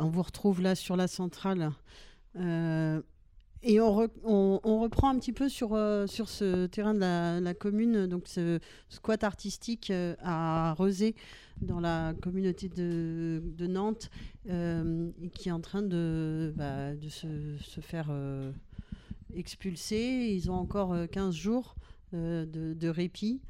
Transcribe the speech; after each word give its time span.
on 0.00 0.08
vous 0.08 0.22
retrouve 0.22 0.60
là 0.62 0.74
sur 0.74 0.96
la 0.96 1.06
centrale. 1.08 1.72
Euh, 2.36 3.00
et 3.62 3.80
on, 3.80 3.94
re- 4.04 4.10
on- 4.24 4.60
on 4.64 4.80
reprend 4.80 5.10
un 5.10 5.18
petit 5.18 5.32
peu 5.32 5.48
sur, 5.48 5.74
euh, 5.74 6.06
ce 6.28 6.66
terrain 6.66 6.94
de 6.94 7.00
la, 7.44 7.54
commune, 7.54 8.06
donc 8.06 8.26
ce 8.26 8.58
squat 8.88 9.22
artistique 9.22 9.90
euh, 9.90 10.14
à 10.22 10.72
Rezé, 10.74 11.14
dans 11.60 11.80
la 11.80 12.14
communauté 12.22 12.68
de, 12.70 13.42
Nantes, 13.66 14.10
qui 15.34 15.48
est 15.48 15.52
en 15.52 15.60
train 15.60 15.82
de, 15.82 16.54
bah, 16.56 16.92
se, 17.10 17.80
faire 17.80 18.10
expulser. 19.34 20.30
Ils 20.32 20.50
ont 20.50 20.54
encore 20.54 20.92
euh, 20.94 21.06
15 21.06 21.34
jours 21.34 21.76
de 22.12 22.88
répit, 22.88 23.40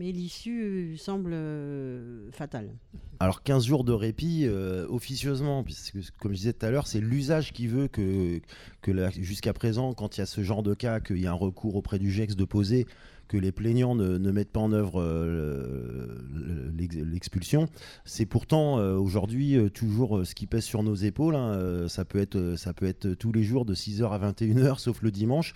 mais 0.00 0.12
l'issue 0.12 0.96
semble 0.96 1.32
euh, 1.34 2.30
fatale. 2.32 2.70
Alors 3.18 3.42
15 3.42 3.66
jours 3.66 3.84
de 3.84 3.92
répit 3.92 4.44
euh, 4.46 4.86
officieusement, 4.88 5.62
puisque 5.62 5.98
comme 6.18 6.32
je 6.32 6.38
disais 6.38 6.52
tout 6.54 6.64
à 6.64 6.70
l'heure, 6.70 6.86
c'est 6.86 7.00
l'usage 7.02 7.52
qui 7.52 7.66
veut 7.66 7.86
que, 7.86 8.40
que 8.80 9.10
jusqu'à 9.20 9.52
présent, 9.52 9.92
quand 9.92 10.16
il 10.16 10.20
y 10.20 10.22
a 10.22 10.26
ce 10.26 10.42
genre 10.42 10.62
de 10.62 10.72
cas, 10.72 11.00
qu'il 11.00 11.18
y 11.18 11.26
a 11.26 11.30
un 11.30 11.34
recours 11.34 11.76
auprès 11.76 11.98
du 11.98 12.10
GEX 12.10 12.34
de 12.34 12.44
poser, 12.46 12.86
que 13.28 13.36
les 13.36 13.52
plaignants 13.52 13.94
ne, 13.94 14.16
mettent 14.32 14.50
pas 14.50 14.60
en 14.60 14.72
œuvre 14.72 15.02
euh, 15.02 16.18
le- 16.32 16.72
l'ex- 16.76 16.96
l'expulsion. 16.96 17.68
C'est 18.06 18.26
pourtant 18.26 18.78
euh, 18.78 18.96
aujourd'hui 18.96 19.56
euh, 19.56 19.68
toujours 19.68 20.18
euh, 20.18 20.24
ce 20.24 20.34
qui 20.34 20.46
pèse 20.46 20.64
sur 20.64 20.82
nos 20.82 20.94
épaules. 20.94 21.36
hein. 21.36 21.52
Euh, 21.52 21.88
ça, 21.88 22.04
peut 22.06 22.18
être, 22.18 22.36
euh, 22.36 22.56
ça 22.56 22.72
peut 22.72 22.86
être 22.86 23.10
tous 23.14 23.32
les 23.32 23.44
jours 23.44 23.66
de 23.66 23.74
6h 23.74 24.10
à 24.10 24.32
21h, 24.32 24.78
sauf 24.78 25.02
le 25.02 25.10
dimanche 25.10 25.52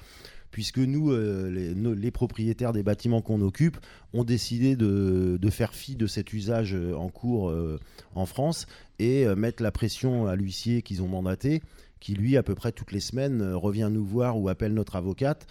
puisque 0.54 0.78
nous, 0.78 1.10
euh, 1.10 1.50
les, 1.96 2.10
propriétaires 2.12 2.72
des 2.72 2.84
bâtiments 2.84 3.22
qu'on 3.22 3.40
occupe, 3.40 3.76
ont 4.12 4.22
décidé 4.22 4.76
de, 4.76 5.50
faire 5.50 5.74
fi 5.74 5.96
de 5.96 6.06
cet 6.06 6.32
usage 6.32 6.76
euh, 6.76 6.94
en 6.94 7.08
cours 7.08 7.50
euh, 7.50 7.80
en 8.14 8.24
France 8.24 8.68
et 9.00 9.26
mettre 9.34 9.64
la 9.64 9.72
pression 9.72 10.28
à 10.28 10.36
l'huissier 10.36 10.82
qu'ils 10.82 11.02
ont 11.02 11.08
mandaté 11.08 11.60
qui 11.98 12.14
lui, 12.14 12.36
à 12.36 12.44
peu 12.44 12.54
près 12.54 12.70
toutes 12.70 12.92
les 12.92 13.00
semaines, 13.00 13.42
revient 13.54 13.88
nous 13.90 14.04
voir 14.04 14.38
ou 14.38 14.48
appelle 14.48 14.74
notre 14.74 14.94
avocate, 14.94 15.46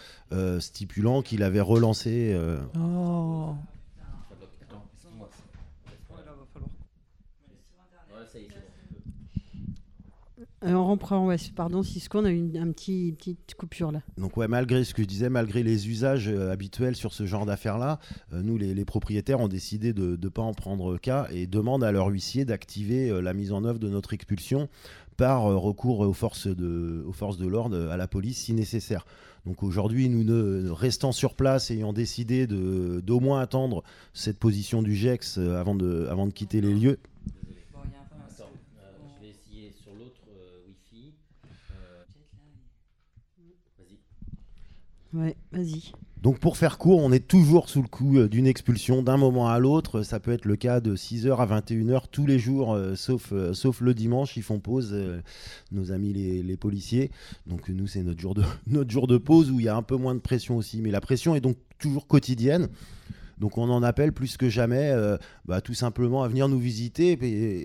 stipulant 0.60 1.20
qu'il 1.20 1.42
avait 1.42 1.60
relancé. 1.60 2.34
Oh. 2.76 3.54
Attends, 4.62 4.84
excuse-moi. 4.94 5.28
Ouais, 8.16 8.26
ça 8.32 8.38
y 8.38 8.44
est, 8.44 8.48
c'est 8.48 8.62
bon. 10.38 10.46
Euh, 10.64 10.72
on 10.72 10.86
reprend, 10.86 11.26
ouais, 11.26 11.36
pardon, 11.54 11.82
Cisco, 11.82 12.20
on 12.20 12.24
a 12.24 12.30
eu 12.30 12.36
une 12.36 12.56
un 12.56 12.72
petit, 12.72 13.14
petite 13.18 13.54
coupure 13.54 13.92
là. 13.92 14.00
Donc 14.16 14.36
ouais, 14.36 14.48
malgré 14.48 14.82
ce 14.84 14.94
que 14.94 15.02
je 15.02 15.08
disais, 15.08 15.28
malgré 15.28 15.62
les 15.62 15.88
usages 15.88 16.28
euh, 16.28 16.50
habituels 16.50 16.96
sur 16.96 17.12
ce 17.12 17.26
genre 17.26 17.44
d'affaires-là, 17.44 17.98
euh, 18.32 18.42
nous, 18.42 18.56
les, 18.56 18.84
propriétaires, 18.84 19.40
ont 19.40 19.48
décidé 19.48 19.92
de 19.92 20.18
ne 20.20 20.28
pas 20.28 20.42
en 20.42 20.54
prendre 20.54 20.96
cas 20.96 21.26
et 21.30 21.46
demandent 21.46 21.84
à 21.84 21.92
leur 21.92 22.06
huissier 22.06 22.44
d'activer 22.46 23.10
euh, 23.10 23.20
la 23.20 23.34
mise 23.34 23.52
en 23.52 23.64
œuvre 23.64 23.78
de 23.78 23.88
notre 23.88 24.14
expulsion 24.14 24.68
par 25.16 25.44
recours 25.44 26.00
aux 26.00 26.12
forces 26.12 26.48
de, 26.48 27.46
l'ordre, 27.46 27.88
à 27.88 27.96
la 27.96 28.08
police 28.08 28.38
si 28.38 28.52
nécessaire. 28.52 29.06
Donc 29.46 29.62
aujourd'hui, 29.62 30.08
nous 30.08 30.24
ne 30.24 30.68
restant 30.70 31.12
sur 31.12 31.34
place, 31.34 31.70
ayant 31.70 31.92
décidé 31.92 32.48
d'au 32.48 33.20
moins 33.20 33.40
attendre 33.40 33.84
cette 34.12 34.40
position 34.40 34.82
du 34.82 34.96
GEX 34.96 35.38
avant 35.38 35.76
de 35.76 36.32
quitter 36.32 36.60
les 36.60 36.74
lieux. 36.74 36.98
Attends, 38.34 38.50
euh, 38.78 39.08
je 39.16 39.24
vais 39.24 39.30
essayer 39.30 39.72
sur 39.72 39.94
l'autre 39.94 40.22
euh, 40.28 40.66
Wi-Fi. 40.66 41.14
Euh, 41.70 42.04
Vas-y. 43.78 43.98
Donc 46.24 46.38
pour 46.38 46.56
faire 46.56 46.78
court, 46.78 47.00
on 47.00 47.12
est 47.12 47.28
toujours 47.28 47.68
sous 47.68 47.82
le 47.82 47.88
coup 47.88 48.16
euh, 48.16 48.28
d'une 48.30 48.46
expulsion 48.46 49.02
d'un 49.02 49.18
moment 49.18 49.50
à 49.50 49.58
l'autre. 49.58 50.00
Ça 50.00 50.20
peut 50.20 50.32
être 50.32 50.46
le 50.46 50.56
cas 50.56 50.80
de 50.80 50.96
6h 50.96 51.36
à 51.36 51.60
21h 51.60 52.04
tous 52.10 52.24
les 52.24 52.38
jours, 52.38 52.72
euh, 52.72 52.94
sauf, 52.94 53.32
euh, 53.32 53.52
sauf 53.52 53.82
le 53.82 53.92
dimanche. 53.92 54.34
Ils 54.38 54.42
font 54.42 54.58
pause, 54.58 54.96
nos 55.70 55.92
amis 55.92 56.14
les, 56.14 56.56
policiers. 56.56 57.10
Donc 57.46 57.68
nous, 57.68 57.86
c'est 57.86 58.02
notre, 58.02 58.20
jour 58.20 58.34
de- 58.34 58.42
notre 58.66 58.90
jour 58.90 59.06
de 59.06 59.18
pause 59.18 59.50
où 59.50 59.60
il 59.60 59.66
y 59.66 59.68
a 59.68 59.76
un 59.76 59.82
peu 59.82 59.96
moins 59.96 60.14
de 60.14 60.20
pression 60.20 60.56
aussi. 60.56 60.80
Mais 60.80 60.90
la 60.90 61.02
pression 61.02 61.34
est 61.34 61.42
donc 61.42 61.58
toujours 61.78 62.06
quotidienne. 62.06 62.68
Donc 63.36 63.58
on 63.58 63.68
en 63.68 63.82
appelle 63.82 64.12
plus 64.12 64.38
que 64.38 64.48
jamais 64.48 64.94
bah, 65.44 65.60
tout 65.60 65.74
simplement 65.74 66.22
à 66.22 66.28
venir 66.28 66.48
nous 66.48 66.60
visiter 66.60 67.18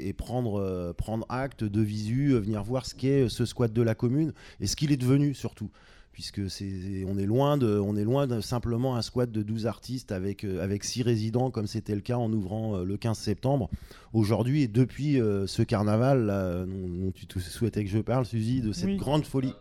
et, 0.07 0.12
prendre, 0.13 0.94
prendre 0.97 1.28
acte 1.29 1.63
de 1.63 1.81
visu, 1.81 2.34
venir 2.34 2.63
voir 2.63 2.88
ce 2.88 2.96
qu'est 2.96 3.29
ce 3.29 3.46
squat 3.46 3.72
de 3.72 3.81
la 3.84 3.94
commune 3.94 4.34
et 4.59 4.66
ce 4.66 4.75
qu'il 4.75 4.91
est 4.91 4.97
devenu 4.97 5.35
surtout 5.35 5.69
puisque 6.12 6.50
c'est 6.50 7.06
on 7.08 7.18
est 7.18 7.25
loin 7.25 7.58
de 7.58 7.80
on 7.80 7.96
est 7.96 8.03
loin 8.03 8.28
de 8.28 8.42
simplement 8.42 8.96
un 8.96 9.02
squat 9.02 9.31
de 9.31 9.42
12 9.44 9.68
artistes 9.68 10.12
avec 10.12 10.44
euh, 10.44 10.62
avec 10.64 10.84
6 10.84 11.03
résidents 11.03 11.52
comme 11.52 11.68
c'était 11.68 11.96
le 11.96 12.02
cas 12.02 12.18
en 12.18 12.31
ouvrant 12.34 12.78
euh, 12.78 12.84
le 12.84 12.97
15 12.97 13.18
septembre. 13.18 13.70
Aujourd'hui 14.14 14.64
et 14.64 14.68
depuis 14.68 15.20
euh, 15.22 15.47
ce 15.47 15.62
carnaval 15.64 16.25
là, 16.25 16.66
dont, 16.66 16.88
dont 17.06 17.12
tu 17.12 17.25
te 17.28 17.40
souhaitais 17.40 17.84
que 17.84 17.90
je 17.90 18.00
parle 18.00 18.25
Suzy 18.25 18.62
de 18.62 18.72
cette 18.74 18.86
Oui. 18.88 18.97
grande 18.97 19.24
folie. 19.25 19.53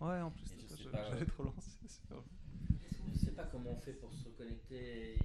Ah. 0.00 0.06
Ouais, 0.06 0.20
en 0.20 0.30
plus, 0.30 0.44
c'est 0.46 0.90
pas 0.90 0.98
grave. 0.98 1.26
Je 3.14 3.18
sais 3.24 3.30
pas 3.32 3.42
comment 3.50 3.70
on 3.72 3.80
fait 3.84 3.92
pour 3.92 4.10
se 4.12 4.24
reconnecter. 4.26 5.16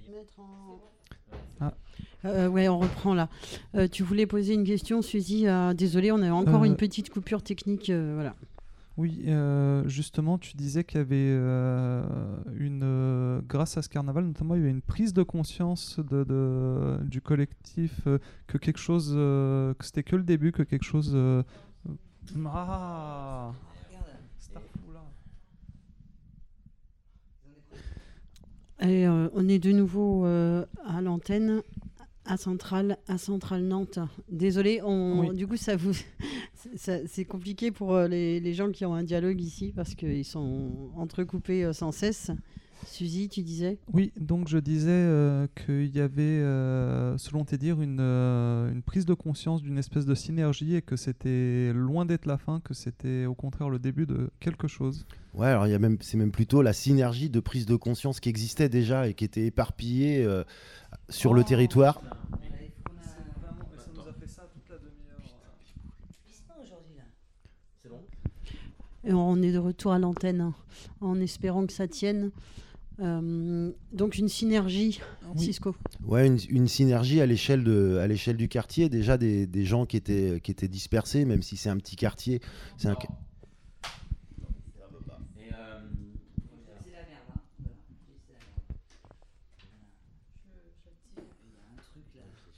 Euh, 2.24 2.48
ouais, 2.48 2.68
on 2.68 2.78
reprend 2.78 3.12
là. 3.14 3.28
Euh, 3.74 3.86
tu 3.86 4.02
voulais 4.02 4.26
poser 4.26 4.54
une 4.54 4.64
question, 4.64 5.02
Suzy. 5.02 5.46
euh, 5.46 5.74
désolé, 5.74 6.10
on 6.10 6.22
a 6.22 6.30
encore 6.30 6.62
Euh, 6.62 6.66
une 6.66 6.76
petite 6.76 7.10
coupure 7.10 7.42
technique. 7.42 7.90
euh, 7.90 8.12
voilà. 8.14 8.34
Oui, 8.96 9.24
euh, 9.26 9.86
justement, 9.88 10.38
tu 10.38 10.56
disais 10.56 10.84
qu'il 10.84 10.98
y 10.98 11.00
avait 11.00 11.16
euh, 11.18 12.04
une, 12.56 12.82
euh, 12.84 13.40
grâce 13.44 13.76
à 13.76 13.82
ce 13.82 13.88
carnaval, 13.88 14.24
notamment, 14.24 14.54
il 14.54 14.58
y 14.58 14.62
avait 14.62 14.70
une 14.70 14.82
prise 14.82 15.12
de 15.12 15.24
conscience 15.24 15.98
du 15.98 17.20
collectif 17.20 18.06
que 18.46 18.58
quelque 18.58 18.78
chose, 18.78 19.10
que 19.12 19.84
c'était 19.84 20.04
que 20.04 20.14
le 20.14 20.22
début, 20.22 20.52
que 20.52 20.62
quelque 20.62 20.84
chose. 20.84 21.16
ah. 22.46 23.52
Et, 28.80 29.08
on 29.08 29.48
est 29.48 29.58
de 29.58 29.72
nouveau 29.72 30.24
à 30.24 31.00
l'antenne, 31.02 31.62
à 32.26 32.36
Centrale, 32.36 32.96
à 33.08 33.18
Centrale 33.18 33.62
Nantes. 33.64 33.98
Désolé, 34.30 34.80
on, 34.84 35.20
Oui. 35.28 35.36
du 35.36 35.46
coup, 35.46 35.56
ça 35.56 35.76
vous, 35.76 35.92
c'est 36.76 37.24
compliqué 37.24 37.70
pour 37.70 37.94
euh, 37.94 38.08
les, 38.08 38.40
les 38.40 38.54
gens 38.54 38.70
qui 38.70 38.84
ont 38.84 38.94
un 38.94 39.02
dialogue 39.02 39.40
ici 39.40 39.72
parce 39.74 39.94
qu'ils 39.94 40.24
sont 40.24 40.90
entrecoupés 40.96 41.64
euh, 41.64 41.72
sans 41.72 41.92
cesse. 41.92 42.30
Suzy, 42.86 43.30
tu 43.30 43.40
disais? 43.42 43.78
Oui, 43.94 44.12
donc 44.20 44.46
je 44.46 44.58
disais 44.58 44.90
euh, 44.90 45.46
qu'il 45.64 45.94
y 45.96 46.00
avait, 46.00 46.20
euh, 46.22 47.16
selon 47.16 47.42
tes 47.46 47.56
dires, 47.56 47.80
une, 47.80 47.96
euh, 47.98 48.70
une 48.70 48.82
prise 48.82 49.06
de 49.06 49.14
conscience 49.14 49.62
d'une 49.62 49.78
espèce 49.78 50.04
de 50.04 50.14
synergie 50.14 50.74
et 50.76 50.82
que 50.82 50.96
c'était 50.96 51.72
loin 51.72 52.04
d'être 52.04 52.26
la 52.26 52.36
fin, 52.36 52.60
que 52.60 52.74
c'était 52.74 53.24
au 53.24 53.34
contraire 53.34 53.70
le 53.70 53.78
début 53.78 54.04
de 54.04 54.28
quelque 54.38 54.68
chose. 54.68 55.06
Ouais, 55.32 55.46
alors 55.46 55.66
il 55.66 55.70
y 55.70 55.74
a 55.74 55.78
même 55.78 55.96
c'est 56.00 56.18
même 56.18 56.30
plutôt 56.30 56.60
la 56.60 56.74
synergie 56.74 57.30
de 57.30 57.40
prise 57.40 57.64
de 57.64 57.74
conscience 57.74 58.20
qui 58.20 58.28
existait 58.28 58.68
déjà 58.68 59.08
et 59.08 59.14
qui 59.14 59.24
était 59.24 59.46
éparpillée 59.46 60.22
euh, 60.22 60.44
sur 61.08 61.34
le 61.34 61.44
territoire. 61.44 62.00
C'est 67.82 67.88
bon 67.88 68.00
Et 69.04 69.12
on 69.12 69.42
est 69.42 69.52
de 69.52 69.58
retour 69.58 69.92
à 69.92 69.98
l'antenne 69.98 70.40
hein, 70.40 70.54
en 71.00 71.20
espérant 71.20 71.66
que 71.66 71.72
ça 71.72 71.88
tienne. 71.88 72.30
Euh, 73.00 73.72
donc 73.92 74.18
une 74.18 74.28
synergie, 74.28 75.00
Oui. 75.34 75.44
Cisco. 75.46 75.74
Ouais, 76.06 76.28
une, 76.28 76.38
une 76.48 76.68
synergie 76.68 77.20
à 77.20 77.26
l'échelle 77.26 77.64
de 77.64 77.98
à 78.00 78.06
l'échelle 78.06 78.36
du 78.36 78.48
quartier. 78.48 78.88
Déjà 78.88 79.18
des, 79.18 79.46
des 79.48 79.64
gens 79.64 79.84
qui 79.84 79.96
étaient 79.96 80.40
qui 80.40 80.52
étaient 80.52 80.68
dispersés, 80.68 81.24
même 81.24 81.42
si 81.42 81.56
c'est 81.56 81.70
un 81.70 81.76
petit 81.76 81.96
quartier. 81.96 82.40
C'est 82.76 82.86
un, 82.86 82.92
Et 82.92 82.96
euh, 85.52 85.80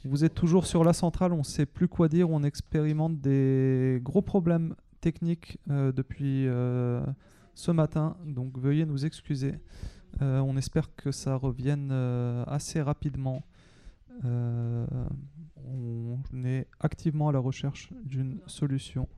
Vous 0.07 0.25
êtes 0.25 0.35
toujours 0.35 0.67
sur 0.67 0.85
la 0.85 0.93
centrale, 0.93 1.33
on 1.33 1.39
ne 1.39 1.43
sait 1.43 1.67
plus 1.67 1.89
quoi 1.89 2.09
dire, 2.09 2.31
on 2.31 2.45
expérimente 2.45 3.21
des 3.21 3.99
gros 4.03 4.23
problèmes 4.23 4.77
techniques 5.01 5.59
euh, 5.71 5.91
depuis 5.93 6.47
euh, 6.47 7.05
ce 7.55 7.73
matin, 7.73 8.17
donc 8.25 8.57
veuillez 8.57 8.87
nous 8.87 9.05
excuser. 9.05 9.55
Euh, 10.23 10.39
on 10.41 10.57
espère 10.57 10.95
que 10.95 11.11
ça 11.11 11.35
revienne 11.35 11.91
assez 12.47 12.81
rapidement. 12.81 13.43
On 14.25 16.19
est 16.45 16.69
activement 16.81 17.29
à 17.29 17.33
la 17.33 17.41
recherche 17.41 17.93
d'une 18.05 18.41
solution. 18.47 19.09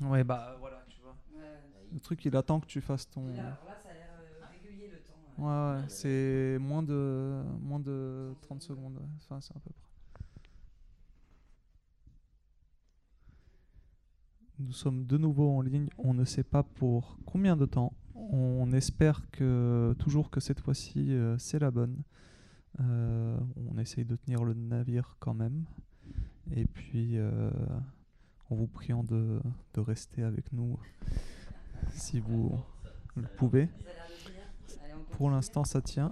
Ouais, 0.00 0.24
bah 0.24 0.56
voilà, 0.60 0.84
tu 0.88 1.00
vois. 1.02 1.16
Le 1.92 2.00
truc, 2.00 2.24
il 2.24 2.36
attend 2.36 2.60
que 2.60 2.66
tu 2.66 2.80
fasses 2.80 3.08
ton. 3.10 3.26
Ouais, 5.38 5.44
ouais, 5.44 5.84
c'est 5.88 6.58
moins 6.60 6.82
de, 6.82 7.42
moins 7.60 7.80
de 7.80 8.32
30 8.42 8.62
secondes. 8.62 8.98
Enfin, 9.18 9.40
c'est 9.40 9.54
à 9.54 9.60
peu 9.60 9.70
près. 9.70 9.90
Nous 14.58 14.72
sommes 14.72 15.04
de 15.04 15.18
nouveau 15.18 15.50
en 15.50 15.60
ligne. 15.60 15.88
On 15.98 16.14
ne 16.14 16.24
sait 16.24 16.42
pas 16.42 16.62
pour 16.62 17.18
combien 17.26 17.56
de 17.56 17.66
temps. 17.66 17.92
On 18.14 18.72
espère 18.72 19.30
que 19.30 19.94
toujours 19.98 20.30
que 20.30 20.40
cette 20.40 20.60
fois-ci 20.60 21.12
euh, 21.12 21.36
c'est 21.36 21.58
la 21.58 21.70
bonne. 21.70 22.02
Euh, 22.80 23.38
on 23.70 23.76
essaye 23.78 24.06
de 24.06 24.16
tenir 24.16 24.42
le 24.44 24.54
navire 24.54 25.16
quand 25.20 25.34
même. 25.34 25.66
Et 26.52 26.64
puis, 26.64 27.18
en 28.50 28.54
vous 28.54 28.68
priant 28.68 29.02
de, 29.02 29.40
de 29.74 29.80
rester 29.80 30.22
avec 30.22 30.52
nous 30.52 30.78
si 31.90 32.20
vous 32.20 32.52
le 33.16 33.26
pouvez. 33.36 33.68
Pour 35.12 35.30
l'instant, 35.30 35.64
ça 35.64 35.80
tient. 35.80 36.10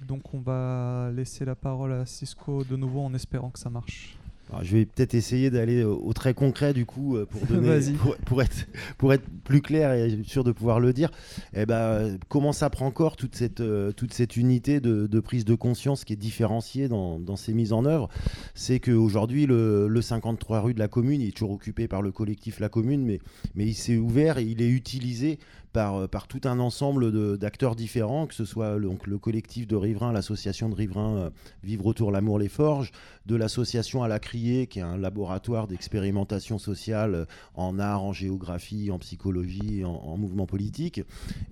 Donc 0.00 0.34
on 0.34 0.40
va 0.40 1.10
laisser 1.12 1.44
la 1.44 1.54
parole 1.54 1.92
à 1.92 2.06
Cisco 2.06 2.64
de 2.64 2.76
nouveau 2.76 3.00
en 3.00 3.12
espérant 3.14 3.50
que 3.50 3.58
ça 3.58 3.70
marche 3.70 4.16
je 4.62 4.76
vais 4.76 4.84
peut-être 4.84 5.14
essayer 5.14 5.50
d'aller 5.50 5.84
au, 5.84 6.12
très 6.12 6.34
concret 6.34 6.72
du 6.72 6.86
coup 6.86 7.16
euh, 7.16 7.26
pour, 7.26 7.46
donner, 7.46 7.80
pour, 8.26 8.42
être, 8.42 8.66
pour 8.98 9.12
être 9.12 9.24
plus 9.44 9.62
clair 9.62 9.92
et 9.92 10.18
sûr 10.24 10.44
de 10.44 10.52
pouvoir 10.52 10.80
le 10.80 10.92
dire. 10.92 11.10
Eh 11.54 11.66
ben, 11.66 12.18
comment 12.28 12.52
ça 12.52 12.70
prend 12.70 12.90
corps 12.90 13.16
toute 13.16 13.34
cette, 13.34 13.60
euh, 13.60 13.92
toute 13.92 14.12
cette 14.12 14.36
unité 14.36 14.80
de, 14.80 15.20
prise 15.20 15.44
de 15.44 15.54
conscience 15.54 16.04
qui 16.04 16.14
est 16.14 16.16
différenciée 16.16 16.88
dans, 16.88 17.18
dans 17.18 17.36
ces 17.36 17.52
mises 17.52 17.72
en 17.72 17.84
œuvre? 17.84 18.08
C'est 18.54 18.80
qu'aujourd'hui, 18.80 19.46
le, 19.46 19.88
le 19.88 20.02
53 20.02 20.60
rue 20.60 20.74
de 20.74 20.78
la 20.78 20.88
commune, 20.88 21.20
il 21.20 21.28
est 21.28 21.32
toujours 21.32 21.52
occupé 21.52 21.88
par 21.88 22.02
le 22.02 22.10
collectif 22.10 22.60
La 22.60 22.68
Commune, 22.68 23.04
mais, 23.04 23.20
mais 23.54 23.66
il 23.66 23.74
s'est 23.74 23.96
ouvert 23.96 24.38
et 24.38 24.44
il 24.44 24.62
est 24.62 24.68
utilisé 24.68 25.38
par, 25.72 25.96
euh, 25.96 26.06
par 26.08 26.26
tout 26.26 26.40
un 26.44 26.58
ensemble 26.58 27.38
d'acteurs 27.38 27.76
différents, 27.76 28.26
que 28.26 28.34
ce 28.34 28.44
soit 28.44 28.78
donc, 28.78 29.06
le 29.06 29.18
collectif 29.18 29.66
de 29.66 29.76
riverains, 29.76 30.12
l'association 30.12 30.68
de 30.68 30.74
riverains 30.74 31.30
Vivre 31.62 31.86
autour 31.86 32.10
l'amour 32.10 32.38
les 32.38 32.48
forges, 32.48 32.90
de 33.30 33.36
l'association 33.36 34.02
à 34.02 34.08
la 34.08 34.18
Criée, 34.18 34.66
qui 34.66 34.80
est 34.80 34.82
un 34.82 34.98
laboratoire 34.98 35.68
d'expérimentation 35.68 36.58
sociale 36.58 37.14
euh, 37.14 37.24
en 37.54 37.78
art, 37.78 38.02
en 38.02 38.12
géographie, 38.12 38.90
en 38.90 38.98
psychologie, 38.98 39.84
en, 39.84 40.16
mouvement 40.16 40.46
politique, 40.46 41.00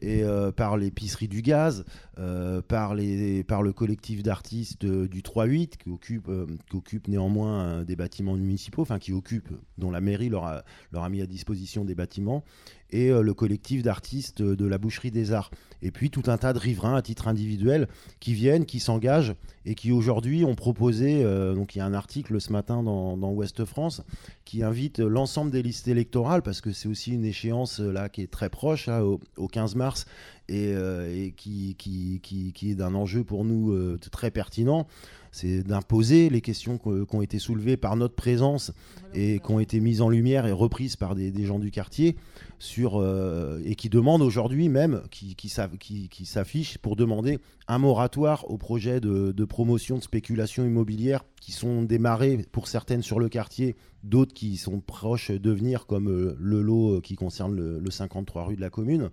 et 0.03 0.25
euh, 0.25 0.51
par 0.51 0.77
l'épicerie 0.77 1.29
du 1.29 1.41
gaz, 1.41 1.85
euh, 2.19 2.61
par, 2.61 2.97
les, 2.97 3.45
par 3.45 3.63
le 3.63 3.73
collectif 3.73 4.25
d'artistes 4.25 4.85
du 4.85 5.23
3-8, 5.23 5.77
qui 5.77 5.89
occupe, 5.89 7.07
néanmoins 7.07 7.85
des 7.85 7.95
bâtiments 7.95 8.35
municipaux, 8.35 8.83
enfin 8.83 8.99
qui 8.99 9.13
occupe, 9.13 9.51
dont 9.79 9.93
la 9.93 10.01
mairie 10.01 10.29
leur 10.29 10.65
leur 10.91 11.05
a 11.05 11.09
mis 11.09 11.23
à 11.23 11.27
disposition 11.27 11.85
des 11.85 11.95
bâtiments, 11.95 12.43
et 12.91 13.11
le 13.11 13.35
collectif 13.35 13.83
d'artistes 13.83 14.43
de 14.43 14.67
la 14.67 14.79
Boucherie 14.79 15.11
des 15.11 15.33
Arts. 15.33 15.51
Et 15.83 15.91
puis 15.91 16.11
tout 16.11 16.23
un 16.27 16.39
tas 16.39 16.53
de 16.53 16.59
riverains 16.59 16.97
à 16.97 17.03
titre 17.03 17.29
individuel 17.29 17.87
qui 18.19 18.35
viennent, 18.35 18.67
qui 18.67 18.81
s'engagent 18.81 19.35
et 19.69 19.75
qui 19.75 19.93
aujourd'hui 19.93 20.47
ont 20.47 20.55
proposé, 20.55 21.23
donc 21.55 21.75
il 21.75 21.79
y 21.79 21.81
a 21.83 21.85
un 21.85 21.93
article 21.93 22.41
ce 22.41 22.53
matin 22.53 22.83
dans, 22.83 23.31
Ouest 23.33 23.67
France 23.67 24.03
qui 24.47 24.63
invite 24.63 24.99
l'ensemble 24.99 25.51
des 25.51 25.63
listes 25.63 25.89
électorales, 25.89 26.41
parce 26.41 26.63
que 26.63 26.73
c'est 26.73 26.89
aussi 26.89 27.13
une 27.13 27.27
échéance 27.27 27.79
là 27.79 28.09
qui 28.09 28.23
est 28.23 28.31
très 28.31 28.49
proche, 28.49 28.89
au, 28.89 29.49
15 29.49 29.75
mars, 29.75 30.07
et, 30.49 30.73
euh, 30.75 31.31
qui, 31.37 31.75
qui, 31.77 32.21
qui, 32.23 32.71
est 32.71 32.75
d'un 32.75 32.95
enjeu 32.95 33.25
pour 33.25 33.45
nous 33.45 33.73
euh, 33.73 33.99
très 34.11 34.31
pertinent 34.31 34.87
c'est 35.31 35.63
d'imposer 35.63 36.31
les 36.31 36.41
questions 36.41 36.79
qui 36.79 37.17
ont 37.17 37.23
été 37.23 37.39
soulevées 37.39 37.77
par 37.77 37.97
notre 37.97 38.15
présence 38.15 38.73
et 39.15 39.41
qui 39.41 39.51
ont 39.51 39.61
été 39.61 39.81
mises 39.81 40.01
en 40.01 40.09
lumière 40.09 40.47
et 40.47 40.53
reprises 40.53 40.97
par 40.97 41.15
des, 41.15 41.45
gens 41.45 41.59
du 41.59 41.71
quartier 41.71 42.17
sur, 42.59 42.97
euh, 42.97 43.61
et 43.65 43.75
qui 43.75 43.89
demandent 43.89 44.23
aujourd'hui 44.23 44.69
même, 44.69 45.03
qui, 45.11 45.37
qui, 45.37 46.09
qui 46.09 46.27
s'affichent 46.27 46.79
pour 46.79 46.97
demander 46.97 47.39
un 47.69 47.79
moratoire 47.79 48.51
aux 48.51 48.59
projets 48.59 49.01
de, 49.01 49.45
promotion 49.45 49.99
de 49.99 50.03
spéculation 50.03 50.65
immobilière 50.65 51.25
qui 51.41 51.53
sont 51.53 51.83
démarrés 51.83 52.45
pour 52.53 52.69
certaines 52.69 53.03
sur 53.03 53.21
le 53.21 53.29
quartier, 53.29 53.77
d'autres 54.03 54.35
qui 54.35 54.57
sont 54.57 54.81
proches 54.81 55.31
de 55.31 55.51
venir, 55.51 55.87
comme 55.87 56.09
euh, 56.09 56.37
le 56.39 56.61
lot 56.61 56.97
euh, 56.97 57.01
qui 57.01 57.15
concerne 57.15 57.55
le, 57.55 57.79
le 57.79 57.91
53 57.91 58.45
rue 58.45 58.57
de 58.57 58.61
la 58.61 58.71
commune. 58.71 59.11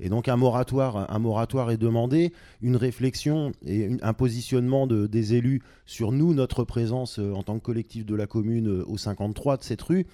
Et 0.00 0.08
donc 0.08 0.28
un 0.28 0.36
moratoire, 0.36 1.70
est 1.70 1.76
demandé, 1.76 2.32
une 2.62 2.76
réflexion 2.76 3.52
et 3.64 3.90
un 4.02 4.12
positionnement 4.12 4.86
de, 4.86 5.06
des 5.06 5.34
élus 5.34 5.62
sur 5.86 6.12
nous, 6.12 6.34
notre 6.34 6.64
présence 6.64 7.18
euh, 7.18 7.32
en 7.32 7.42
tant 7.42 7.58
que 7.58 7.64
collectif 7.64 8.06
de 8.06 8.14
la 8.14 8.26
commune 8.26 8.68
euh, 8.68 8.84
au 8.86 8.96
53 8.96 9.58
de 9.58 9.62
cette 9.62 9.82
rue, 9.82 10.06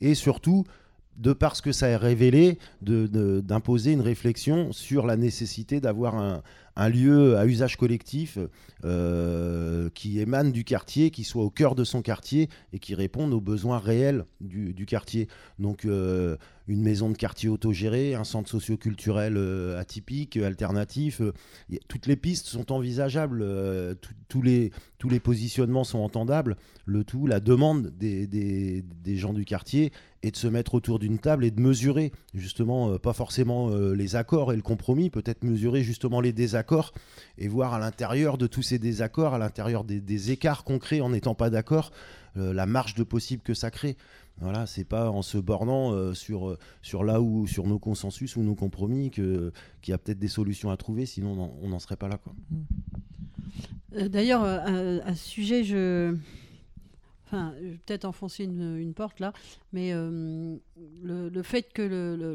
et 0.00 0.14
surtout 0.14 0.64
de 1.18 1.32
parce 1.32 1.60
que 1.60 1.72
ça 1.72 1.88
est 1.88 1.96
révélé, 1.96 2.58
d'imposer 2.80 3.92
une 3.92 4.00
réflexion 4.00 4.72
sur 4.72 5.06
la 5.06 5.16
nécessité 5.16 5.78
d'avoir 5.78 6.16
un, 6.16 6.42
un 6.76 6.88
lieu 6.88 7.36
à 7.36 7.46
usage 7.46 7.76
collectif 7.76 8.38
euh, 8.84 9.90
qui 9.94 10.20
émane 10.20 10.52
du 10.52 10.64
quartier, 10.64 11.10
qui 11.10 11.24
soit 11.24 11.44
au 11.44 11.50
cœur 11.50 11.74
de 11.74 11.84
son 11.84 12.02
quartier 12.02 12.48
et 12.72 12.78
qui 12.78 12.94
réponde 12.94 13.32
aux 13.34 13.40
besoins 13.40 13.78
réels 13.78 14.24
du, 14.40 14.86
quartier. 14.86 15.28
Donc 15.58 15.86
une 16.68 16.82
maison 16.82 17.10
de 17.10 17.16
quartier 17.16 17.48
autogérée, 17.48 18.14
un 18.14 18.24
centre 18.24 18.48
socioculturel 18.48 19.36
euh, 19.36 19.78
atypique, 19.78 20.36
alternatif, 20.36 21.20
toutes 21.88 22.06
les 22.06 22.16
pistes 22.16 22.46
sont 22.46 22.72
envisageables, 22.72 23.44
tous 24.28 24.42
les, 24.42 24.70
tous 24.98 25.08
les 25.08 25.20
positionnements 25.20 25.84
sont 25.84 26.00
entendables, 26.00 26.56
le 26.84 27.04
tout, 27.04 27.26
la 27.26 27.40
demande 27.40 27.88
des, 27.98 28.26
des, 28.26 28.82
des 28.82 29.16
gens 29.16 29.32
du 29.32 29.44
quartier 29.44 29.92
est 30.22 30.30
de 30.30 30.36
se 30.36 30.46
mettre 30.46 30.74
autour 30.74 30.98
d'une 30.98 31.18
table 31.18 31.44
et 31.44 31.50
de 31.50 31.60
mesurer 31.60 32.12
justement, 32.34 32.98
pas 32.98 33.12
forcément 33.12 33.70
les 33.70 34.14
accords 34.14 34.52
et 34.52 34.56
le 34.56 34.62
compromis, 34.62 35.10
peut-être 35.10 35.42
mesurer 35.44 35.82
justement 35.82 36.20
les 36.20 36.32
désaccords 36.32 36.92
et 37.38 37.48
voir 37.48 37.74
à 37.74 37.78
l'intérieur 37.78 38.38
de 38.38 38.46
tous 38.46 38.62
ces 38.62 38.78
désaccords, 38.78 39.34
à 39.34 39.38
l'intérieur 39.38 39.84
des, 39.84 40.30
écarts 40.30 40.64
concrets 40.64 41.00
en 41.00 41.10
n'étant 41.10 41.34
pas 41.34 41.50
d'accord, 41.50 41.90
euh, 42.36 42.52
la 42.52 42.66
marge 42.66 42.94
de 42.94 43.02
possible 43.02 43.42
que 43.42 43.54
ça 43.54 43.70
crée. 43.70 43.96
Voilà, 44.42 44.66
c'est 44.66 44.84
pas 44.84 45.08
en 45.08 45.22
se 45.22 45.38
bornant 45.38 45.92
euh, 45.92 46.14
sur, 46.14 46.48
euh, 46.48 46.58
sur 46.82 47.04
là 47.04 47.20
où 47.20 47.46
sur 47.46 47.68
nos 47.68 47.78
consensus 47.78 48.34
ou 48.34 48.42
nos 48.42 48.56
compromis 48.56 49.10
qu'il 49.10 49.52
y 49.86 49.92
a 49.92 49.98
peut-être 49.98 50.18
des 50.18 50.28
solutions 50.28 50.70
à 50.72 50.76
trouver, 50.76 51.06
sinon 51.06 51.54
on 51.62 51.68
n'en 51.68 51.78
serait 51.78 51.96
pas 51.96 52.08
là. 52.08 52.18
D'ailleurs, 54.08 54.42
à, 54.42 55.14
ce 55.14 55.28
sujet, 55.28 55.62
je. 55.62 56.16
Enfin, 57.26 57.54
je 57.62 57.68
vais 57.68 57.78
peut-être 57.86 58.04
enfoncer 58.04 58.44
une, 58.44 58.92
porte 58.94 59.20
là, 59.20 59.32
mais 59.72 59.92
le, 59.92 61.42
fait 61.42 61.72
que 61.72 61.82
le, 61.82 62.34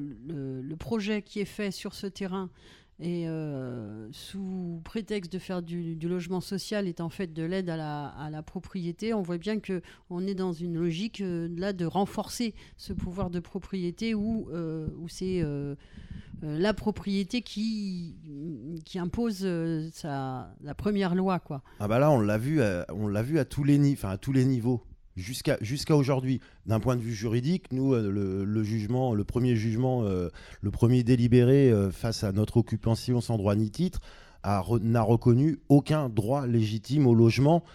le, 0.62 0.76
projet 0.78 1.22
qui 1.22 1.42
est 1.42 1.46
fait 1.46 1.72
sur 1.72 1.94
ce 1.94 2.08
terrain 2.08 2.50
et 3.00 3.28
euh, 3.28 4.08
sous 4.12 4.82
prétexte 4.84 5.32
de 5.32 5.38
faire 5.38 5.62
du, 5.62 5.96
logement 6.02 6.42
social 6.42 6.88
est 6.88 7.00
en 7.00 7.10
fait 7.10 7.32
de 7.32 7.44
l'aide 7.44 7.70
à 7.70 8.30
la, 8.32 8.44
propriété, 8.44 9.14
on 9.14 9.22
voit 9.22 9.38
bien 9.38 9.60
que 9.60 9.84
on 10.10 10.26
est 10.26 10.34
dans 10.34 10.52
une 10.52 10.78
logique 10.78 11.22
euh, 11.22 11.48
là 11.58 11.74
de 11.74 11.86
renforcer 11.86 12.56
ce 12.76 12.94
pouvoir 12.94 13.30
de 13.30 13.40
propriété 13.40 14.16
où, 14.16 14.48
euh, 14.52 14.88
où 14.98 15.08
c'est 15.08 15.44
la 16.42 16.74
propriété 16.74 17.42
qui, 17.42 18.16
qui 18.86 19.00
impose 19.00 19.48
sa, 19.94 20.56
la 20.62 20.74
première 20.74 21.14
loi 21.16 21.40
quoi. 21.40 21.62
Ah 21.80 21.88
bah 21.88 22.00
là 22.00 22.12
on 22.12 22.20
l'a 22.20 22.38
vu 22.38 22.62
on 22.90 23.08
l'a 23.08 23.24
vu 23.24 23.40
à 23.40 23.46
tous 23.46 23.64
les 23.64 23.98
à 24.04 24.18
tous 24.18 24.32
les 24.32 24.46
niveaux 24.46 24.84
jusqu'à 25.18 25.58
jusqu'à 25.62 25.96
aujourd'hui. 25.96 26.40
D'un 26.66 26.80
point 26.80 26.96
de 26.96 27.02
vue 27.02 27.14
juridique, 27.14 27.72
nous, 27.72 27.94
euh, 27.94 28.46
le, 28.46 28.64
jugement, 28.64 29.14
le 29.14 29.24
premier 29.24 29.56
jugement, 29.56 30.04
euh, 30.04 30.30
le 30.62 30.72
premier 30.72 31.04
délibéré 31.04 31.72
euh, 31.72 31.92
face 31.92 32.24
à 32.24 32.32
notre 32.32 32.58
occupation 32.58 33.20
sans 33.20 33.38
droit 33.38 33.56
ni 33.56 33.70
titre, 33.72 34.00
n'a 34.46 35.02
reconnu 35.02 35.60
aucun 35.68 36.08
droit 36.08 36.48
légitime 36.48 37.06
au 37.06 37.14
logement 37.14 37.66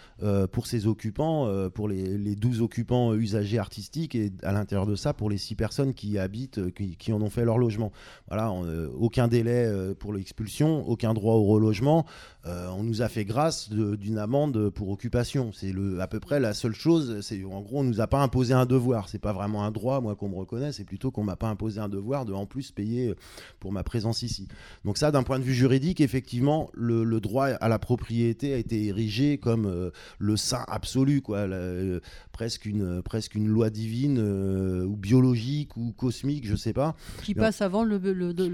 pour 0.53 0.67
ses 0.67 0.87
occupants, 0.87 1.47
pour 1.75 1.87
les, 1.87 2.17
les, 2.17 2.35
12 2.35 2.63
occupants 2.63 3.13
usagers 3.13 3.59
artistiques 3.59 4.15
et 4.15 4.33
à 4.43 4.53
l'intérieur 4.53 4.87
de 4.87 4.95
ça 4.95 5.13
pour 5.13 5.29
les 5.29 5.37
6 5.37 5.55
personnes 5.55 5.93
qui 5.93 6.13
y 6.13 6.19
habitent, 6.19 6.73
qui, 6.73 7.13
en 7.13 7.21
ont 7.21 7.29
fait 7.29 7.45
leur 7.45 7.59
logement. 7.59 7.93
Voilà, 8.29 8.51
aucun 8.99 9.29
délai 9.29 9.71
pour 9.99 10.15
l'expulsion, 10.15 10.89
aucun 10.89 11.13
droit 11.13 11.35
au 11.35 11.45
relogement. 11.45 12.07
Euh, 12.45 12.69
on 12.77 12.83
nous 12.83 13.03
a 13.03 13.09
fait 13.09 13.25
grâce 13.25 13.71
d'une 13.71 14.19
amende 14.19 14.71
pour 14.71 14.91
occupation. 14.91 15.53
C'est 15.53 15.73
à 16.01 16.07
peu 16.09 16.19
près 16.19 16.41
la 16.41 16.55
seule 16.55 16.75
chose. 16.75 17.21
C'est 17.21 17.45
en 17.45 17.61
gros, 17.61 17.81
on 17.81 17.85
nous 17.85 18.01
a 18.01 18.07
pas 18.07 18.21
imposé 18.21 18.53
un 18.53 18.67
devoir. 18.67 19.09
C'est 19.09 19.21
pas 19.21 19.33
vraiment 19.33 19.65
un 19.65 19.71
droit, 19.71 20.01
moi, 20.01 20.17
qu'on 20.17 20.29
me 20.29 20.35
reconnaisse. 20.35 20.77
C'est 20.77 20.85
plutôt 20.85 21.11
qu'on 21.11 21.23
m'a 21.23 21.37
pas 21.37 21.49
imposé 21.49 21.81
un 21.81 21.89
devoir 21.89 22.25
de 22.25 22.33
en 22.33 22.47
plus 22.47 22.73
payer 22.73 23.15
pour 23.61 23.73
ma 23.73 23.85
présence 23.85 24.23
ici. 24.23 24.49
Donc 24.85 24.99
ça, 24.99 25.13
d'un 25.13 25.23
point 25.23 25.39
de 25.39 25.45
vue 25.45 25.55
juridique, 25.55 26.01
effectivement, 26.01 26.71
le, 26.75 27.21
droit 27.21 27.47
à 27.47 27.69
la 27.69 27.79
propriété 27.79 28.55
a 28.55 28.57
été 28.57 28.87
érigé 28.87 29.39
comme 29.39 29.67
euh, 29.67 29.91
le 30.19 30.37
saint 30.37 30.65
absolu, 30.67 31.23
quoi. 31.23 31.39
Euh, 31.39 32.01
presque 32.33 32.65
une 32.65 33.03
presque 33.03 33.35
une 33.35 33.47
loi 33.47 33.71
divine 33.71 34.19
ou 34.19 34.97
biologique 34.97 35.77
ou 35.77 35.93
cosmique, 35.93 36.47
je 36.47 36.57
sais 36.57 36.73
pas. 36.73 36.97
Qui 37.23 37.35
passe 37.35 37.63
avant 37.63 37.85
le, 37.85 37.99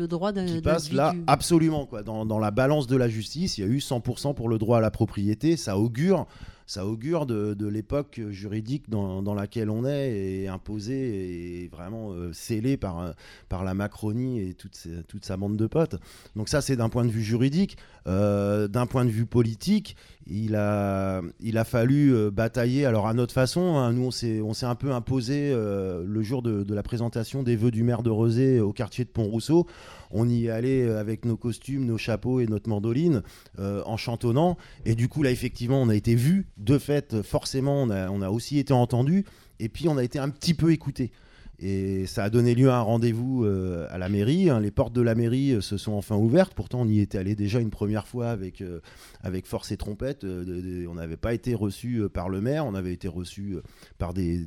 droit 0.06 0.32
d'un. 0.32 0.44
Qui 0.44 0.60
passe 0.60 0.92
là, 0.92 1.14
absolument, 1.26 1.86
quoi. 1.86 2.02
Dans, 2.02 2.26
dans 2.26 2.38
la 2.38 2.50
balance 2.50 2.86
de 2.86 2.96
la 2.96 3.08
justice, 3.08 3.56
il 3.56 3.62
y 3.62 3.64
a 3.64 3.68
eu 3.68 3.77
100% 3.80 4.34
pour 4.34 4.48
le 4.48 4.58
droit 4.58 4.78
à 4.78 4.80
la 4.80 4.90
propriété, 4.90 5.56
ça 5.56 5.78
augure 5.78 6.26
ça 6.68 6.84
augure 6.86 7.24
de, 7.24 7.66
l'époque 7.66 8.20
juridique 8.28 8.90
dans, 8.90 9.34
laquelle 9.34 9.70
on 9.70 9.86
est 9.86 10.10
et 10.10 10.48
imposée 10.48 11.62
et 11.62 11.68
vraiment 11.68 12.12
euh, 12.12 12.34
scellée 12.34 12.76
par, 12.76 13.14
par 13.48 13.64
la 13.64 13.72
Macronie 13.72 14.40
et 14.40 14.52
toute, 14.52 14.86
toute 15.08 15.24
sa 15.24 15.38
bande 15.38 15.56
de 15.56 15.66
potes. 15.66 15.96
Donc 16.36 16.50
ça, 16.50 16.60
c'est 16.60 16.76
d'un 16.76 16.90
point 16.90 17.06
de 17.06 17.10
vue 17.10 17.22
juridique. 17.22 17.78
Euh, 18.08 18.68
d'un 18.68 18.86
point 18.86 19.04
de 19.04 19.10
vue 19.10 19.26
politique, 19.26 19.94
il 20.28 20.56
a, 20.56 21.22
il 21.40 21.58
a 21.58 21.64
fallu 21.64 22.14
euh, 22.14 22.30
batailler, 22.30 22.84
alors 22.84 23.06
à 23.06 23.14
notre 23.14 23.32
façon, 23.32 23.76
hein. 23.76 23.92
nous 23.92 24.04
on 24.04 24.10
s'est, 24.10 24.66
un 24.66 24.74
peu 24.74 24.92
imposé 24.92 25.52
le 25.52 26.22
jour 26.22 26.42
de, 26.42 26.74
la 26.74 26.82
présentation 26.82 27.42
des 27.42 27.56
vœux 27.56 27.70
du 27.70 27.82
maire 27.82 28.02
de 28.02 28.10
Rosé 28.10 28.60
au 28.60 28.72
quartier 28.72 29.04
de 29.04 29.10
Pont-Rousseau. 29.10 29.66
On 30.10 30.28
y 30.28 30.48
allé 30.48 30.88
avec 30.88 31.24
nos 31.24 31.36
costumes, 31.36 31.84
nos 31.84 31.98
chapeaux 31.98 32.40
et 32.40 32.46
notre 32.46 32.68
mandoline 32.68 33.22
en 33.58 33.96
chantonnant. 33.96 34.56
Et 34.84 34.94
du 34.94 35.08
coup, 35.08 35.22
là, 35.22 35.30
effectivement, 35.30 35.80
on 35.80 35.88
a 35.88 35.94
été 35.94 36.14
vus 36.14 36.46
de 36.56 36.78
fait, 36.78 37.22
forcément, 37.22 37.82
on 37.82 37.90
a, 37.90 38.10
on 38.10 38.20
a 38.22 38.30
aussi 38.30 38.58
été 38.58 38.72
entendu, 38.72 39.24
et 39.58 39.68
puis 39.68 39.88
on 39.88 39.96
a 39.96 40.04
été 40.04 40.18
un 40.18 40.28
petit 40.28 40.54
peu 40.54 40.72
écouté. 40.72 41.12
Et 41.60 42.06
ça 42.06 42.22
a 42.22 42.30
donné 42.30 42.54
lieu 42.54 42.70
à 42.70 42.76
un 42.76 42.82
rendez-vous 42.82 43.44
euh, 43.44 43.88
à 43.90 43.98
la 43.98 44.08
mairie. 44.08 44.48
hein. 44.48 44.60
Les 44.60 44.70
portes 44.70 44.92
de 44.92 45.00
la 45.00 45.16
mairie 45.16 45.54
euh, 45.54 45.60
se 45.60 45.76
sont 45.76 45.92
enfin 45.92 46.14
ouvertes. 46.14 46.54
Pourtant, 46.54 46.82
on 46.82 46.88
y 46.88 47.00
était 47.00 47.18
allé 47.18 47.34
déjà 47.34 47.58
une 47.58 47.70
première 47.70 48.06
fois 48.06 48.30
avec, 48.30 48.60
euh, 48.60 48.80
avec 49.22 49.44
force 49.44 49.72
et 49.72 49.76
trompette. 49.76 50.24
On 50.24 50.94
n'avait 50.94 51.16
pas 51.16 51.34
été 51.34 51.56
reçu 51.56 52.02
par 52.14 52.28
le 52.28 52.40
maire. 52.40 52.64
On 52.64 52.74
avait 52.74 52.92
été 52.92 53.08
reçu 53.08 53.56
par 53.98 54.14
des, 54.14 54.46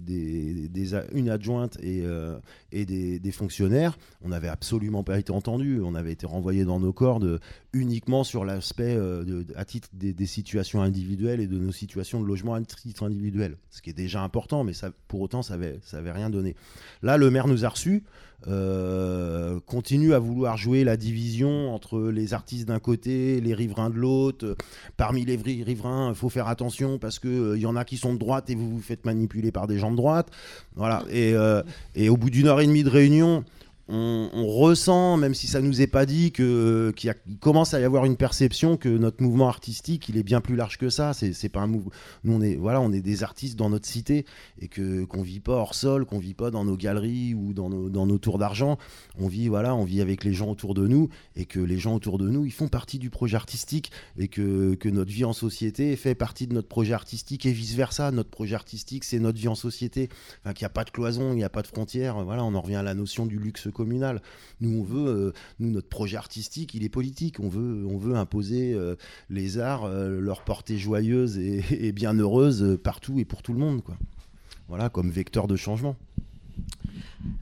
une 1.14 1.30
adjointe 1.30 1.78
et, 1.84 2.04
et 2.72 2.86
des, 2.86 3.32
fonctionnaires. 3.32 3.98
On 4.22 4.30
n'avait 4.30 4.48
absolument 4.48 5.04
pas 5.04 5.20
été 5.20 5.32
entendu. 5.32 5.82
On 5.82 5.96
avait 5.96 6.12
été 6.14 6.26
renvoyé 6.26 6.64
dans 6.64 6.80
nos 6.80 6.94
cordes 6.94 7.40
uniquement 7.74 8.24
sur 8.24 8.46
l'aspect 8.46 8.98
à 9.56 9.66
titre 9.66 9.90
des, 9.94 10.26
situations 10.26 10.82
individuelles 10.82 11.42
et 11.42 11.48
de 11.48 11.58
nos 11.58 11.72
situations 11.72 12.22
de 12.22 12.26
logement 12.26 12.54
à 12.54 12.62
titre 12.62 13.04
individuel. 13.04 13.58
Ce 13.70 13.82
qui 13.82 13.90
est 13.90 13.94
déjà 13.94 14.22
important, 14.22 14.64
mais 14.64 14.74
pour 15.08 15.22
autant, 15.22 15.42
ça 15.42 15.58
n'avait 15.58 15.80
ça 15.84 15.98
avait 15.98 16.12
rien 16.12 16.30
donné. 16.30 16.56
Là, 17.04 17.18
le 17.18 17.30
maire 17.32 17.48
nous 17.48 17.66
a 17.66 17.70
reçus, 17.70 18.04
euh, 18.48 19.60
continue 19.68 20.14
à 20.14 20.20
vouloir 20.20 20.58
jouer 20.58 20.84
la 20.84 20.98
division 20.98 21.74
entre 21.74 22.10
les 22.10 22.34
artistes 22.34 22.68
d'un 22.68 22.80
côté, 22.80 23.40
les 23.40 23.54
riverains 23.54 23.90
de 23.90 23.98
l'autre. 23.98 24.46
Euh, 24.46 24.56
Parmi 24.98 25.26
les 25.26 25.36
riverains, 25.36 26.10
il 26.10 26.16
faut 26.16 26.30
faire 26.30 26.48
attention 26.48 26.98
parce 26.98 27.20
qu'il 27.20 27.58
y 27.58 27.66
en 27.66 27.76
a 27.76 27.86
qui 27.86 27.98
sont 27.98 28.14
de 28.14 28.20
droite 28.20 28.50
et 28.50 28.56
vous 28.56 28.70
vous 28.70 28.82
faites 28.82 29.06
manipuler 29.06 29.52
par 29.52 29.68
des 29.68 29.78
gens 29.78 29.92
de 29.92 29.98
droite. 29.98 30.30
Voilà. 30.76 31.04
Et, 31.12 31.34
euh, 31.34 31.62
et 31.96 32.10
au 32.10 32.18
bout 32.18 32.30
d'une 32.30 32.48
heure 32.48 32.62
et 32.62 32.68
demie 32.68 32.84
de 32.84 32.90
réunion, 32.90 33.44
on, 33.92 34.48
ressent, 34.48 35.18
même 35.18 35.34
si 35.34 35.48
ça 35.48 35.62
nous 35.62 35.82
est 35.82 35.88
pas 35.88 36.06
dit, 36.06 36.32
que 36.32 36.94
qu'il 36.96 37.14
commence 37.40 37.74
à 37.74 37.80
y 37.80 37.84
avoir 37.84 38.06
une 38.06 38.16
perception 38.16 38.78
que 38.78 38.90
notre 38.90 39.22
mouvement 39.22 39.50
artistique, 39.50 40.08
il 40.08 40.18
est 40.18 40.24
bien 40.24 40.40
plus 40.40 40.56
large 40.56 40.78
que 40.78 40.90
ça. 40.90 41.14
C'est 41.14 41.50
pas 41.50 41.62
un 41.62 41.68
mouvement. 41.68 41.92
Nous, 42.24 42.34
on 42.34 42.42
est 42.42 42.56
voilà, 42.56 42.80
on 42.80 42.92
est 42.94 43.02
des 43.02 43.24
artistes 43.24 43.58
dans 43.58 43.70
notre 43.70 43.88
cité 43.88 44.26
et 44.60 44.68
que 44.68 45.04
qu'on 45.06 45.22
vit 45.22 45.40
pas 45.40 45.54
hors 45.54 45.76
sol, 45.76 46.06
qu'on 46.06 46.20
vit 46.20 46.34
pas 46.34 46.52
dans 46.52 46.64
nos 46.64 46.78
galeries 46.78 47.34
ou 47.34 47.54
dans 47.54 47.70
nos, 47.70 47.90
dans 47.90 48.06
nos 48.06 48.18
tours 48.18 48.38
d'argent. 48.38 48.78
On 49.20 49.28
vit 49.28 49.50
voilà, 49.50 49.76
on 49.76 49.84
vit 49.84 50.02
avec 50.02 50.24
les 50.24 50.34
gens 50.34 50.50
autour 50.50 50.74
de 50.74 50.88
nous 50.88 51.10
et 51.36 51.46
que 51.46 51.60
les 51.60 51.78
gens 51.78 51.96
autour 51.96 52.18
de 52.18 52.30
nous, 52.30 52.46
ils 52.46 52.54
font 52.54 52.70
partie 52.70 53.00
du 53.00 53.10
projet 53.10 53.36
artistique 53.36 53.92
et 54.18 54.28
que, 54.30 54.76
que 54.76 54.90
notre 54.90 55.12
vie 55.12 55.26
en 55.26 55.34
société 55.34 55.96
fait 55.98 56.16
partie 56.16 56.48
de 56.48 56.54
notre 56.54 56.70
projet 56.70 56.94
artistique 56.94 57.46
et 57.46 57.52
vice 57.52 57.76
versa. 57.76 58.12
Notre 58.12 58.30
projet 58.30 58.56
artistique, 58.56 59.04
c'est 59.04 59.20
notre 59.20 59.40
vie 59.40 59.48
en 59.48 59.56
société. 59.56 60.10
Enfin, 60.44 60.54
qu'il 60.54 60.64
n'y 60.64 60.68
a 60.68 60.74
pas 60.74 60.84
de 60.84 60.92
cloison, 60.92 61.34
il 61.34 61.38
n'y 61.38 61.44
a 61.44 61.50
pas 61.50 61.62
de 61.62 61.68
frontières. 61.68 62.24
Voilà, 62.24 62.44
on 62.44 62.56
en 62.56 62.62
revient 62.62 62.76
à 62.76 62.84
la 62.84 62.94
notion 62.94 63.26
du 63.26 63.38
luxe 63.38 63.68
Nous, 63.84 64.80
on 64.80 64.84
veut, 64.84 65.08
euh, 65.08 65.34
nous, 65.60 65.72
notre 65.72 65.88
projet 65.88 66.18
artistique, 66.18 66.74
il 66.74 66.84
est 66.84 66.90
politique. 66.90 67.40
On 67.40 67.50
veut, 67.50 67.86
on 67.86 67.98
veut 67.98 68.16
imposer 68.16 68.74
euh, 68.74 68.96
les 69.30 69.58
arts, 69.58 69.86
euh, 69.86 70.20
leur 70.20 70.44
portée 70.44 70.78
joyeuse 70.78 71.38
et, 71.38 71.92
bienheureuse 71.92 72.80
partout 72.84 73.20
et 73.20 73.26
pour 73.26 73.42
tout 73.42 73.54
le 73.54 73.60
monde. 73.60 73.82
Voilà, 74.68 74.90
comme 74.90 75.10
vecteur 75.10 75.48
de 75.48 75.56
changement. 75.56 75.96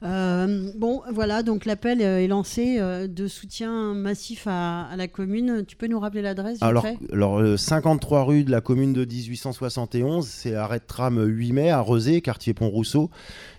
Euh, 0.02 0.70
bon, 0.76 1.02
voilà, 1.12 1.42
donc 1.42 1.64
l'appel 1.64 2.00
euh, 2.00 2.22
est 2.22 2.26
lancé 2.26 2.76
euh, 2.78 3.06
de 3.06 3.26
soutien 3.26 3.94
massif 3.94 4.46
à, 4.46 4.84
à 4.84 4.96
la 4.96 5.08
commune. 5.08 5.64
Tu 5.66 5.76
peux 5.76 5.86
nous 5.86 6.00
rappeler 6.00 6.22
l'adresse 6.22 6.58
Alors, 6.62 6.86
alors 7.12 7.38
euh, 7.38 7.56
53 7.56 8.24
rue 8.24 8.44
de 8.44 8.50
la 8.50 8.60
commune 8.60 8.92
de 8.92 9.04
1871, 9.04 10.26
c'est 10.26 10.54
arrêt 10.54 10.78
de 10.78 10.84
tram 10.86 11.22
8 11.22 11.52
mai 11.52 11.70
à 11.70 11.80
Rezé, 11.80 12.20
quartier 12.20 12.54
Pont-Rousseau. 12.54 13.10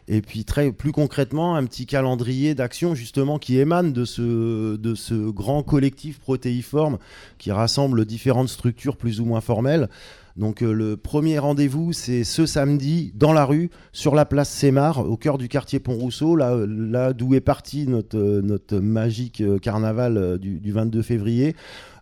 Et 0.07 0.21
puis 0.21 0.43
très 0.43 0.71
plus 0.71 0.91
concrètement, 0.91 1.55
un 1.55 1.65
petit 1.65 1.85
calendrier 1.85 2.55
d'action 2.55 2.95
justement 2.95 3.39
qui 3.39 3.59
émane 3.59 3.93
de 3.93 4.03
ce, 4.03 4.75
de 4.75 4.95
ce 4.95 5.29
grand 5.29 5.63
collectif 5.63 6.19
protéiforme 6.19 6.97
qui 7.37 7.51
rassemble 7.51 8.05
différentes 8.05 8.49
structures 8.49 8.97
plus 8.97 9.21
ou 9.21 9.25
moins 9.25 9.41
formelles. 9.41 9.89
Donc 10.37 10.63
euh, 10.63 10.71
le 10.71 10.97
premier 10.97 11.39
rendez-vous, 11.39 11.93
c'est 11.93 12.23
ce 12.23 12.45
samedi 12.45 13.11
dans 13.15 13.33
la 13.33 13.45
rue, 13.45 13.69
sur 13.91 14.15
la 14.15 14.25
place 14.25 14.49
Sémar, 14.49 14.99
au 15.09 15.17
cœur 15.17 15.37
du 15.37 15.47
quartier 15.47 15.79
Pont-Rousseau, 15.79 16.35
là, 16.35 16.55
là 16.67 17.13
d'où 17.13 17.35
est 17.35 17.41
parti 17.41 17.87
notre, 17.87 18.17
euh, 18.17 18.81
magique 18.81 19.41
euh, 19.41 19.59
carnaval 19.59 20.17
euh, 20.17 20.37
du, 20.37 20.59
du 20.59 20.71
22 20.71 21.01
février. 21.01 21.55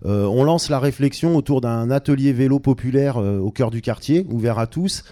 Euh, 0.05 0.25
on 0.25 0.43
lance 0.43 0.69
la 0.69 0.79
réflexion 0.79 1.35
autour 1.35 1.61
d'un 1.61 1.91
atelier 1.91 2.31
vélo 2.31 2.59
populaire 2.59 3.17
euh, 3.17 3.39
au 3.39 3.51
cœur 3.51 3.69
du 3.71 3.81
quartier, 3.81 4.25
ouvert 4.29 4.59
à 4.59 4.67
tous, 4.67 5.03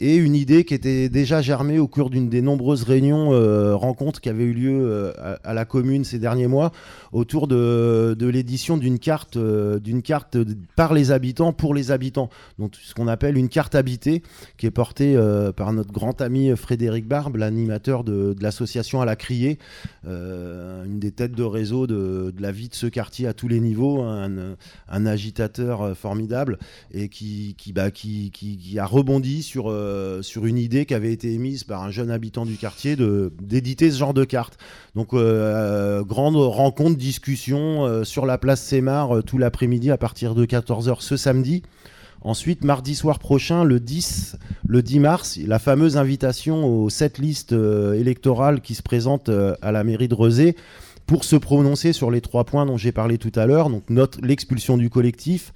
et 0.00 0.16
une 0.16 0.34
idée 0.34 0.64
qui 0.64 0.74
était 0.74 1.08
déjà 1.08 1.40
germée 1.40 1.78
au 1.78 1.88
cours 1.88 2.10
d'une 2.10 2.28
des 2.28 2.42
nombreuses 2.42 2.82
réunions, 2.82 3.32
euh, 3.32 3.74
rencontres 3.74 4.20
qui 4.20 4.28
avaient 4.28 4.44
eu 4.44 4.52
lieu 4.52 4.80
euh, 4.82 5.36
à, 5.42 5.54
la 5.54 5.64
commune 5.64 6.04
ces 6.04 6.18
derniers 6.18 6.48
mois, 6.48 6.72
autour 7.12 7.48
de, 7.48 8.14
l'édition 8.20 8.76
d'une 8.76 8.98
carte, 8.98 9.36
euh, 9.36 9.80
carte 10.04 10.36
par 10.76 10.92
les 10.92 11.12
habitants 11.12 11.52
pour 11.52 11.72
les 11.74 11.90
habitants, 11.90 12.28
donc 12.58 12.74
ce 12.74 12.92
qu'on 12.92 13.08
appelle 13.08 13.38
une 13.38 13.48
carte 13.48 13.74
habitée, 13.74 14.22
qui 14.58 14.66
est 14.66 14.70
portée 14.70 15.18
par 15.56 15.72
notre 15.72 15.92
grand 15.92 16.20
ami 16.20 16.54
Frédéric 16.56 17.06
Barbe, 17.06 17.36
l'animateur 17.36 18.04
de, 18.04 18.34
l'association 18.40 19.00
à 19.00 19.04
la 19.04 19.16
Criée, 19.16 19.58
une 20.04 20.98
des 20.98 21.12
têtes 21.12 21.32
de 21.32 21.42
réseau 21.42 21.86
de, 21.86 22.34
la 22.38 22.52
vie 22.52 22.68
de 22.68 22.74
ce 22.74 22.86
quartier 22.86 23.26
à 23.26 23.32
tous 23.32 23.48
les 23.48 23.60
niveaux, 23.60 24.02
hein, 24.02 24.56
un, 24.88 25.06
agitateur 25.06 25.96
formidable 25.96 26.58
et 26.92 27.08
bah, 27.74 27.90
qui, 27.90 28.30
qui- 28.32 28.58
qui 28.58 28.78
a 28.78 28.86
rebondi 28.86 29.42
sur, 29.42 29.70
euh, 29.86 30.22
sur 30.22 30.46
une 30.46 30.58
idée 30.58 30.86
qui 30.86 30.94
avait 30.94 31.12
été 31.12 31.32
émise 31.32 31.64
par 31.64 31.82
un 31.82 31.90
jeune 31.90 32.10
habitant 32.10 32.44
du 32.44 32.56
quartier 32.56 32.96
d'éditer 33.40 33.90
ce 33.90 33.98
genre 33.98 34.14
de 34.14 34.24
carte. 34.24 34.58
Donc, 34.94 35.14
euh, 35.14 36.02
grande 36.02 36.36
rencontre, 36.36 36.96
discussion 36.96 37.84
euh, 37.84 38.04
sur 38.04 38.26
la 38.26 38.38
place 38.38 38.62
Sémar 38.62 39.16
euh, 39.16 39.22
tout 39.22 39.38
l'après-midi 39.38 39.90
à 39.90 39.96
partir 39.96 40.34
de 40.34 40.44
14h 40.44 41.00
ce 41.00 41.16
samedi. 41.16 41.62
Ensuite, 42.26 42.64
mardi 42.64 42.96
soir 42.96 43.20
prochain, 43.20 43.62
le 43.62 43.78
10, 43.78 44.36
le 44.66 44.82
10 44.82 44.98
mars, 44.98 45.38
la 45.46 45.60
fameuse 45.60 45.96
invitation 45.96 46.64
aux 46.64 46.90
sept 46.90 47.18
listes 47.18 47.52
euh, 47.52 47.94
électorales 47.94 48.60
qui 48.62 48.74
se 48.74 48.82
présentent 48.82 49.28
euh, 49.28 49.54
à 49.62 49.70
la 49.70 49.84
mairie 49.84 50.08
de 50.08 50.14
Rezé 50.14 50.56
pour 51.06 51.22
se 51.22 51.36
prononcer 51.36 51.92
sur 51.92 52.10
les 52.10 52.20
trois 52.20 52.42
points 52.42 52.66
dont 52.66 52.76
j'ai 52.76 52.90
parlé 52.90 53.16
tout 53.16 53.30
à 53.36 53.46
l'heure. 53.46 53.70
Donc, 53.70 53.84
l'expulsion 54.22 54.76
du 54.76 54.90
collectif, 54.90 55.52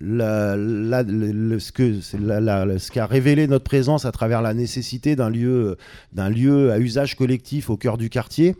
la- 0.00 0.56
la- 0.56 1.02
le- 1.02 1.32
le- 1.32 1.58
ce 1.58 1.72
que- 1.72 2.00
c'est 2.00 2.18
la- 2.20 2.40
la- 2.40 2.78
ce 2.78 2.90
qu'a 2.90 3.06
révélé 3.06 3.46
notre 3.46 3.64
présence 3.64 4.04
à 4.04 4.12
travers 4.12 4.40
la 4.42 4.54
nécessité 4.54 5.16
d'un 5.16 5.30
lieu, 5.30 5.76
d'un 6.12 6.30
lieu 6.30 6.72
à 6.72 6.78
usage 6.78 7.16
collectif 7.16 7.68
au 7.70 7.76
cœur 7.76 7.98
du 7.98 8.08
quartier. 8.08 8.56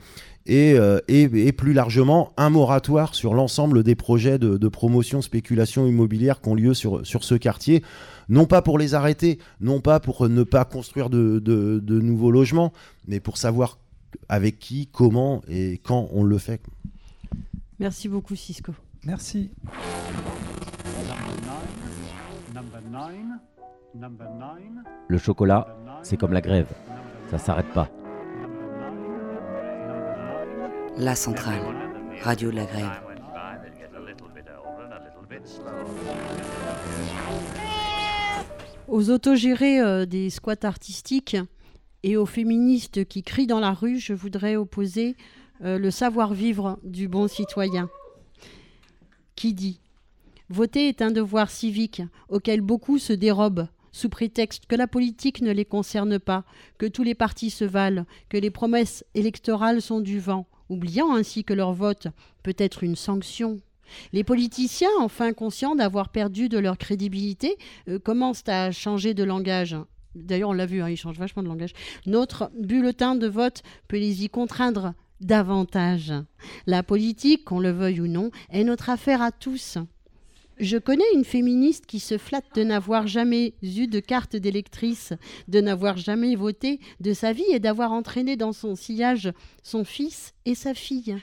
Et, 0.46 0.72
euh, 0.74 0.98
et- 1.06 1.22
et 1.46 1.52
plus 1.52 1.72
largement, 1.74 2.32
un 2.38 2.48
moratoire 2.50 3.14
sur 3.14 3.34
l'ensemble 3.34 3.82
des 3.82 3.94
projets 3.94 4.38
de, 4.38 4.56
de 4.56 4.68
promotion, 4.68 5.20
spéculation 5.22 5.86
immobilière 5.86 6.40
qui 6.40 6.48
ont 6.48 6.54
lieu 6.54 6.72
sur, 6.74 7.06
sur 7.06 7.24
ce 7.24 7.34
quartier. 7.34 7.82
Non 8.28 8.46
pas 8.46 8.62
pour 8.62 8.78
les 8.78 8.94
arrêter, 8.94 9.38
non 9.60 9.80
pas 9.80 10.00
pour 10.00 10.28
ne 10.28 10.42
pas 10.42 10.64
construire 10.64 11.10
de, 11.10 11.38
de- 11.40 11.78
de 11.78 12.00
nouveaux 12.00 12.30
logements, 12.30 12.72
mais 13.06 13.20
pour 13.20 13.36
savoir 13.36 13.78
avec 14.28 14.58
qui, 14.58 14.88
comment 14.90 15.42
et 15.48 15.78
quand 15.84 16.08
on 16.12 16.24
le 16.24 16.38
fait. 16.38 16.60
Merci 17.78 18.08
beaucoup, 18.08 18.34
Cisco. 18.34 18.72
Merci. 19.04 19.50
Le 25.08 25.18
chocolat, 25.18 25.76
c'est 26.02 26.16
comme 26.16 26.32
la 26.32 26.40
grève, 26.40 26.68
ça 27.30 27.38
s'arrête 27.38 27.70
pas. 27.72 27.88
La 30.96 31.14
centrale, 31.14 31.62
radio 32.22 32.50
de 32.50 32.56
la 32.56 32.66
grève. 32.66 33.02
Aux 38.88 39.10
autogérés 39.10 39.80
euh, 39.80 40.04
des 40.04 40.30
squats 40.30 40.64
artistiques 40.64 41.36
et 42.02 42.16
aux 42.16 42.26
féministes 42.26 43.04
qui 43.04 43.22
crient 43.22 43.46
dans 43.46 43.60
la 43.60 43.72
rue, 43.72 43.98
je 43.98 44.12
voudrais 44.12 44.56
opposer 44.56 45.16
euh, 45.62 45.78
le 45.78 45.90
savoir-vivre 45.90 46.78
du 46.82 47.06
bon 47.06 47.28
citoyen. 47.28 47.88
Qui 49.36 49.54
dit? 49.54 49.80
Voter 50.50 50.88
est 50.88 51.00
un 51.00 51.12
devoir 51.12 51.48
civique 51.48 52.02
auquel 52.28 52.60
beaucoup 52.60 52.98
se 52.98 53.12
dérobent 53.12 53.68
sous 53.92 54.08
prétexte 54.08 54.66
que 54.66 54.74
la 54.74 54.88
politique 54.88 55.42
ne 55.42 55.52
les 55.52 55.64
concerne 55.64 56.18
pas, 56.18 56.44
que 56.76 56.86
tous 56.86 57.04
les 57.04 57.14
partis 57.14 57.50
se 57.50 57.64
valent, 57.64 58.04
que 58.28 58.36
les 58.36 58.50
promesses 58.50 59.04
électorales 59.14 59.80
sont 59.80 60.00
du 60.00 60.18
vent, 60.18 60.48
oubliant 60.68 61.14
ainsi 61.14 61.44
que 61.44 61.54
leur 61.54 61.72
vote 61.72 62.08
peut 62.42 62.56
être 62.58 62.82
une 62.82 62.96
sanction. 62.96 63.60
Les 64.12 64.24
politiciens, 64.24 64.90
enfin 64.98 65.32
conscients 65.32 65.76
d'avoir 65.76 66.08
perdu 66.08 66.48
de 66.48 66.58
leur 66.58 66.78
crédibilité, 66.78 67.56
euh, 67.88 68.00
commencent 68.00 68.48
à 68.48 68.72
changer 68.72 69.14
de 69.14 69.22
langage. 69.22 69.76
D'ailleurs, 70.16 70.50
on 70.50 70.54
l'a 70.54 70.66
vu, 70.66 70.82
hein, 70.82 70.90
ils 70.90 70.96
changent 70.96 71.18
vachement 71.18 71.44
de 71.44 71.48
langage. 71.48 71.74
Notre 72.06 72.50
bulletin 72.58 73.14
de 73.14 73.28
vote 73.28 73.62
peut 73.86 73.98
les 73.98 74.24
y 74.24 74.28
contraindre 74.28 74.94
davantage. 75.20 76.12
La 76.66 76.82
politique, 76.82 77.44
qu'on 77.44 77.60
le 77.60 77.70
veuille 77.70 78.00
ou 78.00 78.08
non, 78.08 78.32
est 78.50 78.64
notre 78.64 78.90
affaire 78.90 79.22
à 79.22 79.30
tous. 79.30 79.78
Je 80.60 80.76
connais 80.76 81.10
une 81.14 81.24
féministe 81.24 81.86
qui 81.86 82.00
se 82.00 82.18
flatte 82.18 82.54
de 82.54 82.62
n'avoir 82.62 83.06
jamais 83.06 83.54
eu 83.62 83.86
de 83.86 83.98
carte 83.98 84.36
d'électrice, 84.36 85.14
de 85.48 85.58
n'avoir 85.62 85.96
jamais 85.96 86.36
voté 86.36 86.80
de 87.00 87.14
sa 87.14 87.32
vie 87.32 87.50
et 87.50 87.60
d'avoir 87.60 87.92
entraîné 87.92 88.36
dans 88.36 88.52
son 88.52 88.76
sillage 88.76 89.32
son 89.62 89.84
fils 89.84 90.34
et 90.44 90.54
sa 90.54 90.74
fille. 90.74 91.16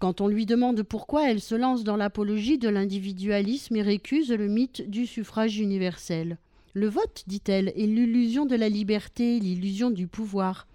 Quand 0.00 0.20
on 0.20 0.28
lui 0.28 0.44
demande 0.44 0.82
pourquoi 0.82 1.30
elle 1.30 1.40
se 1.40 1.54
lance 1.54 1.82
dans 1.82 1.96
l'apologie 1.96 2.58
de 2.58 2.68
l'individualisme 2.68 3.74
et 3.74 3.82
récuse 3.82 4.30
le 4.32 4.48
mythe 4.48 4.82
du 4.86 5.06
suffrage 5.06 5.58
universel. 5.58 6.36
Le 6.74 6.88
vote, 6.88 7.24
dit-elle, 7.26 7.68
est 7.68 7.86
l'illusion 7.86 8.44
de 8.44 8.54
la 8.54 8.68
liberté, 8.68 9.40
l'illusion 9.40 9.90
du 9.90 10.08
pouvoir. 10.08 10.67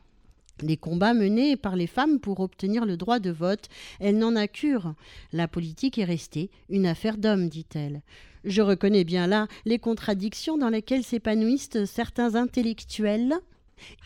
Les 0.63 0.77
combats 0.77 1.13
menés 1.13 1.57
par 1.57 1.75
les 1.75 1.87
femmes 1.87 2.19
pour 2.19 2.39
obtenir 2.39 2.85
le 2.85 2.95
droit 2.95 3.19
de 3.19 3.31
vote, 3.31 3.67
elle 3.99 4.17
n'en 4.17 4.33
a 4.37 4.47
cure. 4.47 4.93
La 5.33 5.49
politique 5.49 5.97
est 5.97 6.05
restée 6.05 6.51
une 6.69 6.85
affaire 6.85 7.17
d'hommes, 7.17 7.49
dit-elle. 7.49 8.01
Je 8.45 8.61
reconnais 8.61 9.03
bien 9.03 9.27
là 9.27 9.47
les 9.65 9.77
contradictions 9.77 10.57
dans 10.57 10.69
lesquelles 10.69 11.03
s'épanouissent 11.03 11.83
certains 11.83 12.35
intellectuels 12.35 13.33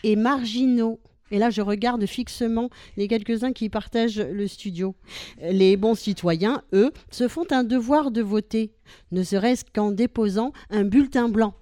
et 0.02 0.16
marginaux. 0.16 0.98
Et 1.30 1.38
là, 1.38 1.50
je 1.50 1.62
regarde 1.62 2.04
fixement 2.06 2.70
les 2.96 3.06
quelques-uns 3.06 3.52
qui 3.52 3.68
partagent 3.68 4.18
le 4.18 4.48
studio. 4.48 4.96
Les 5.40 5.76
bons 5.76 5.94
citoyens, 5.94 6.62
eux, 6.72 6.90
se 7.10 7.28
font 7.28 7.46
un 7.52 7.62
devoir 7.62 8.10
de 8.10 8.22
voter, 8.22 8.72
ne 9.12 9.22
serait-ce 9.22 9.64
qu'en 9.72 9.92
déposant 9.92 10.52
un 10.70 10.82
bulletin 10.82 11.28
blanc. 11.28 11.54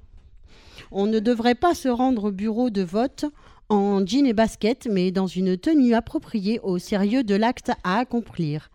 On 0.91 1.07
ne 1.07 1.19
devrait 1.19 1.55
pas 1.55 1.75
se 1.75 1.88
rendre 1.88 2.25
au 2.25 2.33
bureau 2.33 2.71
de 2.71 2.83
vote 2.83 3.26
en 3.68 4.04
jean 4.06 4.26
et 4.26 4.32
basket, 4.32 4.88
mais 4.90 5.11
dans 5.11 5.26
une 5.26 5.56
tenue 5.56 5.94
appropriée 5.94 6.61
au 6.62 6.78
sérieux 6.78 7.25
de 7.25 7.35
l'acte 7.35 7.73
à 7.85 7.99
accomplir. 7.99 8.70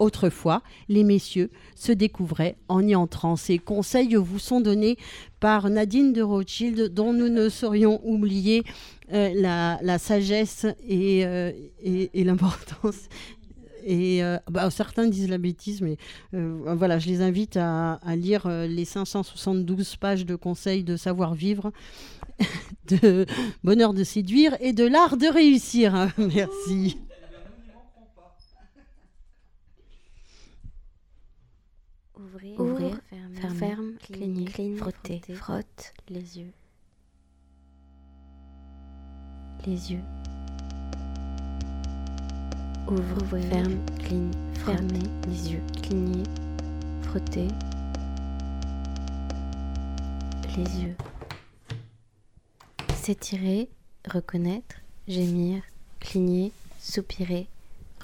Autrefois, 0.00 0.62
les 0.88 1.04
messieurs 1.04 1.50
se 1.76 1.92
découvraient 1.92 2.56
en 2.68 2.86
y 2.86 2.96
entrant. 2.96 3.36
Ces 3.36 3.58
conseils 3.58 4.16
vous 4.16 4.40
sont 4.40 4.60
donnés 4.60 4.98
par 5.38 5.70
Nadine 5.70 6.12
de 6.12 6.20
Rothschild, 6.20 6.92
dont 6.92 7.12
nous 7.12 7.28
ne 7.28 7.48
saurions 7.48 8.00
oublier 8.04 8.64
euh, 9.12 9.30
la, 9.34 9.98
sagesse 9.98 10.66
et, 10.88 11.24
euh, 11.24 11.52
l'importance. 12.14 13.08
Et 13.84 14.24
euh, 14.24 14.38
bah, 14.50 14.70
certains 14.70 15.06
disent 15.08 15.28
la 15.28 15.38
bêtise, 15.38 15.82
mais 15.82 15.96
voilà, 16.32 16.98
je 16.98 17.06
les 17.08 17.20
invite 17.20 17.56
à, 17.56 17.94
à 17.94 18.16
lire 18.16 18.48
les 18.48 18.84
572 18.84 19.96
pages 19.96 20.26
de 20.26 20.36
conseils 20.36 20.84
de 20.84 20.96
savoir-vivre, 20.96 21.72
de 22.88 23.26
bonheur 23.62 23.94
de 23.94 24.04
séduire 24.04 24.56
et 24.60 24.72
de 24.72 24.84
l'art 24.84 25.16
de 25.16 25.26
réussir. 25.26 26.12
Merci. 26.18 26.98
Ouvrir, 32.58 33.00
fermer, 33.10 33.58
ferme, 33.58 33.92
cligner, 34.00 34.76
frotter, 34.76 35.20
frotte 35.34 35.92
les 36.08 36.38
yeux. 36.38 36.52
Les 39.66 39.92
yeux. 39.92 40.23
Ouvre, 42.86 43.38
ferme, 43.48 43.78
cligne, 43.98 44.30
fermer 44.64 45.00
les 45.26 45.52
yeux, 45.52 45.62
cligner, 45.82 46.22
frotter 47.02 47.48
les 50.54 50.82
yeux. 50.82 50.96
S'étirer, 52.94 53.70
reconnaître, 54.06 54.76
gémir, 55.08 55.62
cligner, 55.98 56.52
soupirer, 56.78 57.46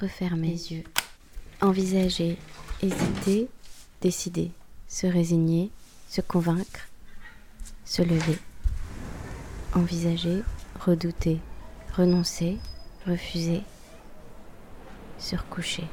refermer 0.00 0.48
les 0.48 0.72
yeux. 0.72 0.84
Envisager, 1.60 2.38
hésiter, 2.82 3.48
décider, 4.00 4.50
se 4.88 5.06
résigner, 5.06 5.70
se 6.08 6.22
convaincre, 6.22 6.88
se 7.84 8.00
lever, 8.00 8.38
envisager, 9.74 10.42
redouter, 10.80 11.38
renoncer, 11.94 12.56
refuser, 13.06 13.62
se 15.20 15.36
recoucher. 15.36 15.84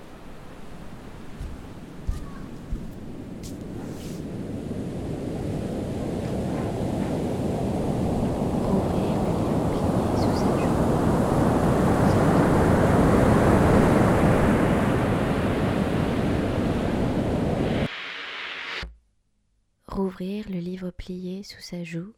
Rouvrir 19.88 20.46
le 20.50 20.60
livre 20.60 20.92
plié 20.92 21.44
sous 21.44 21.60
sa 21.60 21.84
joue. 21.84 22.14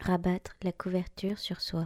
Rabattre 0.00 0.52
la 0.62 0.72
couverture 0.72 1.38
sur 1.38 1.60
soi. 1.60 1.84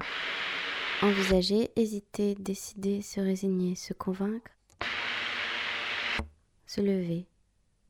Envisager, 1.05 1.71
hésiter, 1.77 2.35
décider, 2.35 3.03
se 3.03 3.21
résigner, 3.21 3.75
se 3.75 3.93
convaincre. 3.93 4.51
Se 6.65 6.81
lever. 6.81 7.27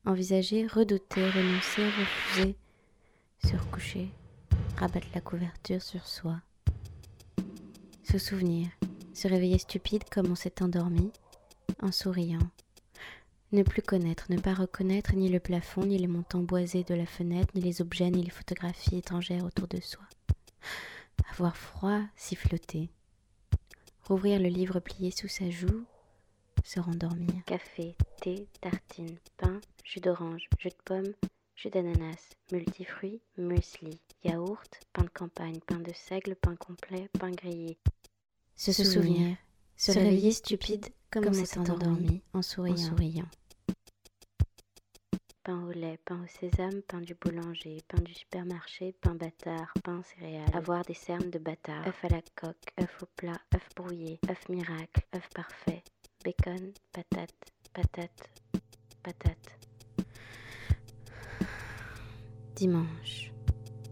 Envisager, 0.04 0.66
redouter, 0.66 1.24
renoncer, 1.30 1.84
refuser, 1.84 2.56
se 3.44 3.56
recoucher. 3.56 4.08
Rabattre 4.78 5.06
la 5.14 5.20
couverture 5.20 5.80
sur 5.80 6.04
soi. 6.08 6.40
Se 8.02 8.18
souvenir. 8.18 8.66
Se 9.12 9.28
réveiller 9.28 9.58
stupide 9.58 10.02
comme 10.10 10.32
on 10.32 10.34
s'est 10.34 10.60
endormi, 10.60 11.12
en 11.80 11.92
souriant. 11.92 12.50
Ne 13.52 13.62
plus 13.62 13.82
connaître, 13.82 14.26
ne 14.28 14.40
pas 14.40 14.54
reconnaître 14.54 15.14
ni 15.14 15.28
le 15.28 15.38
plafond, 15.38 15.84
ni 15.84 15.98
les 15.98 16.08
montants 16.08 16.42
boisés 16.42 16.82
de 16.82 16.96
la 16.96 17.06
fenêtre, 17.06 17.52
ni 17.54 17.60
les 17.60 17.80
objets, 17.80 18.10
ni 18.10 18.24
les 18.24 18.30
photographies 18.30 18.98
étrangères 18.98 19.44
autour 19.44 19.68
de 19.68 19.80
soi. 19.80 20.02
Avoir 21.30 21.56
froid, 21.56 22.00
siffloter. 22.16 22.90
Rouvrir 24.06 24.38
le 24.38 24.48
livre 24.48 24.80
plié 24.80 25.10
sous 25.10 25.28
sa 25.28 25.48
joue, 25.48 25.84
se 26.62 26.78
rendormir. 26.78 27.42
Café, 27.46 27.96
thé, 28.20 28.46
tartine, 28.60 29.16
pain, 29.38 29.60
jus 29.82 30.00
d'orange, 30.00 30.46
jus 30.58 30.68
de 30.68 30.74
pomme, 30.84 31.14
jus 31.56 31.70
d'ananas, 31.70 32.36
multifruits, 32.52 33.22
muesli, 33.38 33.98
yaourt, 34.22 34.80
pain 34.92 35.04
de 35.04 35.08
campagne, 35.08 35.58
pain 35.66 35.78
de 35.78 35.92
seigle, 35.94 36.36
pain 36.36 36.54
complet, 36.56 37.08
pain 37.18 37.30
grillé. 37.30 37.78
Se, 38.56 38.72
souvenir, 38.72 39.36
se 39.76 39.92
réveiller 39.92 40.32
stupide 40.32 40.86
comme, 41.10 41.28
on 41.28 41.32
s'est 41.32 41.58
endormi 41.58 42.22
en 42.34 42.42
souriant. 42.42 42.74
En 42.74 42.76
souriant 42.76 43.28
pain 45.44 45.62
au 45.68 45.72
lait, 45.72 45.98
pain 46.06 46.18
au 46.24 46.26
sésame, 46.26 46.80
pain 46.88 47.02
du 47.02 47.14
boulanger, 47.14 47.82
pain 47.86 48.00
du 48.00 48.14
supermarché, 48.14 48.94
pain 49.02 49.14
bâtard, 49.14 49.74
pain 49.84 50.00
céréales, 50.02 50.48
avoir 50.54 50.82
des 50.84 50.94
cernes 50.94 51.30
de 51.30 51.38
bâtard, 51.38 51.86
œuf 51.86 52.04
à 52.04 52.08
la 52.08 52.22
coque, 52.34 52.72
œuf 52.80 53.02
au 53.02 53.06
plat, 53.14 53.38
œuf 53.54 53.68
brouillé, 53.76 54.18
œuf 54.30 54.48
miracle, 54.48 55.02
œuf 55.14 55.28
parfait, 55.34 55.84
bacon, 56.24 56.72
patate, 56.92 57.34
patate, 57.74 58.30
patate. 59.02 59.58
Dimanche. 62.56 63.30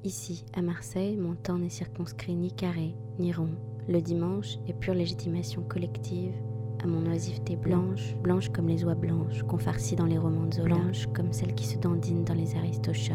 Ici, 0.05 0.47
à 0.55 0.62
Marseille, 0.62 1.17
mon 1.17 1.35
temps 1.35 1.59
n'est 1.59 1.69
circonscrit 1.69 2.35
ni 2.35 2.55
carré, 2.55 2.95
ni 3.19 3.33
rond. 3.33 3.55
Le 3.88 4.01
dimanche 4.01 4.57
est 4.67 4.75
pure 4.75 4.95
légitimation 4.95 5.62
collective 5.62 6.35
à 6.83 6.87
mon 6.87 7.11
oisiveté 7.11 7.57
blanche, 7.57 8.14
blanche 8.23 8.49
comme 8.51 8.68
les 8.68 8.85
oies 8.85 8.95
blanches 8.95 9.42
qu'on 9.45 9.59
farcit 9.59 9.97
dans 9.97 10.07
les 10.07 10.18
romans 10.18 10.47
de 10.47 10.55
Zola, 10.55 10.77
blanche 10.77 11.07
comme 11.14 11.33
celles 11.33 11.55
qui 11.55 11.66
se 11.66 11.79
dandinent 11.79 12.25
dans 12.25 12.35
les 12.35 12.57
aristochats. 12.57 13.14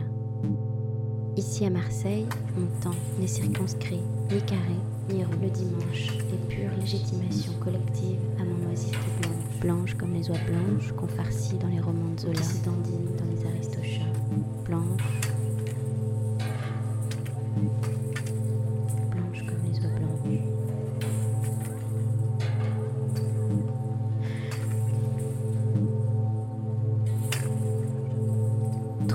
Ici 1.35 1.65
à 1.65 1.69
Marseille, 1.69 2.25
mon 2.57 2.67
temps 2.81 2.97
n'est 3.19 3.27
circonscrit, 3.27 4.01
ni 4.31 4.41
carré, 4.41 4.77
ni 5.09 5.23
rond. 5.23 5.31
Le 5.41 5.49
dimanche 5.49 6.17
est 6.17 6.47
pure 6.49 6.71
légitimation 6.79 7.53
collective 7.63 8.19
à 8.39 8.43
mon 8.43 8.69
oisiveté 8.69 8.97
blanche, 9.21 9.59
blanche 9.61 9.93
comme 9.95 10.13
les 10.13 10.29
oies 10.29 10.37
blanches 10.47 10.91
qu'on 10.93 11.07
farcit 11.07 11.57
dans 11.57 11.67
les 11.67 11.79
romans 11.79 12.13
de 12.15 12.21
Zola, 12.21 12.33
qui 12.33 12.43
se 12.43 12.65
dandinent 12.65 13.15
dans 13.17 13.25
les 13.25 13.45
aristochats. 13.45 14.11
Blanche 14.65 15.01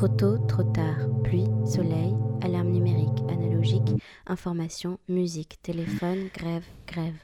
Trop 0.03 0.17
tôt, 0.17 0.39
trop 0.49 0.65
tard, 0.65 0.99
pluie, 1.23 1.47
soleil, 1.65 2.13
alarme 2.41 2.71
numérique, 2.73 3.21
analogique, 3.29 4.03
information, 4.27 4.99
musique, 5.07 5.63
téléphone, 5.63 6.29
grève, 6.35 6.67
grève. 6.89 7.15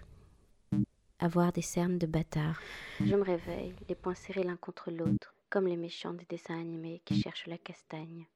Avoir 1.18 1.52
des 1.52 1.60
cernes 1.60 1.98
de 1.98 2.06
bâtard. 2.06 2.60
Je 3.00 3.16
me 3.16 3.24
réveille, 3.24 3.74
les 3.88 3.96
poings 3.96 4.14
serrés 4.14 4.44
l'un 4.44 4.54
contre 4.54 4.92
l'autre, 4.92 5.34
comme 5.50 5.66
les 5.66 5.76
méchants 5.76 6.12
des 6.12 6.26
dessins 6.30 6.54
animés 6.54 7.02
qui 7.04 7.20
cherchent 7.20 7.48
la 7.48 7.58
castagne. 7.58 8.26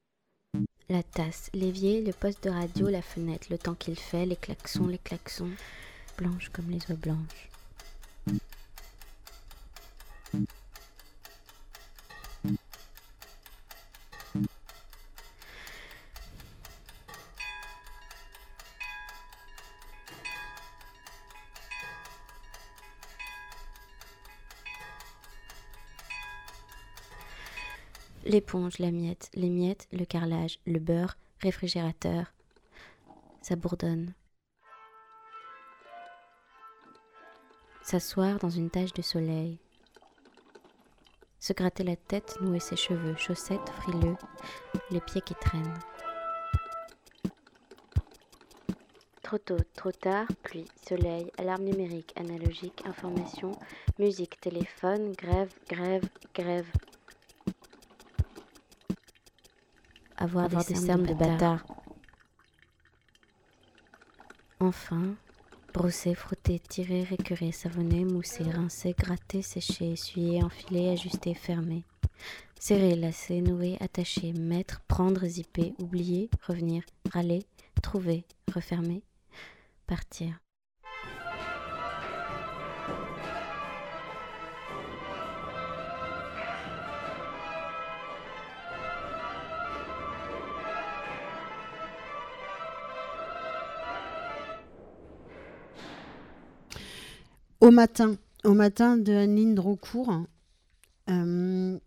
La 0.88 1.04
tasse, 1.04 1.48
l'évier, 1.54 2.02
le 2.02 2.12
poste 2.12 2.42
de 2.42 2.50
radio, 2.50 2.88
la 2.88 3.02
fenêtre, 3.02 3.46
le 3.48 3.58
temps 3.58 3.76
qu'il 3.76 3.96
fait, 3.96 4.26
les 4.26 4.34
klaxons, 4.34 4.88
les 4.88 4.98
klaxons, 4.98 5.52
blanches 6.18 6.48
comme 6.48 6.68
les 6.68 6.80
oies 6.88 6.96
blanches. 6.96 7.48
L'éponge, 28.32 28.78
la 28.78 28.90
miette, 28.90 29.28
les 29.34 29.50
miettes, 29.50 29.86
le 29.92 30.06
carrelage, 30.06 30.58
le 30.66 30.78
beurre, 30.78 31.18
réfrigérateur. 31.42 32.32
Ça 33.42 33.56
bourdonne. 33.56 34.14
S'asseoir 37.82 38.38
dans 38.38 38.48
une 38.48 38.70
tache 38.70 38.94
de 38.94 39.02
soleil. 39.02 39.58
Se 41.40 41.52
gratter 41.52 41.84
la 41.84 41.96
tête, 41.96 42.38
nouer 42.40 42.58
ses 42.58 42.76
cheveux, 42.76 43.14
chaussettes, 43.16 43.68
frileux, 43.82 44.16
les 44.90 45.02
pieds 45.02 45.20
qui 45.20 45.34
traînent. 45.34 45.78
Trop 49.22 49.36
tôt, 49.36 49.58
trop 49.74 49.92
tard, 49.92 50.26
pluie, 50.42 50.68
soleil, 50.88 51.30
alarme 51.36 51.64
numérique, 51.64 52.14
analogique, 52.16 52.82
information, 52.86 53.52
musique, 53.98 54.40
téléphone, 54.40 55.12
grève, 55.12 55.52
grève, 55.68 56.08
grève. 56.34 56.70
Avoir, 60.22 60.48
des, 60.48 60.76
cernes 60.76 61.04
de 61.04 61.14
bâtard. 61.14 61.66
Enfin, 64.60 65.16
brosser, 65.74 66.14
frotter, 66.14 66.60
tirer, 66.60 67.02
récurer, 67.02 67.50
savonner, 67.50 68.04
mousser, 68.04 68.44
rincer, 68.44 68.94
gratter, 68.96 69.42
sécher, 69.42 69.94
essuyer, 69.94 70.44
enfiler, 70.44 70.90
ajuster, 70.90 71.34
fermer. 71.34 71.82
Serrer, 72.60 72.94
lasser, 72.94 73.40
nouer, 73.40 73.76
attacher, 73.80 74.32
mettre, 74.32 74.80
prendre, 74.86 75.26
zipper, 75.26 75.74
oublier, 75.80 76.30
revenir, 76.46 76.84
râler, 77.10 77.44
trouver, 77.82 78.24
refermer, 78.54 79.02
partir. 79.88 80.38
Matin, 97.72 98.16
au 98.44 98.54
matin 98.54 98.96
de 98.96 99.12
Anne-Lyne 99.12 99.54
Drocourt, 99.54 100.24
euh, 101.10 101.78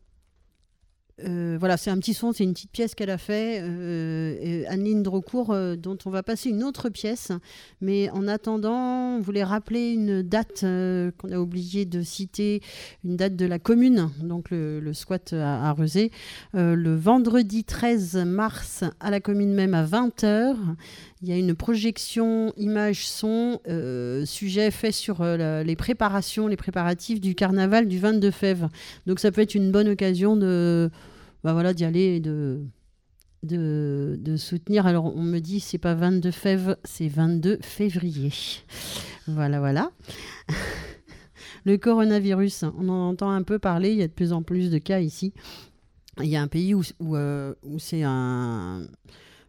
euh, 1.24 1.56
voilà, 1.58 1.78
c'est 1.78 1.89
un 1.89 1.98
petit 1.98 2.13
son, 2.13 2.34
c'est 2.34 2.43
une 2.43 2.54
petite 2.54 2.71
pièce 2.71 2.93
qu'elle 2.93 3.10
a 3.10 3.17
fait, 3.17 3.62
euh, 3.62 4.63
Anne-Lyne 4.67 5.02
Drocourt, 5.02 5.56
dont 5.78 5.98
on 6.06 6.10
va 6.10 6.24
passer 6.24 6.50
une 6.50 6.62
autre 6.62 6.89
pièce. 6.89 7.32
Mais 7.80 8.10
en 8.10 8.28
attendant, 8.28 9.15
on 9.15 9.21
voulait 9.21 9.45
rappeler 9.45 9.93
une 9.93 10.21
date 10.24 10.62
qu'on 11.17 11.32
a 11.32 11.39
oublié 11.39 11.86
de 11.86 12.02
citer, 12.02 12.62
une 13.06 13.15
date 13.15 13.38
de 13.38 13.45
la 13.45 13.60
commune, 13.60 14.10
donc 14.21 14.52
le, 14.52 14.91
squat 14.91 15.32
à, 15.32 15.69
à 15.69 15.71
Rezé, 15.71 16.12
le 16.54 16.95
vendredi 16.95 17.63
13 17.63 18.17
mars 18.26 18.84
à 19.00 19.10
la 19.10 19.21
commune 19.21 19.54
même 19.54 19.74
à 19.74 19.86
20h. 19.86 20.58
Il 21.26 21.30
y 21.30 21.34
a 21.34 21.40
une 21.40 21.56
projection 21.56 22.54
image-son, 22.56 23.60
euh, 23.68 24.26
sujet 24.26 24.70
fait 24.70 24.92
sur 24.92 25.22
euh, 25.22 25.64
les 25.64 25.76
préparations, 25.76 26.48
les 26.48 26.56
préparatifs 26.56 27.20
du 27.20 27.34
carnaval 27.34 27.88
du 27.88 27.98
22 27.98 28.30
février. 28.30 28.72
Donc 29.08 29.20
ça 29.20 29.32
peut 29.32 29.42
être 29.42 29.56
une 29.56 29.72
bonne 29.72 29.88
occasion 29.88 30.38
de 30.38 30.92
bah 31.44 31.54
voilà, 31.54 31.74
d'y 31.74 31.84
aller 31.84 32.18
et 32.18 32.20
de, 32.20 32.62
de, 33.42 34.36
soutenir. 34.38 34.86
Alors 34.86 35.16
on 35.16 35.24
me 35.24 35.40
dit 35.40 35.60
c'est 35.60 35.80
pas 35.80 35.96
22 35.96 36.30
février, 36.30 36.76
c'est 36.84 37.08
22 37.08 37.58
février. 37.64 38.32
Voilà, 39.26 39.58
voilà. 39.58 39.90
Le 41.66 41.78
coronavirus, 41.78 42.66
on 42.78 42.88
en 42.88 43.10
entend 43.10 43.32
un 43.32 43.42
peu 43.42 43.58
parler, 43.58 43.94
il 43.94 43.98
y 43.98 44.04
a 44.04 44.08
de 44.08 44.14
plus 44.14 44.32
en 44.32 44.44
plus 44.44 44.70
de 44.70 44.78
cas 44.78 45.00
ici. 45.00 45.34
Il 46.22 46.30
y 46.30 46.36
a 46.36 46.42
un 46.44 46.48
pays 46.48 46.76
où, 46.76 46.84
où, 47.00 47.16
euh, 47.16 47.56
c'est 47.80 48.04
un, 48.04 48.84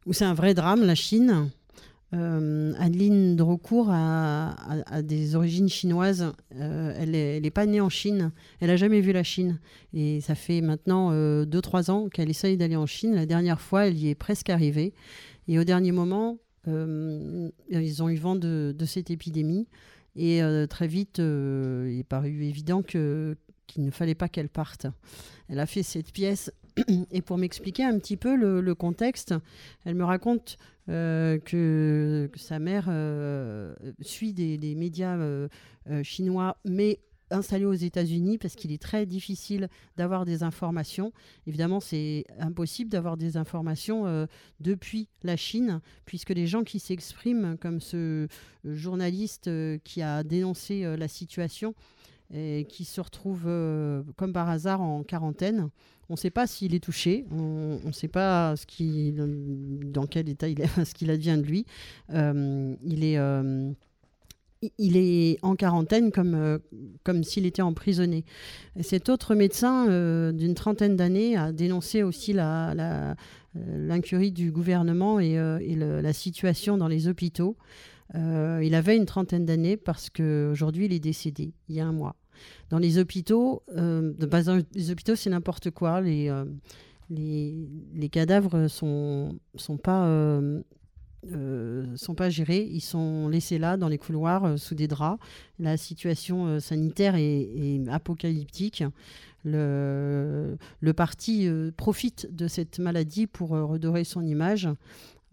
où 0.06 0.14
c'est 0.14 0.24
un 0.24 0.32
vrai 0.32 0.54
drame, 0.54 0.82
la 0.86 0.94
Chine. 0.94 1.50
Euh, 2.14 2.72
Adeline 2.78 3.34
Drocourt 3.36 3.88
a, 3.90 4.54
des 5.02 5.34
origines 5.34 5.68
chinoises. 5.68 6.32
Euh, 6.54 6.94
elle 6.98 7.42
n'est 7.42 7.50
pas 7.50 7.66
née 7.66 7.80
en 7.80 7.88
Chine. 7.88 8.32
Elle 8.60 8.68
n'a 8.68 8.76
jamais 8.76 9.00
vu 9.00 9.12
la 9.12 9.22
Chine. 9.22 9.58
Et 9.92 10.20
ça 10.20 10.34
fait 10.34 10.60
maintenant 10.60 11.12
2-3 11.12 11.90
ans 11.90 12.08
qu'elle 12.08 12.30
essaye 12.30 12.56
d'aller 12.56 12.76
en 12.76 12.86
Chine. 12.86 13.14
La 13.14 13.26
dernière 13.26 13.60
fois, 13.60 13.86
elle 13.86 13.98
y 13.98 14.08
est 14.08 14.14
presque 14.14 14.50
arrivée. 14.50 14.94
Et 15.48 15.58
au 15.58 15.64
dernier 15.64 15.92
moment, 15.92 16.38
euh, 16.68 17.50
ils 17.70 18.02
ont 18.02 18.08
eu 18.08 18.16
vent 18.16 18.36
de, 18.36 18.74
cette 18.86 19.10
épidémie. 19.10 19.66
Et 20.14 20.42
euh, 20.42 20.66
très 20.66 20.86
vite, 20.86 21.20
euh, 21.20 21.90
il 21.92 22.00
est 22.00 22.04
paru 22.04 22.44
évident 22.44 22.82
qu'il 22.82 23.36
ne 23.76 23.90
fallait 23.90 24.14
pas 24.14 24.28
qu'elle 24.28 24.48
parte. 24.48 24.86
Elle 25.48 25.60
a 25.60 25.66
fait 25.66 25.82
cette 25.82 26.12
pièce. 26.12 26.52
Et 27.10 27.22
pour 27.22 27.38
m'expliquer 27.38 27.84
un 27.84 27.98
petit 27.98 28.16
peu 28.16 28.36
le 28.36 28.74
contexte, 28.74 29.34
elle 29.84 29.94
me 29.94 30.04
raconte 30.04 30.58
euh, 30.88 31.38
que, 31.38 32.30
sa 32.36 32.60
mère 32.60 32.86
euh, 32.88 33.74
suit 34.02 34.32
des, 34.32 34.74
médias 34.76 35.16
euh, 35.16 35.48
chinois, 36.02 36.58
mais 36.64 37.00
installés 37.30 37.64
aux 37.64 37.72
États-Unis, 37.72 38.38
parce 38.38 38.54
qu'il 38.54 38.70
est 38.70 38.80
très 38.80 39.04
difficile 39.04 39.68
d'avoir 39.96 40.24
des 40.24 40.44
informations. 40.44 41.12
Évidemment, 41.48 41.80
c'est 41.80 42.24
impossible 42.38 42.88
d'avoir 42.88 43.16
des 43.16 43.36
informations 43.36 44.28
depuis 44.60 45.08
la 45.24 45.36
Chine, 45.36 45.80
puisque 46.04 46.30
les 46.30 46.46
gens 46.46 46.62
qui 46.62 46.78
s'expriment, 46.78 47.58
comme 47.58 47.80
ce 47.80 48.28
journaliste 48.62 49.50
qui 49.82 50.02
a 50.02 50.22
dénoncé 50.22 50.96
la 50.96 51.08
situation, 51.08 51.74
qui 52.30 52.84
se 52.84 53.00
retrouve 53.00 53.46
comme 54.14 54.32
par 54.32 54.48
hasard 54.48 54.80
en 54.80 55.02
quarantaine. 55.02 55.70
On 56.08 56.14
ne 56.14 56.18
sait 56.18 56.30
pas 56.30 56.46
s'il 56.46 56.74
est 56.74 56.84
touché, 56.84 57.26
on 57.30 57.80
ne 57.84 57.92
sait 57.92 58.08
pas 58.08 58.54
dans 58.78 60.06
quel 60.06 60.28
état 60.28 60.48
il 60.48 60.60
est, 60.60 60.66
ce 60.84 60.94
qu'il 60.94 61.10
advient 61.10 61.36
de 61.38 61.42
lui. 61.42 61.66
Euh, 62.12 62.74
il 62.84 63.04
est 63.04 63.18
euh, 63.18 63.72
il 64.78 64.96
est 64.96 65.38
en 65.42 65.54
quarantaine 65.54 66.10
comme, 66.10 66.34
euh, 66.34 66.58
s'il 67.22 67.44
était 67.46 67.62
emprisonné. 67.62 68.24
Et 68.74 68.82
cet 68.82 69.08
autre 69.10 69.34
médecin 69.34 70.32
d'une 70.32 70.54
trentaine 70.54 70.96
d'années 70.96 71.36
a 71.36 71.52
dénoncé 71.52 72.02
aussi 72.02 72.32
l'incurie 73.54 74.32
du 74.32 74.50
gouvernement 74.50 75.20
et, 75.20 75.36
la 75.76 76.12
situation 76.12 76.78
dans 76.78 76.88
les 76.88 77.06
hôpitaux. 77.06 77.56
Il 78.14 78.74
avait 78.74 78.96
une 78.96 79.06
trentaine 79.06 79.44
d'années 79.44 79.76
parce 79.76 80.08
qu'aujourd'hui 80.08 80.86
il 80.86 80.92
est 80.94 81.00
décédé, 81.00 81.52
il 81.68 81.76
y 81.76 81.80
a 81.80 81.86
un 81.86 81.92
mois. 81.92 82.16
Dans 82.70 82.78
les 82.78 82.98
hôpitaux, 82.98 83.62
euh, 83.76 84.12
dans 84.18 84.62
les 84.74 84.90
hôpitaux 84.90 85.14
c'est 85.16 85.30
n'importe 85.30 85.70
quoi. 85.70 86.00
Les, 86.00 86.28
euh, 86.28 86.44
les, 87.10 87.68
les 87.94 88.08
cadavres 88.08 88.68
sont, 88.68 89.38
sont 89.54 89.76
pas... 89.78 90.06
euh, 90.06 90.62
sont 91.96 92.14
pas 92.14 92.30
gérés, 92.30 92.68
ils 92.70 92.80
sont 92.80 93.28
laissés 93.28 93.58
là 93.58 93.76
dans 93.76 93.88
les 93.88 93.98
couloirs 93.98 94.56
sous 94.60 94.76
des 94.76 94.86
draps. 94.86 95.18
La 95.58 95.76
situation 95.76 96.60
sanitaire 96.60 97.16
est, 97.16 97.82
apocalyptique. 97.88 98.84
Le, 99.44 100.56
le 100.78 100.92
parti 100.92 101.48
profite 101.76 102.28
de 102.32 102.46
cette 102.46 102.78
maladie 102.78 103.26
pour 103.26 103.48
redorer 103.50 104.04
son 104.04 104.22
image. 104.22 104.68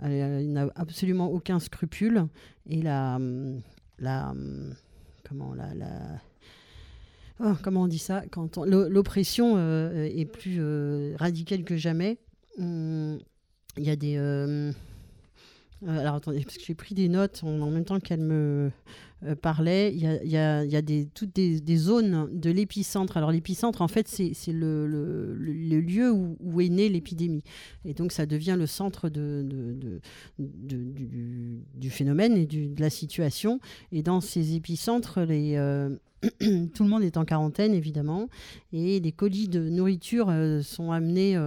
Il 0.04 0.52
n'a 0.52 0.68
absolument 0.76 1.32
aucun 1.32 1.60
scrupule. 1.60 2.26
Et 2.68 2.82
la, 2.82 3.20
la 4.00 4.34
comment 5.28 5.54
la- 5.54 5.76
Oh, 7.46 7.54
comment 7.62 7.82
on 7.84 7.88
dit 7.88 7.98
ça 8.00 8.24
quand 8.32 8.58
on- 8.58 8.64
l'o- 8.64 8.88
l'oppression 8.88 9.56
euh, 9.58 10.06
est 10.06 10.26
plus 10.26 10.58
euh, 10.60 11.16
radicale 11.18 11.64
que 11.64 11.76
jamais. 11.76 12.18
Hum, 12.58 13.20
Il 13.78 13.84
y 13.84 13.90
a 13.90 13.96
des 13.96 14.16
euh, 14.18 14.70
euh, 14.70 14.72
alors 15.88 16.16
attendez, 16.16 16.42
parce 16.44 16.58
que 16.58 16.64
j'ai 16.64 16.76
pris 16.76 16.96
des 16.96 17.10
notes 17.10 17.42
en, 17.44 17.70
même 17.70 17.86
temps 17.86 18.00
qu'elle 18.00 18.22
me 18.22 18.72
euh, 19.26 19.36
parlait. 19.36 19.94
Il 19.94 20.02
y 20.02 20.38
a, 20.38 20.82
des, 20.82 21.08
toutes 21.14 21.34
des, 21.34 21.78
zones 21.78 22.30
de 22.32 22.50
l'épicentre. 22.50 23.18
Alors 23.18 23.32
l'épicentre, 23.32 23.82
en 23.82 23.88
fait, 23.88 24.08
c'est 24.08 24.34
le, 24.48 25.34
lieu 25.36 26.12
où, 26.12 26.62
est 26.62 26.70
née 26.70 26.90
l'épidémie. 26.90 27.44
Et 27.86 27.94
donc 27.94 28.12
ça 28.12 28.26
devient 28.26 28.56
le 28.58 28.68
centre 28.68 29.10
du, 29.10 30.00
phénomène 31.90 32.38
et 32.38 32.46
de 32.46 32.82
la 32.82 32.90
situation. 32.90 33.60
Et 33.92 34.04
dans 34.04 34.22
ces 34.22 34.56
épicentres, 34.56 35.20
euh, 35.20 35.90
tout 36.40 36.84
le 36.84 36.90
monde 36.90 37.04
est 37.04 37.18
en 37.18 37.26
quarantaine, 37.26 37.74
évidemment, 37.74 38.30
et 38.72 39.00
les 39.00 39.12
colis 39.12 39.50
de 39.50 39.70
nourriture 39.70 40.30
euh, 40.30 40.62
sont 40.62 40.92
amenés 40.92 41.38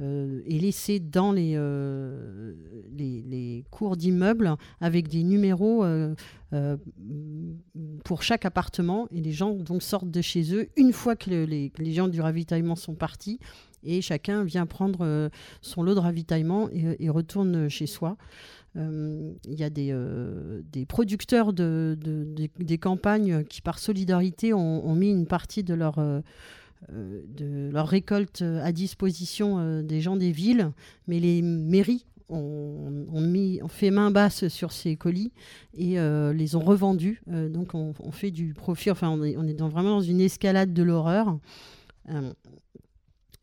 euh, 0.00 0.40
et 0.46 0.58
laissés 0.58 0.98
dans 1.00 1.32
les, 1.32 1.52
euh, 1.56 2.54
les, 2.96 3.22
les 3.22 3.64
cours 3.70 3.96
d'immeubles 3.96 4.54
avec 4.80 5.08
des 5.08 5.22
numéros 5.22 5.84
euh, 5.84 6.14
euh, 6.52 6.76
pour 8.04 8.22
chaque 8.22 8.44
appartement. 8.44 9.06
Et 9.10 9.20
les 9.20 9.32
gens 9.32 9.54
donc 9.54 9.82
sortent 9.82 10.10
de 10.10 10.20
chez 10.22 10.54
eux 10.54 10.68
une 10.76 10.92
fois 10.92 11.16
que 11.16 11.30
le- 11.30 11.44
les, 11.44 11.72
les 11.78 11.92
gens 11.92 12.08
du 12.08 12.20
ravitaillement 12.20 12.76
sont 12.76 12.94
partis. 12.94 13.38
Et 13.82 14.02
chacun 14.02 14.44
vient 14.44 14.66
prendre 14.66 15.30
son 15.62 15.82
lot 15.82 15.94
de 15.94 16.00
ravitaillement 16.00 16.68
et, 16.70 16.96
et 17.02 17.08
retourne 17.08 17.68
chez 17.70 17.86
soi. 17.86 18.18
Il 18.76 19.32
y 19.46 19.64
a 19.64 19.70
des, 19.70 19.96
des 20.70 20.84
producteurs 20.84 21.54
de, 21.54 21.96
de- 21.98 22.24
des- 22.26 22.50
campagnes 22.78 23.42
qui, 23.44 23.62
par 23.62 23.78
solidarité, 23.78 24.52
ont, 24.52 24.94
mis 24.94 25.10
une 25.10 25.26
partie 25.26 25.64
de 25.64 25.72
leur, 25.72 25.98
de 26.88 27.70
leur 27.72 27.88
récolte 27.88 28.42
à 28.42 28.72
disposition 28.72 29.58
euh, 29.58 29.82
des 29.82 30.00
gens 30.00 30.16
des 30.16 30.32
villes, 30.32 30.72
mais 31.06 31.20
les 31.20 31.42
mairies 31.42 32.06
ont, 32.28 33.06
ont 33.12 33.20
mis, 33.20 33.60
ont 33.62 33.68
fait 33.68 33.90
main 33.90 34.10
basse 34.10 34.48
sur 34.48 34.72
ces 34.72 34.96
colis 34.96 35.32
et 35.74 35.98
euh, 35.98 36.32
les 36.32 36.56
ont 36.56 36.60
revendus. 36.60 37.22
Euh, 37.28 37.48
donc 37.48 37.74
on, 37.74 37.92
fait 38.12 38.30
du 38.30 38.54
profit, 38.54 38.90
enfin 38.90 39.08
on 39.10 39.22
est, 39.22 39.36
on 39.36 39.46
est 39.46 39.60
vraiment 39.60 39.96
dans 39.96 40.00
une 40.00 40.20
escalade 40.20 40.72
de 40.72 40.82
l'horreur. 40.82 41.38
Euh, 42.08 42.32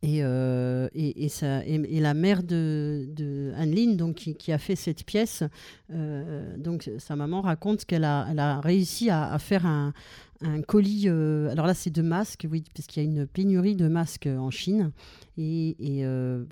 et, 0.03 0.19
euh, 0.21 0.87
et, 0.93 1.25
et, 1.25 1.29
ça, 1.29 1.65
et, 1.65 1.99
la 1.99 2.13
mère 2.13 2.43
de, 2.43 3.07
de 3.09 3.51
Anne-Lyne, 3.57 3.97
donc, 3.97 4.15
qui, 4.15 4.35
qui 4.35 4.51
a 4.51 4.59
fait 4.59 4.75
cette 4.75 5.03
pièce, 5.03 5.43
euh, 5.91 6.55
donc 6.57 6.89
sa 6.99 7.15
maman 7.15 7.41
raconte 7.41 7.83
qu'elle 7.85 8.03
a, 8.03 8.27
elle 8.29 8.37
a 8.37 8.61
réussi 8.61 9.09
à 9.09 9.37
faire 9.39 9.65
un, 9.65 9.93
un 10.41 10.61
colis. 10.61 11.05
euh, 11.07 11.49
alors 11.51 11.65
là, 11.65 11.73
c'est 11.73 11.89
de 11.89 12.01
masques, 12.01 12.47
oui, 12.49 12.63
parce 12.75 12.87
qu'il 12.87 13.03
y 13.03 13.05
a 13.05 13.09
une 13.09 13.27
pénurie 13.27 13.75
de 13.75 13.87
masques 13.87 14.27
en 14.27 14.51
Chine. 14.51 14.91
Et, 15.37 15.75
euh, 16.03 16.45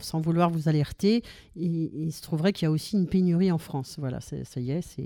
sans 0.00 0.20
vouloir 0.20 0.50
vous 0.50 0.68
alerter, 0.68 1.22
il, 1.54 1.90
il 1.94 2.12
se 2.12 2.22
trouverait 2.22 2.52
qu'il 2.52 2.66
y 2.66 2.68
a 2.68 2.70
aussi 2.70 2.96
une 2.96 3.06
pénurie 3.06 3.52
en 3.52 3.58
France. 3.58 3.96
Voilà, 3.98 4.20
ça 4.20 4.60
y 4.60 4.70
est. 4.70 4.98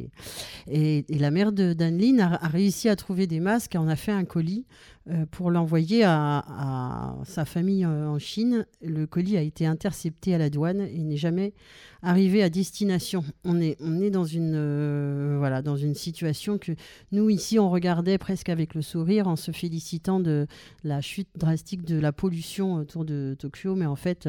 Et, 0.68 1.04
la 1.08 1.30
mère 1.30 1.52
de 1.52 1.72
d'Anne-Lyne 1.72 2.20
a, 2.20 2.34
a 2.34 2.48
réussi 2.48 2.88
à 2.88 2.96
trouver 2.96 3.26
des 3.26 3.40
masques 3.40 3.74
et 3.74 3.78
en 3.78 3.88
a 3.88 3.96
fait 3.96 4.12
un 4.12 4.24
colis 4.24 4.66
euh, 5.08 5.24
pour 5.30 5.52
l'envoyer 5.52 6.02
à, 6.02 7.14
sa 7.24 7.44
famille 7.44 7.84
euh, 7.84 8.08
en 8.08 8.18
Chine. 8.18 8.66
Le 8.82 9.06
colis 9.06 9.36
a 9.36 9.40
été 9.40 9.64
intercepté 9.64 10.34
à 10.34 10.38
la 10.38 10.50
douane 10.50 10.80
et 10.80 11.04
n'est 11.04 11.16
jamais 11.16 11.52
arrivé 12.02 12.42
à 12.42 12.50
destination. 12.50 13.22
On 13.44 13.60
est, 13.60 13.76
on 13.80 14.10
dans 14.10 14.24
une 15.76 15.94
situation 15.94 16.58
que 16.58 16.72
nous, 17.12 17.30
ici, 17.30 17.60
on 17.60 17.70
regardait 17.70 18.18
presque 18.18 18.48
avec 18.48 18.74
le 18.74 18.82
sourire 18.82 19.28
en 19.28 19.36
se 19.36 19.52
félicitant 19.52 20.18
de 20.18 20.48
la 20.82 21.00
chute 21.00 21.28
drastique 21.36 21.84
de 21.84 22.00
la 22.00 22.12
pollution 22.12 22.74
autour 22.74 23.04
de 23.04 23.15
Tokyo. 23.38 23.74
Mais 23.74 23.86
en 23.86 23.96
fait, 23.96 24.28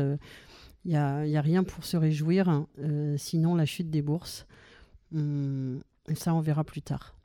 il 0.88 0.92
n'y 0.92 0.96
a, 0.96 1.42
rien 1.42 1.66
pour 1.66 1.84
se 1.84 1.98
réjouir, 1.98 2.48
hein, 2.48 2.68
euh, 2.80 3.18
sinon 3.18 3.56
la 3.56 3.66
chute 3.66 3.90
des 3.90 4.02
bourses. 4.02 4.48
Hum, 5.14 5.82
ça, 6.16 6.34
on 6.34 6.40
verra 6.40 6.64
plus 6.64 6.82
tard. 6.82 7.17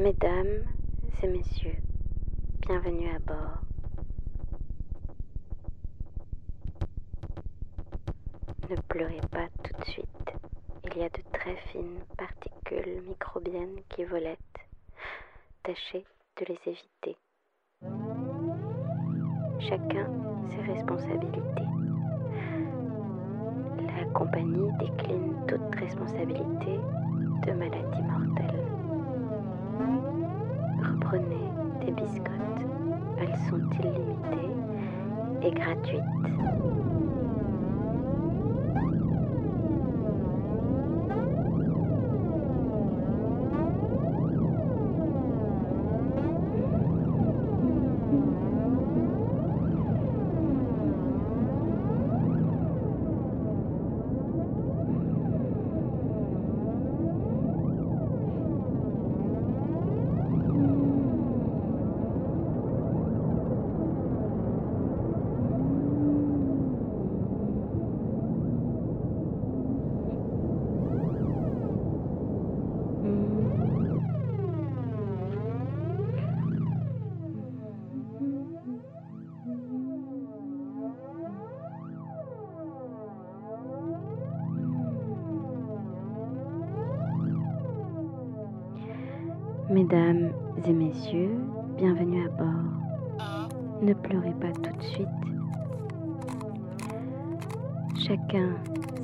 Mesdames 0.00 0.64
et 1.22 1.26
messieurs, 1.26 1.76
bienvenue 2.62 3.10
à 3.14 3.18
bord. 3.18 3.60
Ne 8.70 8.76
pleurez 8.88 9.20
pas 9.30 9.48
tout 9.62 9.78
de 9.78 9.84
suite. 9.90 10.06
Il 10.86 10.96
y 10.96 11.02
a 11.02 11.10
de 11.10 11.20
très 11.34 11.54
fines 11.70 11.98
particules 12.16 13.02
microbiennes 13.08 13.76
qui 13.90 14.04
volettent. 14.04 14.38
Tâchez 15.64 16.06
de 16.38 16.46
les 16.46 16.58
éviter. 16.64 17.18
Chacun 19.68 20.10
ses 20.48 20.62
responsabilités. 20.62 21.68
La 23.98 24.06
compagnie 24.14 24.72
décline 24.78 25.44
toute 25.46 25.74
responsabilité 25.74 26.80
Reprenez 31.10 31.50
des 31.84 31.90
biscottes. 31.90 32.66
Elles 33.18 33.36
sont 33.48 33.58
illimitées 33.82 34.54
et 35.42 35.50
gratuites. 35.50 36.69
bienvenue 91.78 92.26
à 92.26 92.28
bord. 92.28 93.48
Ne 93.80 93.94
pleurez 93.94 94.34
pas 94.34 94.52
tout 94.52 94.76
de 94.76 94.82
suite. 94.82 95.08
Chacun 98.06 98.50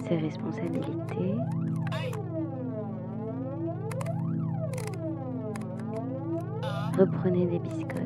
ses 0.06 0.16
responsabilités. 0.18 1.34
Reprenez 6.98 7.46
des 7.46 7.58
biscottes. 7.60 8.05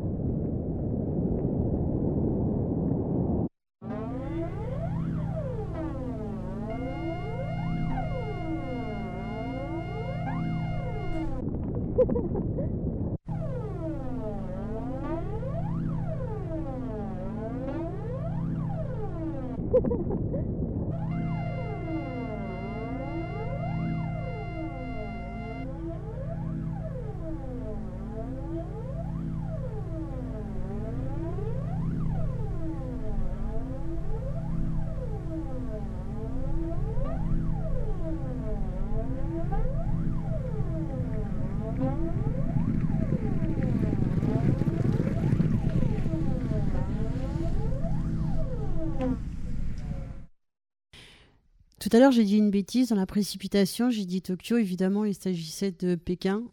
à 51.91 51.99
l'heure, 51.99 52.11
j'ai 52.11 52.23
dit 52.23 52.37
une 52.37 52.51
bêtise 52.51 52.89
dans 52.89 52.95
la 52.95 53.05
précipitation. 53.05 53.89
J'ai 53.89 54.05
dit 54.05 54.21
Tokyo. 54.21 54.57
Évidemment, 54.57 55.05
il 55.05 55.15
s'agissait 55.15 55.73
de 55.77 55.95
Pékin. 55.95 56.43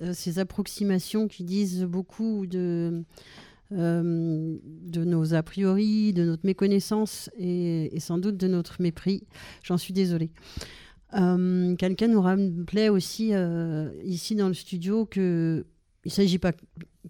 Euh, 0.00 0.12
ces 0.12 0.38
approximations 0.38 1.26
qui 1.26 1.42
disent 1.42 1.82
beaucoup 1.82 2.46
de, 2.46 3.02
euh, 3.72 4.56
de 4.64 5.04
nos 5.04 5.34
a 5.34 5.42
priori, 5.42 6.12
de 6.12 6.24
notre 6.24 6.46
méconnaissance 6.46 7.30
et, 7.36 7.90
sans 7.98 8.18
doute 8.18 8.36
de 8.36 8.46
notre 8.46 8.80
mépris. 8.80 9.24
J'en 9.62 9.76
suis 9.76 9.92
désolée. 9.92 10.30
Euh, 11.14 11.74
Quelqu'un 11.76 12.08
nous 12.08 12.20
rappelait 12.20 12.88
aussi 12.90 13.32
ici 14.04 14.34
dans 14.36 14.48
le 14.48 14.54
studio 14.54 15.04
que 15.06 15.66
il 16.04 16.08
ne 16.08 16.12
s'agit 16.12 16.38
pas 16.38 16.52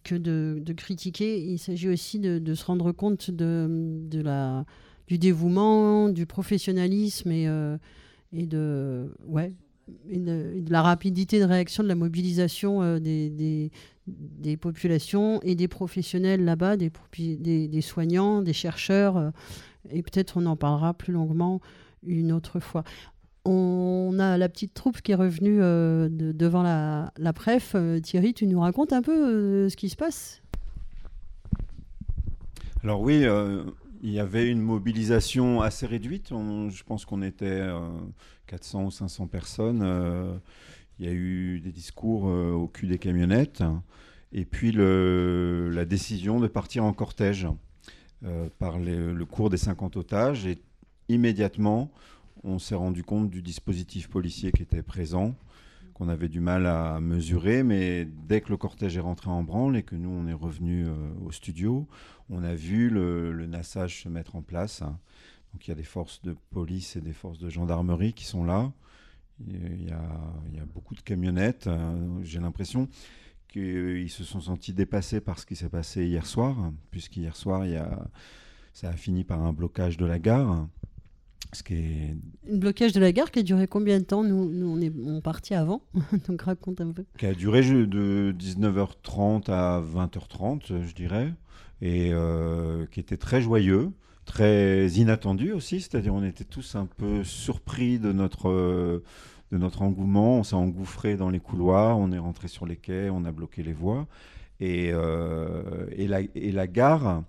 que 0.03 0.15
de, 0.15 0.73
critiquer, 0.73 1.41
il 1.41 1.59
s'agit 1.59 1.89
aussi 1.89 2.19
de, 2.19 2.55
se 2.55 2.65
rendre 2.65 2.91
compte 2.93 3.31
de 3.31 4.21
la, 4.23 4.65
du 5.09 5.19
dévouement, 5.19 6.11
du 6.11 6.27
professionnalisme 6.27 7.33
et, 7.33 7.49
euh, 7.49 7.77
et, 8.33 8.47
de, 8.47 9.11
la 10.69 10.83
rapidité 10.83 11.41
de 11.41 11.45
réaction, 11.45 11.83
de 11.83 11.89
la 11.89 11.95
mobilisation 11.95 12.83
euh, 12.83 12.99
des, 13.01 13.71
populations 14.61 15.41
et 15.43 15.55
des 15.55 15.67
professionnels 15.67 16.45
là-bas, 16.45 16.77
des, 16.77 17.81
soignants, 17.81 18.43
des 18.43 18.53
chercheurs. 18.53 19.17
euh, 19.17 19.31
et 19.91 20.03
peut-être 20.03 20.37
on 20.37 20.45
en 20.45 20.57
parlera 20.57 20.93
plus 20.93 21.15
longuement 21.15 21.61
une 22.07 22.31
autre 22.31 22.61
fois. 22.61 22.85
On 23.47 24.19
a 24.19 24.37
la 24.37 24.51
petite 24.51 24.75
troupe 24.75 25.01
qui 25.01 25.13
est 25.13 25.15
revenue 25.15 25.59
de- 25.61 26.33
devant 26.33 26.63
la, 26.63 27.15
la 27.17 27.33
Thierry, 28.03 28.35
tu 28.35 28.47
nous 28.47 28.61
racontes 28.61 28.93
un 28.93 29.01
peu 29.01 29.71
ce 29.71 29.77
qui 29.77 29.89
se 29.89 29.97
passe? 29.97 30.43
Alors 32.85 33.01
oui, 33.01 33.25
il 34.03 34.11
y 34.11 34.21
avait 34.21 34.49
une 34.49 34.61
mobilisation 34.61 35.61
assez 35.61 35.87
réduite. 35.87 36.29
Je 36.31 36.83
pense 36.85 37.05
qu'on 37.05 37.23
était 37.23 37.47
euh, 37.47 37.89
400 38.47 38.85
ou 38.85 38.91
500 38.91 39.27
personnes. 39.27 39.83
Euh, 39.83 40.37
il 40.99 41.07
y 41.07 41.09
a 41.09 41.13
eu 41.13 41.61
des 41.61 41.71
discours 41.71 42.29
euh, 42.29 42.53
au 42.53 42.67
cul 42.67 42.87
des 42.87 42.99
camionnettes. 42.99 43.63
Et 44.33 44.45
puis 44.45 44.73
la 44.73 45.85
décision 45.85 46.41
de 46.41 46.49
partir 46.49 46.85
en 46.85 46.93
cortège 46.93 47.49
euh, 48.25 48.49
par 48.59 48.79
le 48.79 49.25
cours 49.25 49.51
des 49.51 49.57
50 49.57 49.97
otages. 49.97 50.47
Et 50.47 50.59
immédiatement, 51.09 51.91
on 52.45 52.59
s'est 52.59 52.75
rendu 52.75 53.03
compte 53.03 53.31
du 53.31 53.43
dispositif 53.43 54.09
policier 54.09 54.53
qui 54.53 54.63
était 54.63 54.83
présent 54.83 55.35
qu'on 55.99 56.09
avait 56.09 56.29
du 56.29 56.41
mal 56.41 56.67
à 56.67 57.01
mesurer, 57.01 57.65
mais 57.65 58.05
dès 58.05 58.41
que 58.41 58.51
le 58.51 58.57
cortège 58.57 58.97
est 58.97 59.01
rentré 59.01 59.31
en 59.31 59.43
branle 59.43 59.77
et 59.77 59.83
que 59.83 59.97
nous, 59.97 60.11
on 60.11 60.27
est 60.29 60.33
revenu 60.33 60.87
euh, 60.87 60.95
au 61.27 61.33
studio, 61.33 61.89
on 62.31 62.45
a 62.45 62.55
vu 62.55 62.89
le, 62.89 63.33
le 63.33 63.47
nassage 63.47 64.05
se 64.05 64.09
mettre 64.09 64.37
en 64.37 64.43
place. 64.43 64.83
Donc 65.53 65.67
il 65.67 65.71
y 65.71 65.73
a 65.73 65.75
des 65.75 65.83
forces 65.83 66.23
de 66.23 66.37
police 66.51 66.95
et 66.95 67.01
des 67.01 67.13
forces 67.13 67.39
de 67.39 67.49
gendarmerie 67.49 68.13
qui 68.13 68.25
sont 68.25 68.45
là. 68.45 68.73
Il 69.47 69.85
y 69.85 69.91
a, 69.91 70.03
il 70.51 70.57
y 70.57 70.61
a 70.61 70.65
beaucoup 70.65 70.95
de 70.95 71.01
camionnettes. 71.01 71.67
Euh, 71.67 72.23
J'ai 72.23 72.39
l'impression 72.41 72.89
qu'ils 73.49 74.11
se 74.11 74.25
sont 74.25 74.41
sentis 74.41 74.73
dépassés 74.75 75.21
par 75.21 75.39
ce 75.39 75.47
qui 75.47 75.57
s'est 75.57 75.69
passé 75.69 76.07
hier 76.07 76.27
soir, 76.27 76.73
puisqu'hier 76.91 77.35
soir, 77.35 77.65
il 77.65 77.73
y 77.73 77.77
a, 77.77 78.09
ça 78.73 78.91
a 78.91 78.93
fini 78.93 79.25
par 79.25 79.43
un 79.43 79.53
blocage 79.53 79.97
de 79.97 80.07
la 80.07 80.19
gare. 80.19 80.69
Ce 81.53 81.63
qui 81.63 81.75
est 81.75 82.17
Un 82.53 82.57
blocage 82.59 82.93
de 82.93 83.01
la 83.01 83.13
gare 83.13 83.31
qui 83.31 83.39
a 83.39 83.43
duré 83.43 83.67
combien 83.67 83.99
de 83.99 84.05
temps 84.05 84.23
Nous, 84.23 84.51
nous 84.51 84.67
on 84.67 84.81
est 84.81 84.93
on 85.05 85.21
partit 85.21 85.55
avant, 85.55 85.83
donc 86.29 86.43
raconte 86.43 86.81
un 86.81 86.93
peu. 86.93 87.05
qui 87.19 87.27
a 87.27 87.35
duré 87.35 87.63
de 87.63 88.35
19h30 88.39 89.51
à 89.51 89.81
20h30, 89.81 90.83
je 90.87 90.95
dirais, 90.95 91.33
et 91.81 92.11
euh, 92.13 92.87
qui 92.87 93.01
était 93.01 93.17
très 93.17 93.41
joyeux, 93.41 93.91
très 94.25 94.89
inattendu 94.89 95.53
aussi, 95.53 95.81
c'est-à-dire 95.81 96.13
on 96.15 96.23
était 96.23 96.45
tous 96.45 96.75
un 96.75 96.87
peu 96.87 97.25
surpris 97.25 97.99
de 97.99 98.13
notre, 98.13 98.51
euh, 98.51 99.03
de 99.51 99.59
notre 99.59 99.83
engouement, 99.83 100.41
on 100.41 100.43
s'est 100.43 100.55
engouffré 100.55 101.17
dans 101.17 101.31
les 101.31 101.41
couloirs, 101.41 101.99
on 101.99 102.13
est 102.13 102.19
rentré 102.19 102.49
sur 102.49 102.67
les 102.67 102.77
quais, 102.77 103.09
on 103.11 103.25
a 103.25 103.33
bloqué 103.33 103.63
les 103.63 103.73
voies, 103.73 104.07
et, 104.61 104.91
euh, 104.93 105.87
et, 105.93 106.07
la, 106.09 106.21
et 106.21 106.53
la 106.53 106.67
gare, 106.67 107.23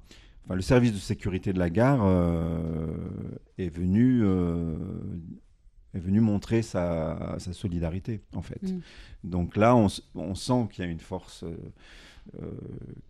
enfin, 0.49 0.55
le 0.55 0.61
service 0.61 0.93
de 0.93 0.97
sécurité 0.97 1.53
de 1.53 1.59
la 1.59 1.69
gare 1.69 2.01
euh, 2.03 2.87
est 3.59 3.69
venu... 3.69 4.21
euh, 4.23 4.75
est 5.93 5.99
venu 5.99 6.19
montrer 6.21 6.61
sa, 6.61 7.35
sa 7.39 7.53
solidarité, 7.53 8.21
en 8.35 8.41
fait. 8.41 8.61
Mm. 8.61 8.79
Donc 9.23 9.55
là, 9.55 9.75
on, 9.75 10.35
sent 10.35 10.67
qu'il 10.71 10.85
y 10.85 10.87
a 10.87 10.91
une 10.91 10.99
force 10.99 11.43
euh, 11.43 11.55
euh, 12.41 12.51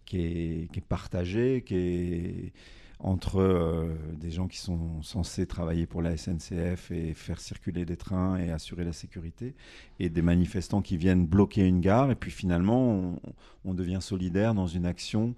qui, 0.05 0.19
est, 0.19 0.71
qui 0.71 0.79
est 0.79 0.87
partagée, 0.87 1.63
qui 1.65 1.75
est 1.75 2.53
entre 3.01 3.39
euh, 3.39 3.95
des 4.19 4.29
gens 4.29 4.47
qui 4.47 4.57
sont 4.57 5.01
censés 5.01 5.47
travailler 5.47 5.87
pour 5.87 6.01
la 6.01 6.17
SNCF 6.17 6.91
et 6.91 7.13
faire 7.13 7.39
circuler 7.39 7.85
des 7.85 7.95
trains 7.95 8.37
et 8.37 8.51
assurer 8.51 8.83
la 8.83 8.91
sécurité, 8.91 9.55
et 9.99 10.09
des 10.09 10.21
manifestants 10.21 10.81
qui 10.81 10.97
viennent 10.97 11.25
bloquer 11.25 11.65
une 11.65 11.79
gare, 11.79 12.11
et 12.11 12.15
puis 12.15 12.31
finalement, 12.31 12.91
on, 12.91 13.19
on 13.63 13.73
devient 13.73 13.99
solidaire 14.01 14.53
dans 14.53 14.67
une 14.67 14.85
action 14.85 15.33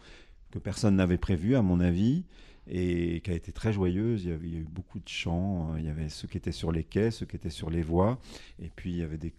que 0.52 0.60
personne 0.60 0.95
n'avait 0.97 1.18
prévue, 1.18 1.56
à 1.56 1.62
mon 1.62 1.80
avis, 1.80 2.24
et 2.70 3.22
qui 3.22 3.32
a 3.32 3.34
été 3.34 3.52
très 3.52 3.74
joyeuse. 3.74 4.24
Il 4.24 4.30
y, 4.30 4.34
avait, 4.34 4.47
a 4.47 4.52
eu 4.60 4.68
beaucoup 4.70 4.99
de 4.99 5.08
chants. 5.08 5.74
euh, 5.74 5.80
Il 5.80 5.86
y 5.86 5.89
avait 5.89 6.10
ceux 6.10 6.28
qui 6.28 6.38
étaient 6.38 6.52
sur 6.52 6.72
les 6.72 6.84
quais, 6.84 7.10
ceux 7.12 7.26
qui 7.26 7.36
étaient 7.36 7.49
sur 7.49 7.70
les 7.70 7.82
voies. 7.82 8.20
Et 8.62 8.70
puis, 8.76 8.91
il 8.91 8.97
y 8.97 9.04
avait 9.04 9.18
des, 9.18 9.34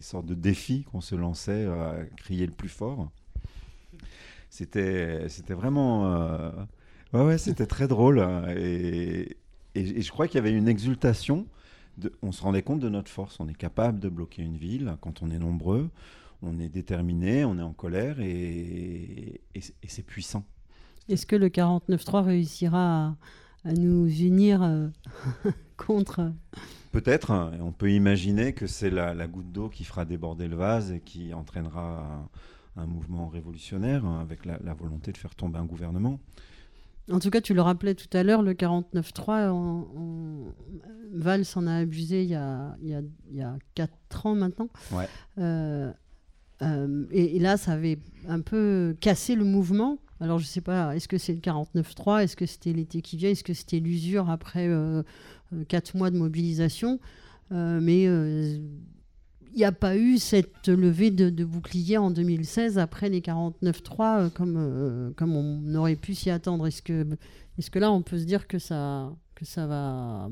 sortes 0.00 0.26
de 0.26 0.34
défis 0.34 0.84
qu'on 0.90 1.00
se 1.00 1.14
lançait 1.14 1.66
à 1.66 1.96
crier 2.16 2.46
le 2.46 2.52
plus 2.52 2.68
fort. 2.68 3.10
C'était 4.50 5.26
vraiment... 5.50 6.06
euh, 6.14 6.50
Ouais, 7.12 7.22
ouais, 7.24 7.38
c'était 7.38 7.66
très 7.66 7.88
drôle. 7.88 8.20
hein, 8.20 8.46
Et, 8.56 9.36
et- 9.74 10.02
je 10.02 10.10
crois 10.10 10.26
qu'il 10.26 10.36
y 10.36 10.38
avait 10.38 10.52
une 10.52 10.68
exultation. 10.68 11.46
On 12.22 12.32
se 12.32 12.42
rendait 12.42 12.62
compte 12.62 12.80
de 12.80 12.88
notre 12.88 13.10
force. 13.10 13.38
On 13.40 13.48
est 13.48 13.56
capable 13.56 14.00
de 14.00 14.08
bloquer 14.08 14.42
une 14.42 14.56
ville 14.56 14.96
quand 15.00 15.22
on 15.22 15.30
est 15.30 15.38
nombreux. 15.38 15.88
On 16.42 16.58
est 16.60 16.68
déterminé, 16.68 17.44
on 17.44 17.58
est 17.58 17.62
en 17.62 17.72
colère 17.72 18.20
et, 18.20 19.40
et 19.54 19.60
c'est- 19.60 19.74
et 19.82 19.88
c'est 19.88 20.02
puissant. 20.02 20.44
Est-ce 21.08 21.26
que 21.26 21.36
le 21.36 21.48
49.3 21.48 22.22
réussira 22.24 23.06
à, 23.64 23.68
à 23.68 23.72
nous 23.72 24.06
unir 24.08 24.62
euh, 24.62 24.88
contre 25.76 26.32
Peut-être, 26.92 27.30
hein, 27.30 27.52
on 27.60 27.72
peut 27.72 27.90
imaginer 27.92 28.52
que 28.52 28.66
c'est 28.66 28.90
la, 28.90 29.14
la 29.14 29.26
goutte 29.26 29.52
d'eau 29.52 29.68
qui 29.68 29.84
fera 29.84 30.04
déborder 30.04 30.48
le 30.48 30.56
vase 30.56 30.92
et 30.92 31.00
qui 31.00 31.32
entraînera 31.34 32.28
un, 32.76 32.82
un 32.82 32.86
mouvement 32.86 33.28
révolutionnaire 33.28 34.04
hein, 34.04 34.20
avec 34.20 34.44
la, 34.46 34.58
la 34.64 34.74
volonté 34.74 35.12
de 35.12 35.16
faire 35.18 35.34
tomber 35.34 35.58
un 35.58 35.64
gouvernement. 35.66 36.18
En 37.12 37.20
tout 37.20 37.30
cas, 37.30 37.40
tu 37.40 37.54
le 37.54 37.60
rappelais 37.62 37.94
tout 37.94 38.08
à 38.16 38.22
l'heure, 38.24 38.42
le 38.42 38.54
49.3, 38.54 39.50
on, 39.50 39.86
on- 39.96 40.54
Valls 41.14 41.44
en 41.54 41.66
a 41.68 41.76
abusé 41.76 42.24
il 42.24 42.30
y 42.30 42.34
a, 42.34 42.76
il 42.82 42.88
y 42.88 42.94
a, 42.94 43.00
il 43.30 43.36
y 43.36 43.42
a 43.42 43.56
4 43.76 44.26
ans 44.26 44.34
maintenant. 44.34 44.68
Ouais. 44.92 45.08
Euh, 45.38 45.92
euh, 46.62 47.04
et, 47.10 47.38
là, 47.38 47.56
ça 47.56 47.72
avait 47.72 47.98
un 48.28 48.40
peu 48.40 48.96
cassé 49.00 49.34
le 49.34 49.44
mouvement. 49.44 49.98
Alors, 50.20 50.38
je 50.38 50.46
sais 50.46 50.62
pas, 50.62 50.96
est-ce 50.96 51.08
que 51.08 51.18
c'est 51.18 51.34
le 51.34 51.40
49.3 51.40 52.22
Est-ce 52.22 52.36
que 52.36 52.46
c'était 52.46 52.72
l'été 52.72 53.02
qui 53.02 53.16
vient? 53.16 53.30
Est-ce 53.30 53.44
que 53.44 53.52
c'était 53.52 53.80
l'usure 53.80 54.30
après 54.30 54.70
4 55.68 55.96
mois 55.96 56.10
de 56.10 56.16
mobilisation? 56.16 56.98
Euh, 57.52 57.80
Mais 57.80 58.06
euh, 58.06 58.58
il 59.56 59.60
n'y 59.60 59.64
a 59.64 59.72
pas 59.72 59.96
eu 59.96 60.18
cette 60.18 60.68
levée 60.68 61.10
de, 61.10 61.30
de 61.30 61.42
bouclier 61.42 61.96
en 61.96 62.10
2016 62.10 62.78
après 62.78 63.08
les 63.08 63.22
49.3 63.22 64.18
euh, 64.26 64.28
comme, 64.28 64.56
euh, 64.58 65.10
comme 65.16 65.34
on 65.34 65.74
aurait 65.74 65.96
pu 65.96 66.14
s'y 66.14 66.28
attendre. 66.28 66.66
Est-ce 66.66 66.82
que, 66.82 67.06
est 67.56 67.70
que 67.70 67.78
là, 67.78 67.90
on 67.90 68.02
peut 68.02 68.18
se 68.18 68.24
dire 68.24 68.46
que 68.46 68.58
ça, 68.58 69.10
que 69.34 69.46
ça 69.46 69.66
va... 69.66 70.28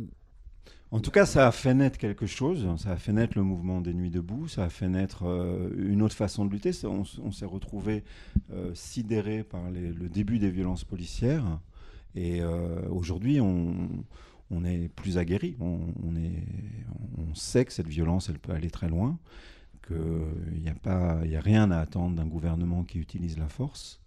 En 0.94 1.00
tout 1.00 1.10
cas, 1.10 1.26
ça 1.26 1.48
a 1.48 1.50
fait 1.50 1.74
naître 1.74 1.98
quelque 1.98 2.24
chose. 2.24 2.68
Ça 2.76 2.92
a 2.92 2.96
fait 2.96 3.12
naître 3.12 3.36
le 3.36 3.42
mouvement 3.42 3.80
des 3.80 3.92
Nuits 3.92 4.12
debout. 4.12 4.46
Ça 4.46 4.62
a 4.62 4.68
fait 4.68 4.88
naître 4.88 5.24
euh, 5.26 5.68
une 5.76 6.02
autre 6.02 6.14
façon 6.14 6.44
de 6.44 6.52
lutter. 6.52 6.70
On, 6.84 7.32
s'est 7.32 7.44
retrouvé 7.44 8.04
euh, 8.52 8.72
sidéré 8.76 9.42
par 9.42 9.72
le 9.72 10.08
début 10.08 10.38
des 10.38 10.52
violences 10.52 10.84
policières. 10.84 11.58
Et 12.14 12.42
euh, 12.42 12.88
aujourd'hui, 12.90 13.40
on, 13.40 14.64
est 14.64 14.86
plus 14.86 15.18
aguerri. 15.18 15.56
On, 15.58 15.80
sait 17.34 17.64
que 17.64 17.72
cette 17.72 17.88
violence, 17.88 18.28
elle 18.28 18.38
peut 18.38 18.52
aller 18.52 18.70
très 18.70 18.88
loin. 18.88 19.18
Qu'il 19.88 20.62
n'y 20.62 20.68
a, 20.68 20.76
pas- 20.76 21.22
a 21.22 21.40
rien 21.40 21.72
à 21.72 21.80
attendre 21.80 22.14
d'un 22.14 22.26
gouvernement 22.26 22.84
qui 22.84 23.00
utilise 23.00 23.36
la 23.36 23.48
force. 23.48 24.00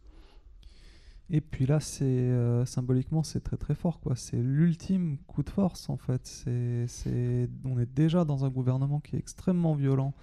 Et 1.29 1.41
puis 1.41 1.65
là, 1.65 1.79
c'est 1.81 2.05
euh, 2.05 2.65
symboliquement, 2.65 3.21
c'est 3.21 3.41
très 3.41 3.57
très 3.57 3.75
fort, 3.75 3.99
quoi. 3.99 4.15
C'est 4.15 4.37
l'ultime 4.37 5.17
coup 5.27 5.43
de 5.43 5.49
force, 5.49 5.89
en 5.89 5.97
fait. 5.97 6.21
C'est, 6.25 7.49
on 7.65 7.77
est 7.79 7.93
déjà 7.93 8.23
dans 8.23 8.45
un 8.45 8.49
gouvernement 8.49 9.01
qui 9.01 9.17
est 9.17 9.19
extrêmement 9.19 9.75
violent 9.75 10.13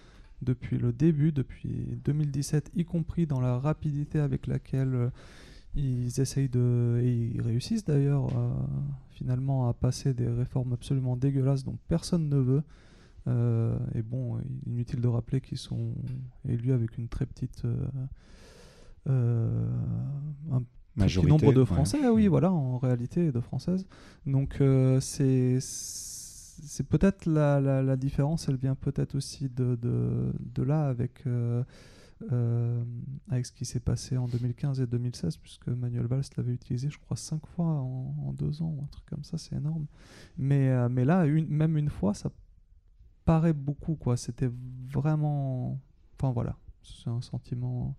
depuis 0.41 0.79
le 0.79 0.93
début, 0.93 1.31
depuis 1.31 1.99
2017, 2.05 2.71
y 2.75 2.85
compris 2.85 3.27
dans 3.27 3.41
la 3.41 3.59
rapidité 3.59 4.19
avec 4.19 4.47
laquelle 4.47 4.95
euh, 4.95 5.11
ils 5.75 6.21
essayent 6.21 6.49
de, 6.49 7.01
et 7.03 7.33
ils 7.35 7.43
réussissent 7.43 7.85
d'ailleurs, 7.85 8.29
euh, 8.39 8.51
finalement, 9.11 9.69
à 9.69 9.75
passer 9.75 10.15
des 10.15 10.29
réformes 10.29 10.73
absolument 10.73 11.17
dégueulasses 11.17 11.65
dont 11.65 11.77
personne 11.89 12.29
ne 12.29 12.39
veut. 12.39 12.63
Et 13.95 14.03
bon, 14.03 14.39
inutile 14.67 15.01
de 15.01 15.09
rappeler 15.09 15.41
qu'ils 15.41 15.57
sont 15.57 15.95
élus 16.47 16.73
avec 16.73 16.99
une 16.99 17.09
très 17.09 17.25
petite. 17.25 17.63
Majorité, 20.97 21.31
nombre 21.31 21.53
de 21.53 21.61
ouais. 21.61 21.67
Français, 21.67 22.09
oui, 22.09 22.29
voilà, 22.29 22.53
en 22.53 22.79
réalité, 22.79 23.33
de 23.33 23.41
Françaises. 23.41 23.87
Donc, 24.27 24.61
euh, 24.61 25.01
c'est 25.01 25.59
c'est 25.61 26.89
peut-être 26.89 27.27
la, 27.27 27.61
la, 27.61 27.83
la 27.83 27.97
différence, 27.97 28.49
elle 28.49 28.57
vient 28.57 28.77
peut-être 28.77 29.17
aussi 29.17 29.49
de, 29.49 29.75
de, 29.75 30.33
de 30.39 30.63
là 30.63 30.87
avec, 30.87 31.27
euh, 31.27 31.65
euh, 32.31 32.83
avec 33.29 33.45
ce 33.45 33.53
qui 33.53 33.65
s'est 33.65 33.81
passé 33.81 34.17
en 34.17 34.29
2015 34.29 34.81
et 34.81 34.87
2016, 34.87 35.37
puisque 35.39 35.67
Manuel 35.69 36.07
Valls 36.07 36.23
l'avait 36.37 36.53
utilisé, 36.55 36.89
je 36.91 36.99
crois, 36.99 37.17
cinq 37.17 37.45
fois 37.49 37.67
en, 37.67 38.15
en 38.27 38.33
deux 38.33 38.63
ans, 38.63 38.77
un 38.83 38.87
truc 38.87 39.05
comme 39.07 39.25
ça, 39.25 39.37
c'est 39.37 39.57
énorme. 39.57 39.87
Mais, 40.39 40.89
mais 40.89 41.05
là, 41.05 41.27
une, 41.27 41.49
même 41.49 41.77
une 41.77 41.91
fois, 41.91 42.15
ça 42.15 42.31
paraît 43.25 43.53
beaucoup, 43.53 43.97
quoi. 43.97 44.17
C'était 44.17 44.51
vraiment. 44.93 45.81
Enfin, 46.17 46.33
voilà, 46.33 46.57
c'est 46.83 47.11
un 47.11 47.21
sentiment 47.21 47.97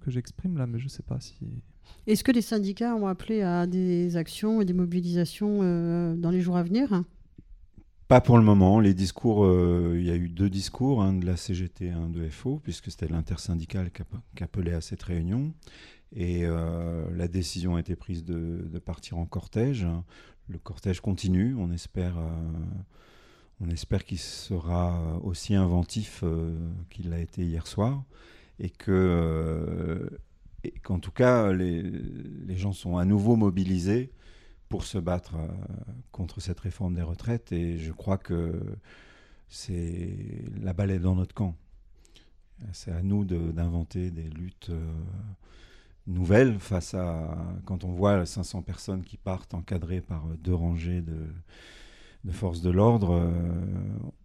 que 0.00 0.10
j'exprime 0.10 0.56
là, 0.56 0.66
mais 0.66 0.78
je 0.78 0.88
sais 0.88 1.02
pas 1.02 1.20
si. 1.20 1.62
Est-ce 2.06 2.24
que 2.24 2.32
les 2.32 2.42
syndicats 2.42 2.94
ont 2.94 3.06
appelé 3.06 3.42
à 3.42 3.66
des 3.66 4.16
actions 4.16 4.60
et 4.60 4.64
des 4.64 4.72
mobilisations 4.72 5.60
euh, 5.62 6.16
dans 6.16 6.30
les 6.30 6.40
jours 6.40 6.56
à 6.56 6.62
venir? 6.62 7.02
Pas 8.08 8.20
pour 8.20 8.38
le 8.38 8.42
moment. 8.42 8.80
Les 8.80 8.94
discours, 8.94 9.44
euh, 9.44 9.94
il 9.96 10.04
y 10.04 10.10
a 10.10 10.16
eu 10.16 10.28
deux 10.28 10.50
discours, 10.50 11.02
un 11.02 11.12
de 11.12 11.24
la 11.24 11.36
CGT 11.36 11.86
et 11.86 11.90
un 11.90 12.08
de 12.08 12.28
FO, 12.28 12.58
puisque 12.62 12.90
c'était 12.90 13.06
l'intersyndicale 13.06 13.92
qui, 13.92 14.02
app- 14.02 14.22
qui 14.34 14.42
appelait 14.42 14.72
à 14.72 14.80
cette 14.80 15.02
réunion. 15.02 15.52
Et 16.16 16.40
euh, 16.44 17.04
la 17.14 17.28
décision 17.28 17.76
a 17.76 17.80
été 17.80 17.94
prise 17.94 18.24
de, 18.24 18.68
de 18.68 18.78
partir 18.80 19.18
en 19.18 19.26
cortège. 19.26 19.86
Le 20.48 20.58
cortège 20.58 21.00
continue. 21.00 21.54
On 21.56 21.70
espère, 21.70 22.16
on 23.60 23.68
espère 23.68 24.04
qu'il 24.04 24.18
sera 24.18 25.20
aussi 25.22 25.54
inventif 25.54 26.24
qu'il 26.88 27.10
l'a 27.10 27.20
été 27.20 27.44
hier 27.44 27.68
soir. 27.68 28.02
Et 28.58 28.70
que, 28.70 30.10
et 30.64 30.72
qu'en 30.72 30.98
tout 30.98 31.10
cas, 31.12 31.52
les, 31.52 31.82
les 31.82 32.56
gens 32.56 32.72
sont 32.72 32.96
à 32.96 33.04
nouveau 33.04 33.36
mobilisés 33.36 34.10
pour 34.70 34.84
se 34.84 34.98
battre 34.98 35.34
euh, 35.34 35.48
contre 36.12 36.40
cette 36.40 36.60
réforme 36.60 36.94
des 36.94 37.02
retraites 37.02 37.52
et 37.52 37.76
je 37.76 37.92
crois 37.92 38.18
que 38.18 38.60
c'est 39.48 40.44
la 40.62 40.72
balle 40.72 40.92
est 40.92 41.00
dans 41.00 41.16
notre 41.16 41.34
camp. 41.34 41.54
C'est 42.72 42.92
à 42.92 43.02
nous 43.02 43.24
d'inventer 43.24 44.10
des 44.10 44.28
luttes 44.28 44.68
euh, 44.70 44.92
nouvelles 46.06 46.58
face 46.58 46.94
à 46.94 47.36
quand 47.64 47.84
on 47.84 47.92
voit 47.92 48.24
500 48.24 48.62
personnes 48.62 49.02
qui 49.02 49.16
partent 49.16 49.54
encadrées 49.54 50.00
par 50.00 50.24
deux 50.38 50.54
rangées 50.54 51.00
de, 51.00 51.26
de 52.24 52.32
forces 52.32 52.60
de 52.60 52.70
l'ordre, 52.70 53.14
euh, 53.14 53.30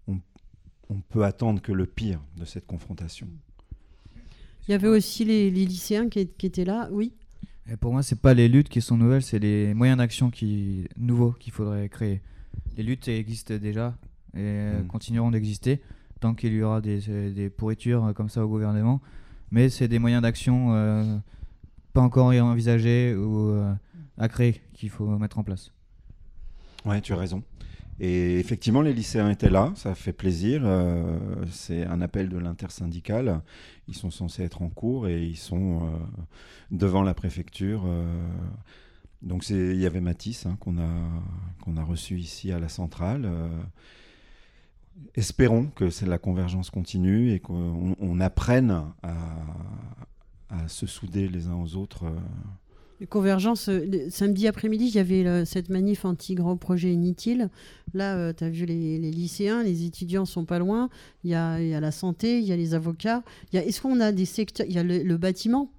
on, 0.07 0.19
on 0.89 0.99
peut 0.99 1.23
attendre 1.23 1.61
que 1.61 1.71
le 1.71 1.86
pire 1.86 2.21
de 2.36 2.45
cette 2.45 2.67
confrontation. 2.67 3.27
Il 4.68 4.72
y 4.72 4.74
avait 4.74 4.88
aussi 4.88 5.26
les, 5.26 5.51
les 5.51 5.66
lycéens 5.66 6.09
qui, 6.09 6.28
qui 6.28 6.45
étaient 6.45 6.66
là, 6.66 6.89
oui. 6.91 7.13
Et 7.72 7.78
pour 7.78 7.91
moi, 7.91 8.03
c'est 8.03 8.20
pas 8.20 8.34
les 8.34 8.47
luttes 8.47 8.70
qui 8.70 8.82
sont 8.82 8.97
nouvelles, 8.97 9.24
c'est 9.24 9.39
les 9.39 9.74
moyens 9.74 9.97
d'action 9.97 10.30
qui 10.30 10.88
nouveaux 10.97 11.32
qu'il 11.32 11.51
faudrait 11.53 11.89
créer. 11.89 12.22
Les 12.78 12.84
luttes 12.84 13.07
existent 13.07 13.55
déjà 13.57 13.97
et 14.34 14.39
euh, 14.39 14.82
Mm. 14.82 14.88
continueront 14.88 15.32
d'exister 15.32 15.82
tant 16.20 16.34
qu'il 16.34 16.53
y 16.53 16.61
aura 16.61 16.82
des, 16.82 16.99
des 17.32 17.49
pourritures 17.49 18.05
euh, 18.05 18.13
comme 18.13 18.30
ça 18.30 18.43
au 18.45 18.47
gouvernement. 18.49 19.01
Mais 19.51 19.70
c'est 19.70 19.88
des 19.88 19.99
moyens 19.99 20.22
d'action 20.22 20.74
euh, 20.74 21.18
pas 21.93 22.01
encore 22.01 22.28
envisagés 22.28 23.16
ou 23.16 23.49
euh, 23.51 23.74
à 24.18 24.28
créer 24.28 24.61
qu'il 24.74 24.89
faut 24.89 25.07
mettre 25.18 25.39
en 25.39 25.43
place. 25.43 25.72
Ouais, 26.86 27.01
tu 27.01 27.13
as 27.13 27.18
raison. 27.18 27.41
Et 28.00 28.39
effectivement, 28.39 28.82
les 28.82 28.93
lycéens 28.93 29.30
étaient 29.30 29.50
là, 29.50 29.72
ça 29.76 29.96
fait 29.96 30.12
plaisir. 30.12 30.64
euh, 30.66 31.18
c'est 31.50 31.86
un 31.86 32.02
appel 32.02 32.28
de 32.30 32.38
l'intersyndicale. 32.38 33.41
Ils 33.88 33.96
sont 33.96 34.12
censés 34.12 34.43
être 34.43 34.62
en 34.62 34.70
cours 34.70 35.08
et 35.08 35.24
ils 35.24 35.38
sont 35.38 35.84
euh, 35.84 35.89
devant 36.72 37.04
la 37.04 37.14
préfecture. 37.14 37.84
euh. 37.88 38.28
donc 39.22 39.50
il 39.50 39.78
y 39.78 39.86
avait 39.86 40.02
Matisse 40.02 40.46
hein, 40.46 40.58
qu'on 40.60 40.78
a, 40.78 40.89
qu'on 41.62 41.78
a 41.78 41.84
reçu 41.84 42.18
ici 42.18 42.52
à 42.52 42.60
la 42.60 42.68
centrale. 42.70 43.30
espérons 45.16 45.68
que 45.68 45.89
c'est 45.89 46.06
la 46.06 46.18
convergence 46.18 46.70
continue 46.70 47.32
et 47.32 47.39
qu'on 47.39 47.96
on 48.00 48.20
apprenne 48.20 48.84
à 50.50 50.68
se 50.68 50.86
souder 50.86 51.28
les 51.30 51.48
uns 51.48 51.56
aux 51.56 51.76
autres. 51.76 52.06
Euh. 52.96 53.02
Les 53.02 53.08
convergences, 53.08 53.70
euh, 53.70 54.08
samedi 54.10 54.48
après-midi, 54.48 54.88
il 54.88 54.96
y 54.96 55.00
avait 55.00 55.26
euh, 55.26 55.46
cette 55.46 55.70
manif 55.70 56.06
anti-gros 56.06 56.56
projet 56.56 56.91
inutile. 56.91 57.50
Là, 57.93 58.34
tu 58.34 58.43
as 58.43 58.50
vu 58.50 58.66
les, 58.66 59.00
lycéens, 59.00 59.64
les 59.64 59.86
étudiants 59.86 60.26
sont 60.26 60.46
pas 60.46 60.60
loin. 60.60 60.89
Il 61.24 61.32
y 61.32 61.36
a, 61.36 61.80
la 61.80 61.91
santé, 61.91 62.39
il 62.39 62.46
y 62.46 62.52
a 62.52 62.58
les 62.58 62.74
avocats. 62.74 63.24
Est-ce 63.54 63.82
qu'on 63.82 64.00
a 64.00 64.12
des 64.12 64.26
secteurs 64.26 64.66
Il 64.68 64.76
y 64.76 64.80
a 64.80 64.84
le, 64.84 65.18
bâtiment 65.18 65.72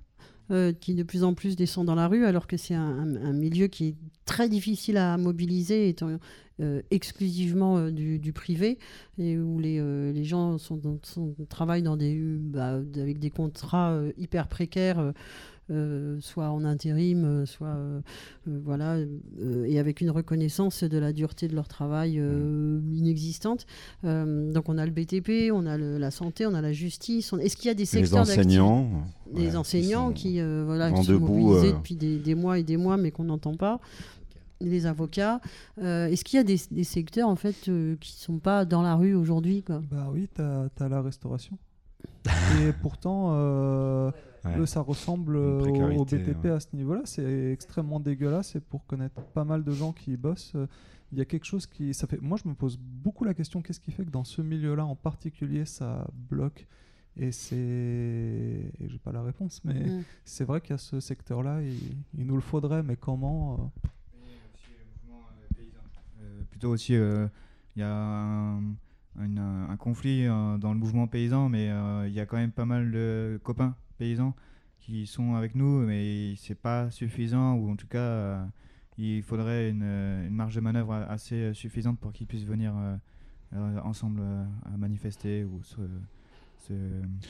euh, 0.50 0.72
qui 0.72 0.94
de 0.94 1.02
plus 1.02 1.24
en 1.24 1.34
plus 1.34 1.56
descend 1.56 1.86
dans 1.86 1.94
la 1.94 2.08
rue, 2.08 2.24
alors 2.24 2.46
que 2.46 2.56
c'est 2.56 2.74
un, 2.74 3.32
milieu 3.32 3.66
qui 3.66 3.88
est 3.88 3.94
très 4.24 4.48
difficile 4.48 4.96
à 4.96 5.18
mobiliser, 5.18 5.88
étant 5.88 6.18
euh, 6.60 6.80
exclusivement 6.90 7.76
euh, 7.76 7.90
du, 7.90 8.32
privé, 8.32 8.78
et 9.18 9.36
où 9.36 9.58
les, 9.58 9.78
euh, 9.78 10.24
gens 10.24 10.56
travaillent 11.50 11.82
dans 11.82 11.98
des, 11.98 12.18
bah, 12.18 12.80
avec 12.96 13.18
des 13.18 13.28
contrats 13.28 13.90
euh, 13.90 14.12
hyper 14.16 14.48
précaires. 14.48 15.12
Euh, 15.70 16.16
soit 16.20 16.50
en 16.50 16.64
intérim, 16.64 17.24
euh, 17.24 17.46
soit 17.46 17.68
euh, 17.68 18.00
euh, 18.48 18.60
voilà, 18.64 18.96
euh, 19.40 19.64
et 19.66 19.78
avec 19.78 20.00
une 20.00 20.10
reconnaissance 20.10 20.84
de 20.84 20.98
la 20.98 21.12
dureté 21.12 21.48
de 21.48 21.54
leur 21.54 21.66
travail 21.68 22.18
euh, 22.18 22.80
inexistante. 22.94 23.66
Euh, 24.04 24.52
donc 24.52 24.68
on 24.68 24.78
a 24.78 24.86
le 24.86 24.92
BTP, 24.92 25.50
on 25.52 25.66
a 25.66 25.76
le- 25.76 25.98
la 25.98 26.10
santé, 26.10 26.46
on 26.46 26.54
a 26.54 26.60
la 26.60 26.72
justice. 26.72 27.32
on- 27.32 27.38
Est-ce 27.38 27.56
qu'il 27.56 27.66
y 27.66 27.70
a 27.70 27.74
des 27.74 27.80
Les 27.82 27.86
secteurs 27.86 28.24
d'activité- 28.24 28.60
enseignants. 28.60 28.90
les 29.34 29.48
ouais, 29.50 29.56
enseignants 29.56 30.06
sont 30.08 30.12
qui, 30.14 30.40
euh, 30.40 30.62
voilà, 30.64 30.90
vent 30.90 31.00
qui 31.00 31.06
sont 31.06 31.12
debout, 31.12 31.36
mobilisés 31.38 31.72
euh. 31.74 31.76
depuis 31.76 31.96
des, 31.96 32.18
des 32.18 32.34
mois 32.34 32.58
et 32.58 32.62
des 32.62 32.76
mois, 32.76 32.96
mais 32.96 33.10
qu'on 33.10 33.24
n'entend 33.24 33.56
pas. 33.56 33.80
Les 34.62 34.86
avocats. 34.86 35.40
Euh, 35.82 36.06
Est-ce 36.06 36.24
qu'il 36.24 36.38
y 36.38 36.40
a 36.40 36.44
des, 36.44 36.58
des 36.70 36.84
secteurs 36.84 37.28
en 37.28 37.36
fait 37.36 37.68
euh, 37.68 37.96
qui 38.00 38.12
sont 38.12 38.38
pas 38.38 38.64
dans 38.64 38.80
la 38.80 38.94
rue 38.94 39.14
aujourd'hui 39.14 39.62
Bah 39.68 40.08
oui, 40.12 40.28
t'as 40.32 40.68
as 40.80 40.88
la 40.88 41.02
restauration. 41.02 41.58
Et 42.26 42.72
pourtant, 42.80 43.32
euh, 43.34 44.10
Ouais. 44.46 44.58
eux, 44.58 44.66
ça 44.66 44.80
ressemble 44.80 45.36
au, 45.36 46.04
BTP 46.04 46.44
ouais. 46.44 46.50
à 46.50 46.60
ce 46.60 46.68
niveau-là. 46.74 47.02
C'est 47.04 47.52
extrêmement 47.52 48.00
dégueulasse. 48.00 48.54
Et 48.56 48.60
pour 48.60 48.86
connaître 48.86 49.20
pas 49.22 49.44
mal 49.44 49.64
de 49.64 49.72
gens 49.72 49.92
qui 49.92 50.12
y 50.12 50.16
bossent, 50.16 50.52
euh, 50.54 50.66
il 51.12 51.18
y 51.18 51.20
a 51.20 51.24
quelque 51.24 51.44
chose 51.44 51.66
qui. 51.66 51.94
Ça 51.94 52.06
fait, 52.06 52.20
moi, 52.20 52.38
je 52.42 52.48
me 52.48 52.54
pose 52.54 52.78
beaucoup 52.78 53.24
la 53.24 53.34
question 53.34 53.62
qu'est-ce 53.62 53.80
qui 53.80 53.92
fait 53.92 54.04
que 54.04 54.10
dans 54.10 54.24
ce 54.24 54.42
milieu-là 54.42 54.84
en 54.84 54.96
particulier, 54.96 55.64
ça 55.64 56.06
bloque? 56.30 56.66
Et 57.16 57.32
c'est. 57.32 57.56
Et 57.56 58.88
j'ai 58.88 58.98
pas 58.98 59.12
la 59.12 59.22
réponse, 59.22 59.62
mais 59.64 59.74
Mm. 59.86 60.02
c'est 60.24 60.44
vrai 60.44 60.60
qu'il 60.60 60.70
y 60.70 60.74
a 60.74 60.78
ce 60.78 61.00
secteur-là, 61.00 61.62
il, 61.62 61.78
il 62.18 62.26
nous 62.26 62.34
le 62.34 62.40
faudrait, 62.42 62.82
mais 62.82 62.96
comment 62.96 63.54
euh, 63.54 63.88
Euh, 66.22 66.42
plutôt 66.50 66.70
aussi, 66.70 66.94
euh, 66.94 67.26
il 67.74 67.80
y 67.80 67.82
a 67.82 67.90
un, 67.94 69.76
conflit 69.78 70.26
euh, 70.26 70.58
dans 70.58 70.72
le 70.72 70.78
mouvement 70.78 71.06
paysan, 71.06 71.48
mais 71.48 71.70
euh, 71.70 72.06
il 72.08 72.14
y 72.14 72.20
a 72.20 72.26
quand 72.26 72.36
même 72.36 72.52
pas 72.52 72.64
mal 72.64 72.90
de 72.90 73.38
copains 73.42 73.74
paysans 73.96 74.34
qui 74.80 75.06
sont 75.06 75.34
avec 75.34 75.54
nous, 75.54 75.80
mais 75.80 76.34
c'est 76.36 76.54
pas 76.54 76.90
suffisant, 76.90 77.54
ou 77.54 77.70
en 77.70 77.76
tout 77.76 77.88
cas, 77.88 77.98
euh, 77.98 78.46
il 78.98 79.22
faudrait 79.22 79.70
une, 79.70 79.82
une 79.82 80.34
marge 80.34 80.54
de 80.54 80.60
manœuvre 80.60 80.94
assez 80.94 81.52
suffisante 81.54 81.98
pour 81.98 82.12
qu'ils 82.12 82.26
puissent 82.26 82.44
venir 82.44 82.72
euh, 82.76 82.96
euh, 83.54 83.80
ensemble 83.82 84.20
euh, 84.22 84.44
à 84.64 84.76
manifester 84.76 85.44
ou 85.44 85.62
se. 85.62 85.80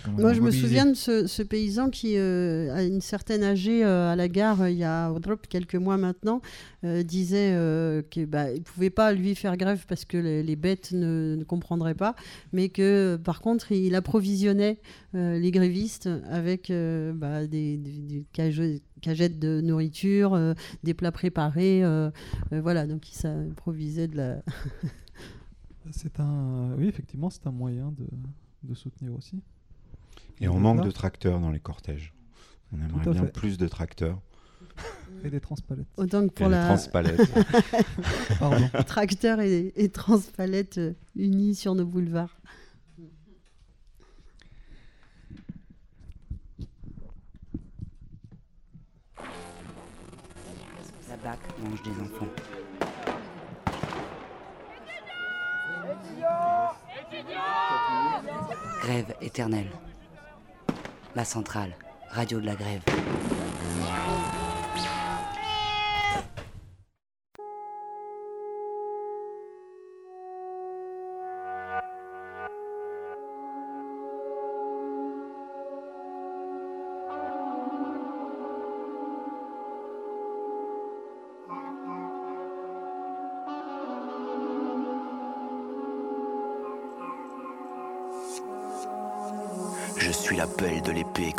Comment 0.05 0.19
Moi, 0.21 0.33
je 0.33 0.41
me 0.41 0.51
souviens 0.51 0.87
de 0.87 0.95
ce, 0.95 1.27
ce 1.27 1.43
paysan 1.43 1.91
qui, 1.91 2.17
euh, 2.17 2.75
à 2.75 2.83
une 2.85 3.01
certaine 3.01 3.43
âgée 3.43 3.85
euh, 3.85 4.11
à 4.11 4.17
la 4.17 4.29
gare, 4.29 4.63
euh, 4.63 4.71
il 4.71 4.79
y 4.79 4.85
a 4.85 5.13
quelques 5.49 5.75
mois 5.75 5.97
maintenant, 5.99 6.41
euh, 6.85 7.03
disait 7.03 7.53
euh, 7.55 8.03
qu'il 8.03 8.29
ne 8.31 8.59
pouvait 8.61 8.91
pas, 8.91 9.13
lui, 9.13 9.35
faire 9.35 9.57
grève 9.57 9.85
parce 9.89 10.05
que 10.05 10.17
les, 10.17 10.43
les 10.43 10.57
bêtes 10.57 10.93
ne, 10.93 11.37
ne 11.39 11.45
comprendraient 11.45 11.95
pas, 11.95 12.15
mais 12.53 12.69
que, 12.71 13.17
par 13.23 13.41
contre, 13.41 13.73
il 13.73 13.95
approvisionnait 13.95 14.79
euh, 15.15 15.39
les 15.39 15.51
grévistes 15.51 16.09
avec 16.31 16.71
euh, 16.71 17.13
bah, 17.13 17.47
des, 17.47 17.77
des- 17.77 17.91
des 18.01 18.25
cage- 18.33 18.81
cagettes 19.03 19.39
de 19.39 19.61
nourriture, 19.61 20.33
euh, 20.35 20.55
des 20.83 20.95
plats 20.95 21.13
préparés. 21.13 21.85
euh, 21.85 22.11
euh, 22.53 22.61
voilà, 22.61 22.87
donc 22.87 23.11
il 23.11 23.15
s'approvisait 23.15 24.09
de 24.09 24.17
la... 24.17 24.43
C'est 25.93 26.19
un. 26.19 26.75
Oui, 26.79 26.89
effectivement, 26.89 27.31
c'est 27.31 27.47
un 27.47 27.53
moyen 27.53 27.93
de, 27.97 28.05
de 28.67 28.75
soutenir 28.75 29.15
aussi. 29.17 29.41
Et 30.41 30.49
on 30.49 30.59
manque 30.61 30.79
là- 30.79 30.85
de 30.85 30.91
tracteurs 30.91 31.41
dans 31.41 31.51
les 31.51 31.61
cortèges. 31.61 32.13
On 32.73 32.81
aimerait 32.81 33.11
bien 33.11 33.25
fait. 33.25 33.33
plus 33.33 33.59
de 33.59 33.69
tracteurs. 33.69 34.21
Et 35.25 35.31
des 35.31 35.41
transpalettes. 35.41 35.87
Autant 35.97 36.21
que 36.21 36.27
Et 36.27 36.31
pour 36.31 36.47
les 36.47 36.53
la... 36.57 36.67
transpalettes. 36.67 37.21
Pardon. 38.39 38.69
Tracteur 38.87 39.41
et, 39.41 39.73
et 39.77 39.89
transpalette 39.89 40.77
euh, 40.79 40.93
unis 41.15 41.55
sur 41.55 41.75
nos 41.75 41.87
boulevards. 41.87 42.37
La 51.09 51.17
BAC 51.17 51.39
mange 51.63 51.83
des 51.83 51.91
enfants. 52.03 52.29
Grève 58.83 59.15
éternelle. 59.21 59.71
La 61.15 61.25
centrale, 61.25 61.73
radio 62.11 62.41
de 62.41 62.47
la 62.47 62.55
grève. 62.55 62.83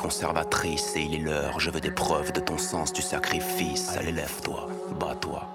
Conservatrice 0.08 0.96
et 0.96 1.02
il 1.02 1.16
est 1.16 1.18
l'heure. 1.18 1.60
Je 1.60 1.70
veux 1.70 1.82
des 1.82 1.92
preuves 1.92 2.32
de 2.32 2.40
ton 2.40 2.58
sens 2.58 2.94
du 2.94 3.02
sacrifice. 3.02 3.90
Allez, 3.98 4.14
lève-toi, 4.14 4.70
bats-toi, 4.98 5.46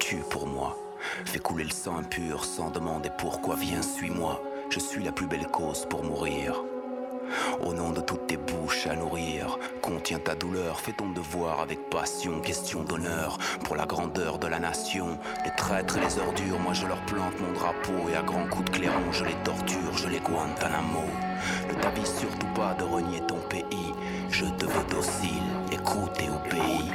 tue 0.00 0.24
pour 0.28 0.48
moi. 0.48 0.76
Fais 1.24 1.38
couler 1.38 1.62
le 1.62 1.70
sang 1.70 1.98
impur 1.98 2.44
sans 2.44 2.72
demander 2.72 3.10
pourquoi. 3.16 3.54
Viens, 3.54 3.80
suis-moi. 3.80 4.42
Je 4.70 4.80
suis 4.80 5.04
la 5.04 5.12
plus 5.12 5.28
belle 5.28 5.46
cause 5.46 5.86
pour 5.88 6.02
mourir. 6.02 6.64
Au 7.60 7.72
nom 7.72 7.90
de 7.90 8.00
toutes 8.00 8.26
tes 8.26 8.36
bouches 8.36 8.86
à 8.86 8.94
nourrir, 8.94 9.58
contiens 9.80 10.18
ta 10.18 10.34
douleur, 10.34 10.80
fais 10.80 10.92
ton 10.92 11.10
devoir 11.10 11.60
avec 11.60 11.90
passion, 11.90 12.40
question 12.40 12.82
d'honneur 12.82 13.38
pour 13.64 13.76
la 13.76 13.86
grandeur 13.86 14.38
de 14.38 14.46
la 14.46 14.58
nation. 14.58 15.18
Les 15.44 15.54
traîtres 15.56 15.98
et 15.98 16.00
les 16.00 16.18
ordures, 16.18 16.58
moi 16.58 16.72
je 16.72 16.86
leur 16.86 17.00
plante 17.06 17.38
mon 17.40 17.52
drapeau 17.52 18.08
et 18.10 18.16
à 18.16 18.22
grands 18.22 18.46
coups 18.48 18.70
de 18.70 18.76
clairon 18.78 19.12
je 19.12 19.24
les 19.24 19.36
torture, 19.44 19.96
je 19.96 20.08
les 20.08 20.20
Guantanamo. 20.20 21.04
Ne 21.68 21.80
t'avise 21.80 22.18
surtout 22.18 22.52
pas 22.54 22.74
de 22.78 22.84
renier 22.84 23.20
ton 23.26 23.38
pays, 23.48 23.92
je 24.30 24.44
te 24.44 24.64
veux 24.64 24.84
docile, 24.90 25.30
écoute 25.72 26.18
et 26.20 26.28
obéis. 26.28 26.90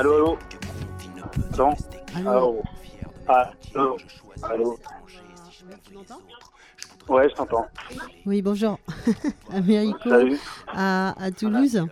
Allô, 0.00 0.14
allô 0.14 0.38
Attends. 1.52 1.76
Allô 2.16 2.52
mes 2.54 2.62
Ah, 3.28 3.50
allô 3.74 3.96
Allô 4.42 4.78
Tu 5.86 5.92
m'entends 5.94 6.20
Ouais, 7.06 7.28
je 7.28 7.34
t'entends. 7.34 7.66
Oui, 8.24 8.40
bonjour. 8.40 8.78
Américo 9.52 10.08
à, 10.68 11.22
à 11.22 11.30
Toulouse. 11.30 11.86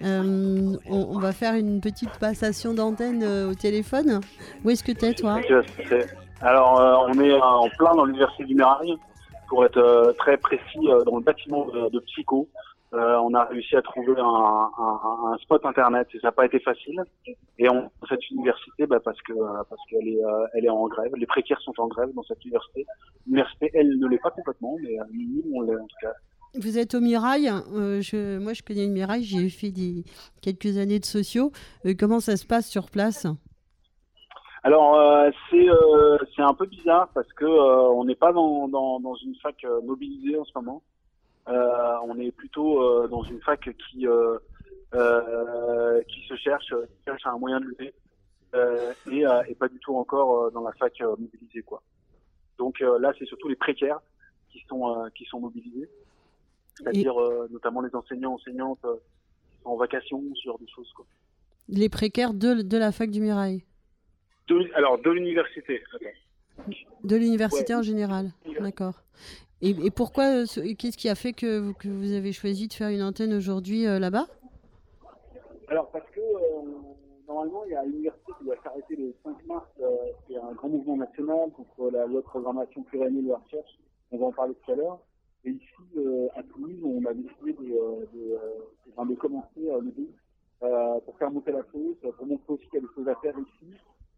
Euh, 0.00 0.74
on, 0.88 0.96
on 1.10 1.18
va 1.18 1.32
faire 1.32 1.52
une 1.54 1.82
petite 1.82 2.16
passation 2.18 2.72
d'antenne 2.72 3.22
euh, 3.22 3.50
au 3.50 3.54
téléphone. 3.54 4.20
Où 4.64 4.70
est-ce 4.70 4.82
que 4.82 4.92
t'es, 4.92 5.12
toi? 5.12 5.38
Alors, 6.40 6.80
euh, 6.80 7.08
on 7.10 7.20
est 7.20 7.38
en 7.38 7.68
plein 7.76 7.94
dans 7.94 8.06
l'université 8.06 8.44
du 8.44 8.54
Mirail, 8.54 8.96
pour 9.48 9.66
être 9.66 10.14
très 10.18 10.38
précis, 10.38 10.78
dans 11.04 11.18
le 11.18 11.22
bâtiment 11.22 11.66
de, 11.66 11.90
de 11.90 12.00
Psycho. 12.06 12.48
Euh, 12.92 13.18
on 13.18 13.32
a 13.34 13.44
réussi 13.44 13.76
à 13.76 13.82
trouver 13.82 14.14
un, 14.18 14.24
un- 14.24 15.32
un 15.32 15.38
spot 15.38 15.64
internet 15.64 16.08
et 16.12 16.18
ça 16.18 16.28
n'a 16.28 16.32
pas 16.32 16.44
été 16.46 16.58
facile. 16.58 17.00
Et 17.58 17.70
on 17.70 17.88
cette 18.08 18.28
université, 18.30 18.84
bah, 18.86 18.98
parce 19.04 19.20
que 19.22 19.32
euh, 19.32 19.62
parce 19.68 19.80
qu'elle 19.88 20.08
est 20.08 20.24
euh, 20.24 20.46
elle 20.54 20.64
est 20.64 20.70
en 20.70 20.88
grève, 20.88 21.12
les 21.14 21.26
précaires 21.26 21.60
sont 21.60 21.74
en 21.78 21.86
grève 21.86 22.12
dans 22.14 22.24
cette 22.24 22.44
université. 22.44 22.84
L'université, 23.26 23.70
elle 23.74 23.96
ne 23.98 24.08
l'est 24.08 24.18
pas 24.18 24.32
complètement, 24.32 24.76
mais 24.82 24.96
nous 25.12 25.42
on 25.54 25.60
l'est 25.62 25.76
en 25.76 25.86
tout 25.86 25.96
cas. 26.02 26.12
Vous 26.58 26.78
êtes 26.78 26.96
au 26.96 27.00
Mirail. 27.00 27.48
euh, 27.48 28.00
je, 28.00 28.38
moi, 28.40 28.54
je 28.54 28.62
connais 28.64 28.86
le 28.86 28.92
Mirail. 28.92 29.22
J'ai 29.22 29.48
fait 29.50 29.70
des, 29.70 30.02
quelques 30.42 30.78
années 30.78 30.98
de 30.98 31.04
sociaux. 31.04 31.52
Comment 31.96 32.18
ça 32.18 32.36
se 32.36 32.44
passe 32.44 32.68
sur 32.68 32.90
place? 32.90 33.24
Alors 34.64 34.96
euh, 34.96 35.30
c'est 35.48 35.68
euh, 35.70 36.18
c'est 36.34 36.42
un 36.42 36.52
peu 36.54 36.66
bizarre 36.66 37.08
parce 37.14 37.32
que 37.34 37.44
euh, 37.46 37.88
on 37.92 38.04
n'est 38.04 38.14
pas 38.16 38.32
dans, 38.32 38.68
dans, 38.68 39.00
dans 39.00 39.14
une 39.14 39.34
fac 39.36 39.64
mobilisée 39.84 40.36
en 40.38 40.44
ce 40.44 40.50
moment. 40.56 40.82
Euh, 41.48 41.94
on 42.04 42.18
est 42.18 42.30
plutôt 42.32 42.82
euh, 42.82 43.08
dans 43.08 43.22
une 43.22 43.40
fac 43.40 43.60
qui 43.90 44.06
euh, 44.06 44.38
qui 46.08 46.20
se 46.28 46.36
cherche, 46.36 46.66
qui 46.68 47.04
cherche 47.06 47.26
un 47.26 47.38
moyen 47.38 47.60
de 47.60 47.66
lutter 47.66 47.94
et, 49.10 49.24
et 49.48 49.54
pas 49.54 49.68
du 49.68 49.78
tout 49.78 49.94
encore 49.96 50.50
dans 50.52 50.62
la 50.62 50.72
fac 50.72 51.00
mobilisée 51.00 51.62
quoi. 51.62 51.82
Donc 52.58 52.80
là 52.80 53.12
c'est 53.18 53.24
surtout 53.26 53.48
les 53.48 53.56
précaires 53.56 54.00
qui 54.50 54.60
sont 54.68 55.08
qui 55.16 55.24
sont 55.26 55.40
mobilisés, 55.40 55.88
c'est-à-dire 56.76 57.14
notamment 57.50 57.80
les 57.80 57.94
enseignants 57.94 58.34
enseignantes 58.34 58.80
qui 58.82 59.62
sont 59.62 59.70
en 59.70 59.76
vacation, 59.76 60.22
ce 60.34 60.42
genre 60.42 60.58
de 60.58 60.66
choses 60.74 60.92
quoi. 60.94 61.06
Les 61.68 61.88
précaires 61.88 62.34
de, 62.34 62.62
de 62.62 62.76
la 62.76 62.90
fac 62.90 63.10
du 63.10 63.20
Mirail 63.20 63.62
De- 64.48 64.68
alors 64.74 64.98
de 64.98 65.10
l'université. 65.10 65.82
De 67.04 67.16
l'université 67.16 67.72
Ouais. 67.74 67.78
en 67.78 67.82
général 67.82 68.32
D'accord. 68.60 68.94
Et, 69.62 69.90
pourquoi 69.90 70.24
euh, 70.24 70.46
ce- 70.46 70.72
Qu'est-ce 70.74 70.96
qui 70.96 71.08
a 71.08 71.14
fait 71.14 71.32
que, 71.34 71.58
vous- 71.58 71.74
que 71.74 71.88
vous 71.88 72.12
avez 72.12 72.32
choisi 72.32 72.66
de 72.68 72.72
faire 72.72 72.88
une 72.88 73.02
antenne 73.02 73.34
aujourd'hui 73.34 73.86
euh, 73.86 73.98
là-bas? 73.98 74.26
Alors, 75.68 75.90
parce 75.90 76.08
que 76.10 76.20
euh, 76.20 76.62
normalement, 77.28 77.64
il 77.66 77.72
y 77.72 77.74
a 77.74 77.84
l'université 77.84 78.32
qui 78.38 78.44
doit 78.44 78.56
s'arrêter 78.64 78.96
le 78.96 79.14
5 79.22 79.46
mars. 79.46 79.66
C'est 80.26 80.36
un 80.36 80.52
grand 80.52 80.68
mouvement 80.68 80.96
national 80.96 81.50
contre 81.54 81.90
la 81.90 82.06
loi 82.06 82.20
de 82.22 82.26
programmation 82.26 82.82
pluriannuelle 82.84 83.24
de 83.24 83.28
la 83.30 83.36
recherche. 83.38 83.78
On 84.10 84.18
va 84.18 84.26
en 84.26 84.32
parler 84.32 84.54
tout 84.64 84.72
à 84.72 84.76
l'heure. 84.76 84.98
Et 85.44 85.50
ici, 85.50 85.64
à 86.36 86.42
Toulouse, 86.42 86.80
on 86.82 87.04
a 87.04 87.12
décidé 87.14 87.52
de, 87.52 88.08
de, 88.14 89.08
de 89.10 89.14
commencer 89.14 89.46
euh, 89.68 89.80
le 89.80 89.90
2 89.92 90.08
pour 91.06 91.16
faire 91.18 91.30
monter 91.30 91.52
la 91.52 91.62
sauce, 91.72 91.96
pour 92.16 92.26
montrer 92.26 92.52
aussi 92.52 92.64
qu'il 92.68 92.80
y 92.80 92.84
a 92.84 92.86
des 92.86 92.94
choses 92.94 93.08
à 93.08 93.14
faire 93.16 93.34
ici. 93.38 93.72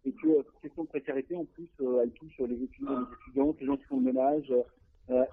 Et 0.05 0.13
que 0.13 0.29
cette 0.37 0.61
question 0.63 0.83
de 0.85 0.89
précarité, 0.89 1.37
en 1.37 1.45
plus, 1.45 1.69
elle 2.03 2.11
touche 2.13 2.39
les 2.39 2.61
étudiants, 2.65 2.99
les 3.01 3.15
étudiantes, 3.25 3.57
les 3.61 3.67
gens 3.67 3.77
qui 3.77 3.85
font 3.85 3.99
le 3.99 4.05
ménage, 4.07 4.53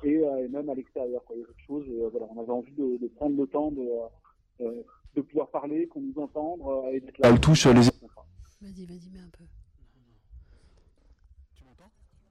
et, 0.04 0.18
euh, 0.18 0.46
et 0.46 0.48
même 0.50 0.70
à 0.70 0.74
l'extérieur. 0.76 1.24
quoi. 1.26 1.36
Il 1.36 1.42
y 1.42 1.44
a 1.44 1.48
quelque 1.48 1.66
chose, 1.68 1.86
et, 1.88 2.02
euh, 2.02 2.10
voilà, 2.12 2.26
on 2.36 2.42
avait 2.42 2.52
envie 2.52 2.72
de, 2.74 2.98
de 3.02 3.08
prendre 3.16 3.38
le 3.40 3.48
temps 3.48 3.72
de, 3.72 3.82
euh, 3.82 4.66
euh, 4.68 4.82
de 5.16 5.22
pouvoir 5.22 5.48
parler, 5.50 5.88
qu'on 5.88 6.02
nous 6.02 6.22
entende 6.22 6.60
euh, 6.68 6.92
et 6.92 7.00
d'être 7.00 7.18
là. 7.20 7.30
Elle 7.30 7.40
touche 7.40 7.66
les- 7.66 7.74
Vas-y, 7.74 8.86
vas-y, 8.86 9.10
mets 9.12 9.20
un 9.20 9.30
peu. 9.38 9.44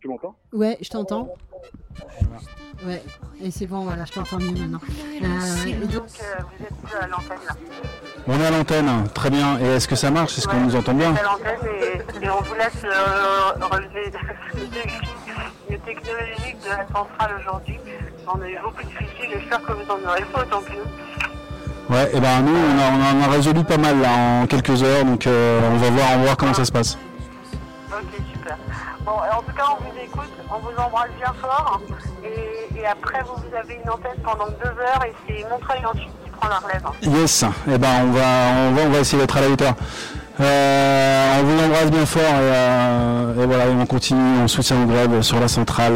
Tu 0.00 0.06
m'entends? 0.08 0.36
Ouais, 0.52 0.76
je 0.80 0.88
t'entends. 0.90 1.34
Ouais, 2.86 3.02
et 3.42 3.50
c'est 3.50 3.66
bon, 3.66 3.80
voilà, 3.80 4.04
je 4.04 4.12
t'entends 4.12 4.38
mieux 4.38 4.52
maintenant. 4.52 4.78
Euh, 4.80 5.86
donc, 5.86 5.90
vous 5.90 6.64
êtes 6.64 6.94
à 7.02 7.06
l'antenne 7.08 7.38
là. 7.48 7.54
On 8.28 8.38
est 8.38 8.46
à 8.46 8.50
l'antenne, 8.52 9.08
très 9.12 9.30
bien. 9.30 9.58
Et 9.58 9.64
est-ce 9.64 9.88
que 9.88 9.96
ça 9.96 10.12
marche? 10.12 10.38
Est-ce 10.38 10.46
qu'on 10.46 10.60
nous 10.60 10.76
entend 10.76 10.94
bien 10.94 11.10
Vous 11.10 11.16
êtes 11.18 11.24
à 11.24 11.32
l'antenne 11.32 11.66
et, 12.22 12.24
et 12.24 12.30
on 12.30 12.40
vous 12.42 12.54
laisse 12.54 12.84
euh, 12.84 13.52
relever 13.66 14.12
technologique 15.76 16.56
de 16.64 16.68
la 16.70 16.86
centrale 16.86 17.36
aujourd'hui. 17.40 17.78
On 18.26 18.40
a 18.40 18.48
eu 18.48 18.58
beaucoup 18.62 18.82
de 18.82 18.90
soucis, 18.90 19.28
j'espère 19.32 19.62
que 19.62 19.72
vous 19.72 19.90
en 19.90 20.08
aurez 20.08 20.24
pas 20.32 20.40
autant 20.42 20.60
que 20.60 20.72
nous. 20.72 21.94
Ouais, 21.94 22.10
et 22.12 22.20
ben 22.20 22.42
nous, 22.42 22.54
on, 22.54 22.78
a, 22.78 22.90
on 22.92 23.18
en 23.18 23.22
a 23.22 23.32
résolu 23.32 23.64
pas 23.64 23.78
mal 23.78 24.00
là 24.00 24.10
en 24.42 24.46
quelques 24.46 24.82
heures, 24.82 25.04
donc 25.04 25.26
euh, 25.26 25.60
on 25.72 25.76
va 25.76 25.90
voir, 25.90 26.06
on 26.12 26.18
va 26.18 26.24
voir 26.24 26.36
comment 26.36 26.54
ça 26.54 26.64
se 26.64 26.72
passe. 26.72 26.98
Ok, 27.90 28.20
super. 28.32 28.56
Bon, 29.04 29.12
et 29.24 29.34
en 29.34 29.42
tout 29.42 29.56
cas, 29.56 29.64
on 29.72 29.82
vous 29.84 29.98
écoute, 30.02 30.32
on 30.50 30.58
vous 30.58 30.76
embrasse 30.76 31.10
bien 31.16 31.32
fort. 31.40 31.80
Et, 32.22 32.78
et 32.78 32.86
après, 32.86 33.22
vous, 33.22 33.36
vous 33.36 33.56
avez 33.56 33.80
une 33.82 33.90
antenne 33.90 34.20
pendant 34.22 34.48
deux 34.48 34.68
heures 34.68 35.02
et 35.06 35.14
c'est 35.26 35.48
Montreuil 35.48 35.84
ensuite 35.86 36.10
qui 36.24 36.30
prend 36.30 36.48
la 36.48 36.58
relève. 36.58 36.82
Yes, 37.02 37.42
et 37.66 37.78
ben 37.78 37.88
on 38.02 38.10
va, 38.12 38.20
on 38.20 38.72
va, 38.74 38.82
on 38.82 38.90
va 38.90 38.98
essayer 38.98 39.22
d'être 39.22 39.36
à 39.38 39.40
la 39.40 39.48
hauteur. 39.48 39.74
Euh, 40.40 41.40
on 41.40 41.44
vous 41.44 41.64
embrasse 41.64 41.90
bien 41.90 42.06
fort 42.06 42.22
et, 42.22 42.52
euh, 42.54 43.42
et 43.42 43.46
voilà, 43.46 43.66
et 43.66 43.70
on 43.70 43.86
continue, 43.86 44.38
on 44.42 44.48
soutient 44.48 44.78
le 44.78 44.86
grève 44.86 45.22
sur 45.22 45.40
la 45.40 45.48
centrale. 45.48 45.94